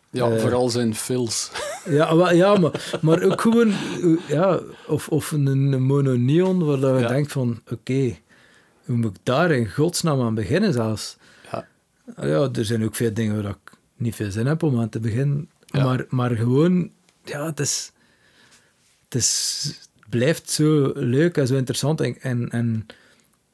[0.09, 0.39] ja Eh.
[0.41, 1.51] vooral zijn fills.
[1.85, 3.71] Ja, wel, ja maar, maar ook gewoon,
[4.27, 7.07] ja, of, of een, een mononeon, waar dat je Ja.
[7.07, 8.17] denkt van, oké,
[8.85, 11.17] hoe moet ik daar in godsnaam aan beginnen zelfs?
[11.51, 11.67] Ja.
[12.21, 13.66] Ja, er zijn ook veel dingen waar ik
[13.97, 15.49] niet veel zin heb om aan te beginnen.
[15.71, 16.91] Maar, maar gewoon,
[17.23, 17.91] ja, het is,
[19.03, 19.63] het is,
[19.99, 22.01] het blijft zo leuk en zo interessant.
[22.01, 22.85] En, en, en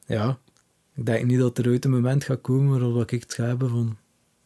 [0.06, 0.38] ja,
[0.94, 3.68] ik denk niet dat er ooit een moment gaat komen waarop ik het ga hebben
[3.70, 3.96] van,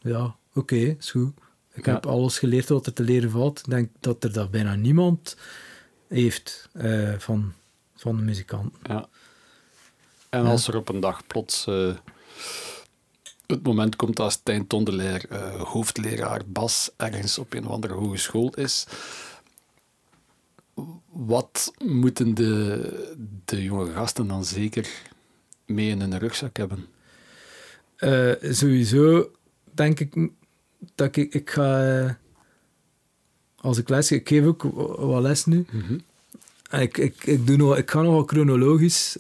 [0.01, 1.33] ja, oké, is goed.
[1.73, 1.93] Ik Ja.
[1.93, 3.59] heb alles geleerd wat er te leren valt.
[3.59, 5.37] Ik denk dat er dat bijna niemand
[6.09, 7.53] heeft eh, van,
[7.97, 8.75] van de muzikant.
[8.83, 9.09] Ja.
[10.29, 10.49] En Ja.
[10.51, 11.95] als er op een dag plots eh,
[13.49, 18.55] het moment komt dat Stijn Tondelaar, eh, hoofdleraar Bas, ergens op een of andere hogeschool
[18.55, 18.87] is,
[21.07, 23.15] wat moeten de,
[23.45, 24.89] de jonge gasten dan zeker
[25.67, 26.87] mee in hun rugzak hebben?
[27.97, 29.31] Eh, sowieso
[29.75, 30.31] denk ik
[30.95, 31.99] dat ik, ik ga...
[32.05, 32.11] eh,
[33.57, 35.67] als ik les, ik geef ook wa- wat les nu.
[36.71, 39.17] En Ik, ik, ik, doe nog, ik ga nogal chronologisch.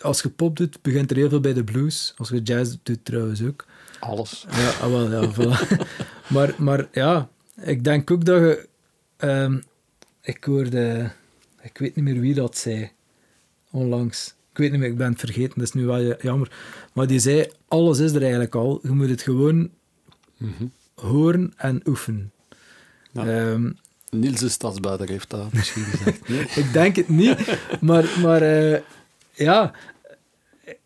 [0.00, 2.14] Als je pop doet, begint er heel veel bij de blues.
[2.16, 3.64] Als je jazz doet, trouwens ook.
[4.00, 4.46] Alles.
[4.50, 5.86] Ja, ah, wel, ja, voilà.
[6.34, 7.28] maar, maar ja,
[7.60, 8.68] ik denk ook dat je...
[9.16, 9.58] ehm,
[10.22, 11.10] ik hoorde...
[11.62, 12.90] Ik weet niet meer wie dat zei.
[13.70, 14.34] Onlangs.
[14.50, 15.52] Ik weet niet meer, ik ben het vergeten.
[15.58, 16.50] Dat is nu wel ja- jammer.
[16.92, 18.78] Maar die zei, alles is er eigenlijk al.
[18.82, 19.70] Je moet het gewoon
[20.36, 20.64] Mhm.
[20.94, 22.32] horen en oefenen.
[23.12, 23.26] Ja.
[23.26, 23.70] Ehm,
[24.18, 26.28] Niels de Stadsbuiter heeft dat misschien gezegd.
[26.28, 26.40] Nee?
[26.64, 28.80] ik denk het niet, maar, maar eh,
[29.32, 29.72] ja,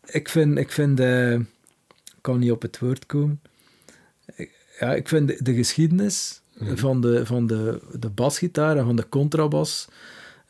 [0.05, 1.45] ik vind, ik vind eh, ik
[2.21, 3.41] kan niet op het woord komen.
[4.35, 8.95] Ik- Ja, ik vind de, de geschiedenis van, de, van de, de basgitaar en van
[8.95, 9.87] de contrabas,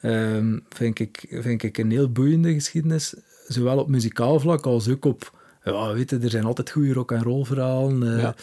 [0.02, 3.14] ehm, vind, ik, vind ik een heel boeiende geschiedenis,
[3.48, 7.12] zowel op muzikaal vlak als ook op, ja, weet je, er zijn altijd goede rock
[7.12, 8.18] en roll verhalen.
[8.20, 8.36] Ja.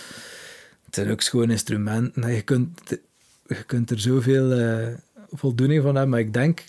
[0.84, 2.22] Het zijn ook schoon instrumenten.
[2.22, 2.98] en Je kunt,
[3.48, 4.86] je kunt er zoveel eh,
[5.32, 6.64] voldoening van hebben, maar ik denk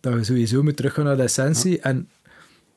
[0.00, 1.80] dat je sowieso moet teruggaan naar de essentie.
[1.80, 2.08] En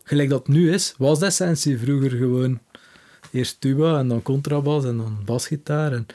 [0.03, 2.59] gelijk dat het nu is, was de essentie vroeger gewoon
[3.31, 5.91] eerst tuba en dan contrabas en dan basgitaar.
[5.93, 6.05] En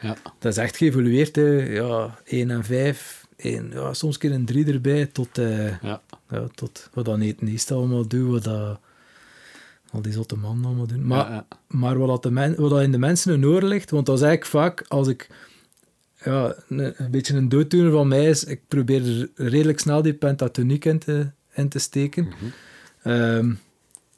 [0.00, 0.16] Ja.
[0.38, 1.36] dat is echt geëvolueerd.
[1.36, 1.72] Hè.
[1.72, 6.02] Ja, 1 en 5, één, ja, soms keer een 3 erbij, tot, eh, Ja.
[6.30, 8.78] ja, tot wat dan niet Niest allemaal doet, wat dat,
[9.90, 11.06] al die zotte mannen allemaal doen.
[11.06, 14.06] Maar, maar wat, dat de men, wat dat in de mensen een oor ligt, want
[14.06, 15.28] dat is eigenlijk vaak als ik
[16.24, 19.02] ja, een, een beetje een dooddoener van mij is, ik probeer
[19.36, 22.28] er redelijk snel die pentatoniek in te, in te steken.
[23.02, 23.52] Ehm,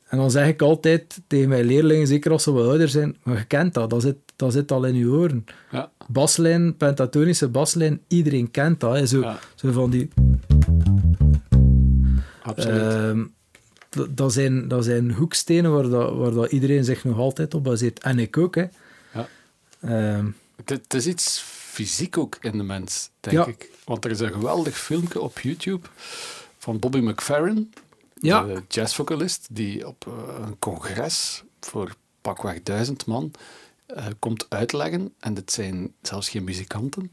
[0.08, 3.38] en dan zeg ik altijd tegen mijn leerlingen, zeker als ze wat ouder zijn, maar
[3.38, 5.44] je kent dat, dat zit, dat zit al in je oren.
[5.70, 5.90] Ja.
[6.08, 8.94] Baslijn, pentatonische baslijn, iedereen kent dat.
[8.94, 9.06] Hè.
[9.06, 9.38] Zo, Ja.
[9.54, 10.08] zo van die...
[12.42, 12.80] Absoluut.
[12.92, 13.24] Ehm,
[13.90, 17.64] dat- dat, zijn, dat zijn hoekstenen waar, dat, waar dat iedereen zich nog altijd op
[17.64, 17.98] baseert.
[18.02, 18.54] En ik ook.
[18.54, 18.64] Hè.
[19.14, 19.28] Ja.
[19.80, 20.26] Ehm,
[20.56, 21.44] Het, het is iets
[21.76, 23.46] fysiek ook in de mens, denk Ja.
[23.46, 23.70] ik.
[23.84, 25.86] Want er is een geweldig filmpje op YouTube
[26.58, 27.72] van Bobby McFerrin,
[28.20, 28.42] Ja.
[28.42, 33.30] de jazzvocalist, die op eh, een congres voor pakweg duizend man
[33.86, 35.14] eh, komt uitleggen.
[35.20, 37.12] En dit zijn zelfs geen muzikanten.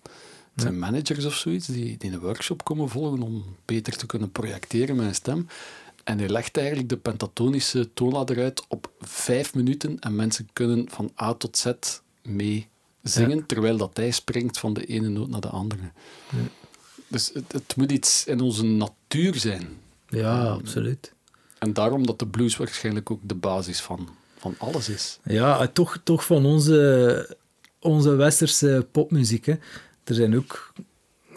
[0.54, 4.32] Het zijn managers of zoiets die, die een workshop komen volgen om beter te kunnen
[4.32, 5.48] projecteren met een stem.
[6.04, 11.12] En hij legt eigenlijk de pentatonische toonladder uit op vijf minuten en mensen kunnen van
[11.22, 11.72] A tot Z
[12.22, 12.68] mee
[13.04, 15.92] zingen, terwijl dat hij springt van de ene noot naar de andere.
[17.08, 19.68] Dus het, het moet iets in onze natuur zijn.
[20.10, 21.14] ja, absoluut.
[21.60, 25.20] En daarom dat de blues waarschijnlijk ook de basis van, van alles is.
[25.24, 27.38] Ja, en toch, toch van onze,
[27.80, 29.46] onze westerse popmuziek.
[29.46, 29.54] Hè.
[30.04, 30.74] Er zijn ook...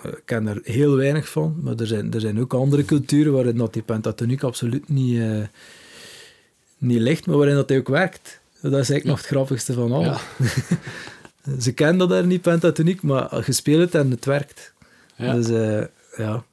[0.02, 3.56] Ik ken er heel weinig van, maar er zijn, er zijn ook andere culturen waarin
[3.56, 5.42] dat die pentatoniek absoluut niet, eh,
[6.78, 8.40] niet ligt, maar waarin dat hij ook werkt.
[8.60, 10.02] Dat is eigenlijk nog het grappigste van al.
[10.02, 10.20] Ja.
[11.60, 14.72] Ze kennen dat daar niet, pentatoniek, maar je speelt het en het werkt.
[15.16, 15.32] Ja.
[15.34, 15.84] Dus eh,
[16.26, 16.44] ja.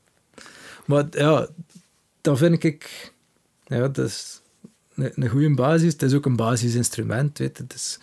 [0.86, 1.48] Maar ja,
[2.22, 3.12] dat vind ik...
[3.66, 4.42] Ja, dat is
[4.96, 5.92] een, een goede basis.
[5.94, 7.64] Het is ook een basisinstrument, weet je.
[7.64, 8.00] Het is,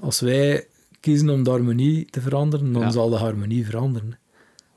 [0.00, 0.66] als wij
[1.00, 2.90] kiezen om de harmonie te veranderen, dan Ja.
[2.90, 4.18] zal de harmonie veranderen.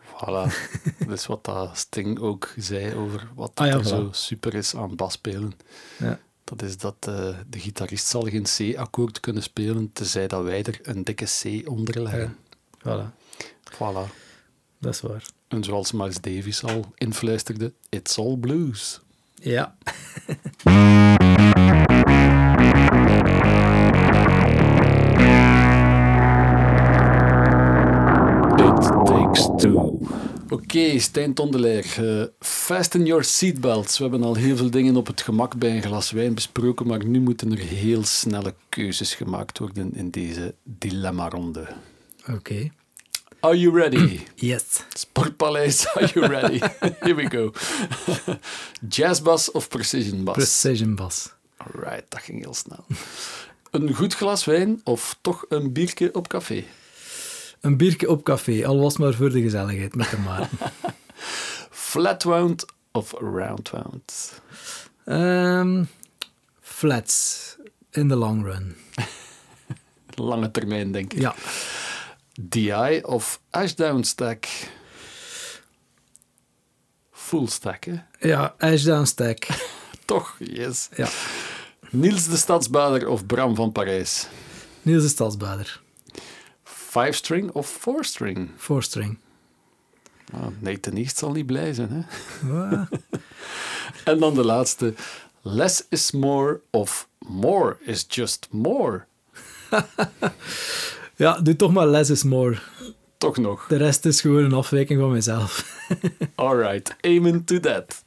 [0.05, 0.51] Voilà.
[1.07, 3.87] dat is wat dat Sting ook zei over wat Ah ja, er voilà.
[3.87, 5.51] zo super is aan basspelen.
[5.97, 6.19] Ja.
[6.49, 7.13] Dat is dat eh,
[7.49, 8.43] de gitarist zal geen
[8.75, 12.37] C-akkoord kunnen spelen, tenzij dat wij er een dikke C onder leggen.
[12.77, 13.13] Voilà,
[13.73, 14.09] Voilà.
[14.79, 15.23] dat is waar.
[15.47, 18.99] En zoals Miles Davis al influisterde, it's all blues.
[19.33, 19.75] Ja.
[28.59, 28.75] It
[29.07, 29.97] takes two.
[30.49, 31.85] Oké, Stijn Tondelaar.
[31.97, 33.97] eh, fasten your seatbelts.
[33.97, 37.05] We hebben al heel veel dingen op het gemak bij een glas wijn besproken, maar
[37.05, 41.67] nu moeten er heel snelle keuzes gemaakt worden in deze dilemma-ronde.
[42.29, 42.69] Oké.
[43.39, 44.19] Are you ready?
[44.35, 44.63] Yes.
[44.93, 46.59] Sportpaleis, are you ready?
[46.99, 47.51] Here we go.
[48.95, 50.35] Jazzbas of precision bas?
[50.35, 51.33] Precision bas.
[51.57, 52.85] Alright, dat ging heel snel.
[53.71, 56.63] Een goed glas wijn of toch een biertje op café?
[57.61, 60.49] Een biertje op café, al was maar voor de gezelligheid met de maat.
[61.69, 64.41] Flat wound of round wound?
[65.05, 65.83] Ehm,
[66.61, 67.55] flats,
[67.91, 68.75] in the long run.
[70.29, 71.19] Lange termijn, denk ik.
[71.19, 71.35] Ja.
[72.41, 74.47] DI of Ashdown stack?
[77.29, 77.95] Full stack, hè?
[78.27, 79.47] Ja, Ashdown Stack.
[80.05, 80.89] Toch, yes.
[80.95, 81.07] Ja.
[81.89, 84.27] Niels de Stadsbader of Bram van Parijs?
[84.81, 85.81] Niels de Stadsbader.
[86.89, 88.49] Five string of four string?
[88.57, 89.17] Four string.
[90.33, 92.01] Ah, nee, ten eerste zal niet blij zijn, hè?
[92.47, 92.85] Wow.
[94.03, 94.93] En dan de laatste.
[95.41, 99.05] Less is more of more is just more.
[101.15, 102.59] Ja, doe toch maar less is more.
[103.17, 103.67] Toch nog.
[103.67, 105.79] De rest is gewoon een afwijking van mezelf.
[106.35, 108.03] Alright, amen to that.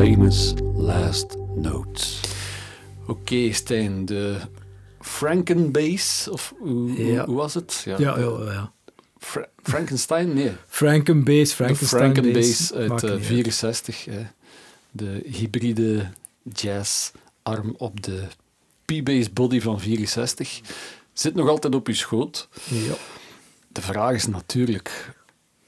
[0.00, 2.20] Famous last notes.
[3.06, 4.36] Oké, Stijn, de
[5.00, 7.24] Frankenbase, of hoe, Ja.
[7.26, 7.82] hoe was het?
[7.84, 8.72] Ja, ja, ja.
[9.18, 10.34] Fra- Frankenstein?
[10.34, 13.26] Nee, Frankenbase, de Frankenstein Frankenbase uit Maakt eh, niet uit.
[13.26, 14.04] 64.
[14.04, 14.26] hè.
[14.90, 16.10] De hybride
[16.52, 18.22] jazz-arm op de
[18.84, 20.60] P-Bass body van 64.
[21.12, 22.48] Zit nog altijd op je schoot.
[22.68, 22.94] Ja.
[23.68, 25.14] De vraag is natuurlijk,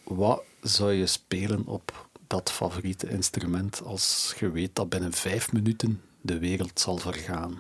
[0.05, 6.01] wat zou je spelen op dat favoriete instrument als je weet dat binnen vijf minuten
[6.21, 7.59] de wereld zal vergaan?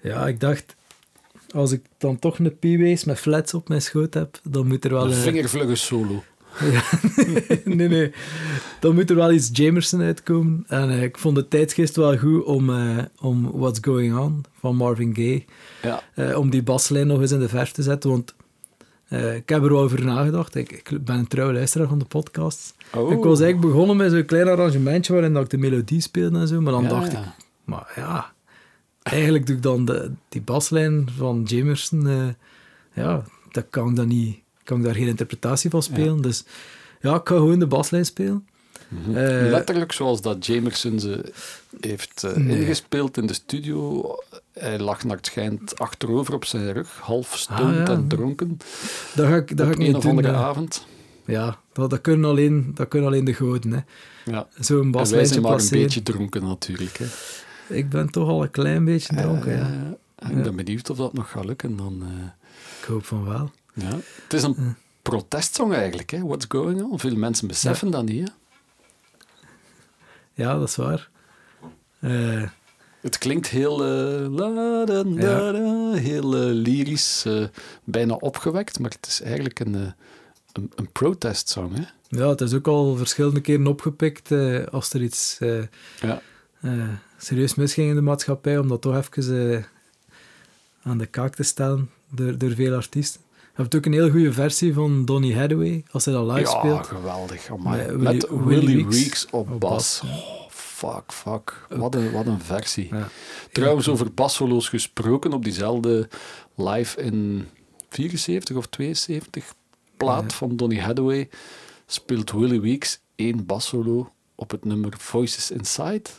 [0.00, 0.76] ja, ik dacht,
[1.50, 4.90] als ik dan toch een P-Bass met flats op mijn schoot heb, dan moet er
[4.90, 5.06] wel...
[5.06, 6.24] Een vingervlugge solo.
[7.64, 8.12] nee, nee.
[8.80, 10.64] Dan moet er wel iets Jamerson uitkomen.
[10.68, 14.76] En eh, ik vond de tijdsgeest wel goed om, eh, om What's Going On van
[14.76, 15.44] Marvin Gaye,
[15.82, 18.10] Ja, eh, om die baslijn nog eens in de verf te zetten.
[18.10, 18.34] Want
[19.08, 20.54] eh, ik heb er wel over nagedacht.
[20.54, 22.74] Ik, ik ben een trouwe luisteraar van de podcast.
[22.94, 23.12] Oh.
[23.12, 26.48] Ik was eigenlijk begonnen met zo'n klein arrangementje waarin dat ik de melodie speelde en
[26.48, 26.60] zo.
[26.60, 27.18] Maar dan Ja, dacht ja.
[27.20, 28.32] ik, maar ja,
[29.02, 32.06] eigenlijk doe ik dan de, die baslijn van Jamerson.
[32.08, 32.28] eh,
[32.92, 36.22] ja, dat kan ik dan niet, kan ik daar geen interpretatie van spelen.
[36.22, 36.44] Dus
[37.00, 38.46] ja, ik ga gewoon de baslijn spelen.
[38.88, 39.16] Mhm.
[39.16, 41.32] Eh, Letterlijk zoals dat Jamerson ze
[41.80, 42.60] heeft Nee.
[42.60, 44.02] ingespeeld in de studio.
[44.60, 47.86] Hij lag naar het schijnt achterover op zijn rug, half Ah, ja.
[47.86, 48.58] en dronken.
[49.14, 50.40] Dat ga ik, dat ga ik een niet of andere eh.
[50.42, 50.86] avond.
[51.24, 53.72] Ja, dat, dat, kunnen alleen, dat kunnen alleen de goden.
[53.72, 53.80] Hè.
[54.32, 54.46] Ja.
[54.58, 56.98] Zo'n En wij zijn maar een beetje dronken natuurlijk.
[56.98, 57.06] Hè.
[57.74, 59.96] Ik ben toch al een klein beetje dronken, Eh, ja.
[60.36, 61.76] Ik ben benieuwd of dat nog gaat lukken.
[61.76, 62.24] Dan, eh,
[62.80, 63.50] Ik hoop van wel.
[63.74, 63.98] ja.
[64.22, 66.20] Het is een protestsong eigenlijk, hè?
[66.20, 66.98] What's going on?
[66.98, 68.28] Veel mensen beseffen dat niet.
[68.28, 68.34] Hè?
[70.42, 71.08] Ja, dat is waar.
[73.06, 75.52] Het klinkt heel, eh, la, da, da, Ja.
[75.52, 77.44] da, heel eh, lyrisch, eh,
[77.84, 79.74] bijna opgewekt, maar het is eigenlijk een,
[80.52, 81.74] een, een protestsong.
[81.76, 81.82] Hè?
[82.18, 84.30] ja, het is ook al verschillende keren opgepikt
[84.70, 85.38] als er iets
[86.00, 86.20] Ja.
[87.18, 89.66] serieus misging in de maatschappij, om dat toch even
[90.82, 93.20] aan de kaak te stellen door, door veel artiesten.
[93.56, 96.58] Je hebt ook een heel goede versie van Donny Hathaway, als hij dat live ja,
[96.58, 96.86] speelt.
[96.86, 97.50] geweldig.
[97.50, 97.86] Amai.
[97.86, 100.00] Met Met, Willy- Willy, Willy Weeks, Weeks op op bas.
[100.04, 100.45] bas.
[100.76, 101.66] Fuck, fuck.
[101.68, 102.88] Wat een, wat een versie.
[102.94, 103.08] Ja.
[103.52, 106.08] Trouwens, over bassolo's gesproken, op diezelfde
[106.54, 107.48] live in
[107.88, 109.54] 74 of 72
[109.96, 110.36] plaat Ja.
[110.36, 111.28] van Donny Hathaway
[111.86, 116.10] speelt Willy Weeks één bassolo op het nummer Voices Inside.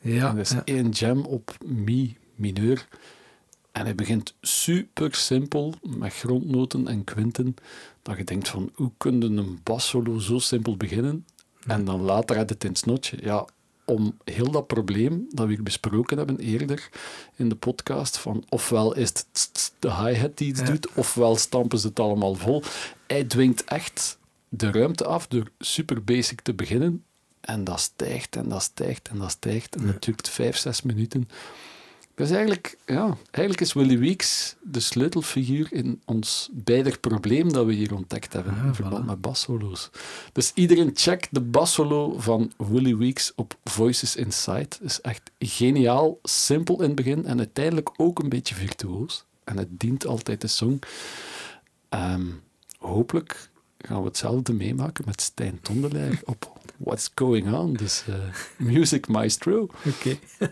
[0.00, 0.62] Ja, en dat is ja.
[0.64, 2.88] één jam op mi mineur.
[3.72, 7.54] En hij begint super simpel met grondnoten en kwinten.
[8.02, 11.26] Dat je denkt van, hoe kun je een bassolo zo simpel beginnen?
[11.66, 13.16] En dan later uit het in het snotje.
[13.20, 13.46] Ja,
[13.84, 16.88] om heel dat probleem dat we hier besproken hebben eerder
[17.36, 20.66] in de podcast, van ofwel is het de hi-hat die iets Ja.
[20.66, 22.62] doet, ofwel stampen ze het allemaal vol.
[23.06, 24.18] Hij dwingt echt
[24.48, 27.04] de ruimte af door super basic te beginnen.
[27.40, 29.76] En dat stijgt en dat stijgt en dat stijgt.
[29.76, 31.28] En dat duurt vijf, zes minuten.
[32.14, 37.72] Dus eigenlijk, ja, eigenlijk is Willy Weeks de sleutelfiguur in ons beider probleem dat we
[37.72, 39.06] hier ontdekt hebben Ah, in verband voilà.
[39.06, 39.90] met bassolo's.
[40.32, 44.68] Dus iedereen check de bassolo van Willy Weeks op Voices Inside.
[44.80, 49.24] is echt geniaal, simpel in het begin en uiteindelijk ook een beetje virtuoos.
[49.44, 50.78] En het dient altijd de song.
[51.88, 52.26] Ehm,
[52.78, 58.14] hopelijk gaan we hetzelfde meemaken met Stijn Tondelaar op What's Going On, dus eh,
[58.56, 59.68] Music Maestro.
[59.86, 60.18] Oké.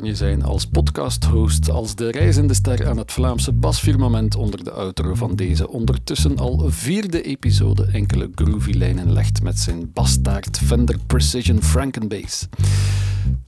[0.00, 5.14] kan zijn als podcast-host als de reizende ster aan het Vlaamse basfirmament onder de outro
[5.14, 11.62] van deze ondertussen al vierde episode enkele groovy lijnen legt met zijn bastaard Fender Precision
[11.62, 12.48] Frankenbass.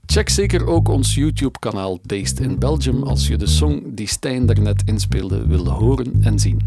[0.07, 4.83] Check zeker ook ons YouTube-kanaal Based in Belgium als je de song die Stijn daarnet
[4.85, 6.61] inspeelde wil horen en zien.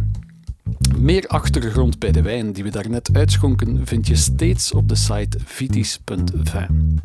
[0.98, 5.38] Meer achtergrond bij de wijn die we daarnet uitschonken vind je steeds op de site
[5.46, 7.00] vitis.vin.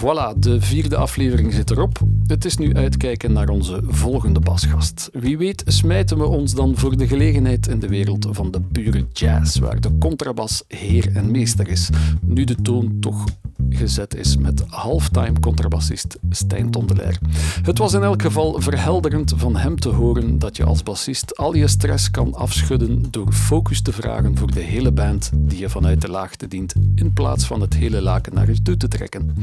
[0.00, 1.98] Voilà, de vierde aflevering zit erop.
[2.26, 5.08] Het is nu uitkijken naar onze volgende basgast.
[5.12, 9.06] Wie weet smijten we ons dan voor de gelegenheid in de wereld van de pure
[9.12, 11.88] jazz, waar de contrabas heer en meester is.
[12.20, 13.24] Nu de toon toch
[13.68, 17.18] gezet is met halftime contrabassist Stijn Tondelaar.
[17.62, 21.54] Het was in elk geval verhelderend van hem te horen dat je als bassist al
[21.54, 26.00] je stress kan afschudden door focus te vragen voor de hele band die je vanuit
[26.00, 29.34] de laagte dient, in plaats van het hele laken naar je toe te trekken.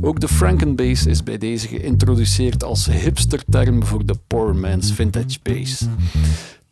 [0.00, 5.86] Ook de Frankenbass is bij deze geïntroduceerd als hipsterterm voor de poor man's vintage bass.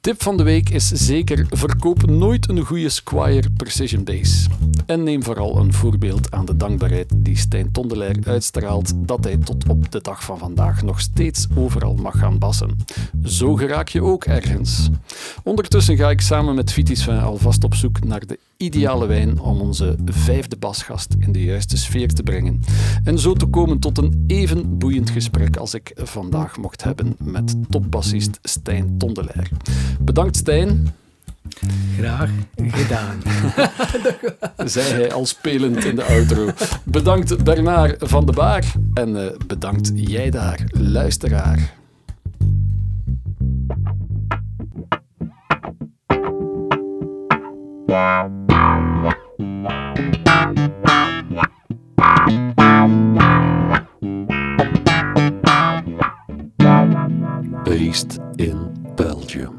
[0.03, 4.47] Tip van de week is zeker: verkoop nooit een goede Squire Precision Bass.
[4.87, 9.69] En neem vooral een voorbeeld aan de dankbaarheid die Stijn Tondelaar uitstraalt dat hij tot
[9.69, 12.77] op de dag van vandaag nog steeds overal mag gaan bassen.
[13.25, 14.89] Zo geraak je ook ergens.
[15.43, 19.61] Ondertussen ga ik samen met Vitis van alvast op zoek naar de ideale wijn om
[19.61, 22.61] onze vijfde basgast in de juiste sfeer te brengen.
[23.05, 27.55] En zo te komen tot een even boeiend gesprek als ik vandaag mocht hebben met
[27.69, 29.49] topbassist Stijn Tondelaar.
[30.01, 30.95] Bedankt Stijn.
[31.99, 33.23] Graag gedaan.
[34.69, 36.49] Zei hij al spelend in de outro.
[36.85, 38.65] Bedankt Bernard van de Baar.
[38.95, 41.75] En uh, bedankt jij daar, luisteraar.
[47.87, 48.42] Wow.
[57.65, 59.52] Based in Belgium.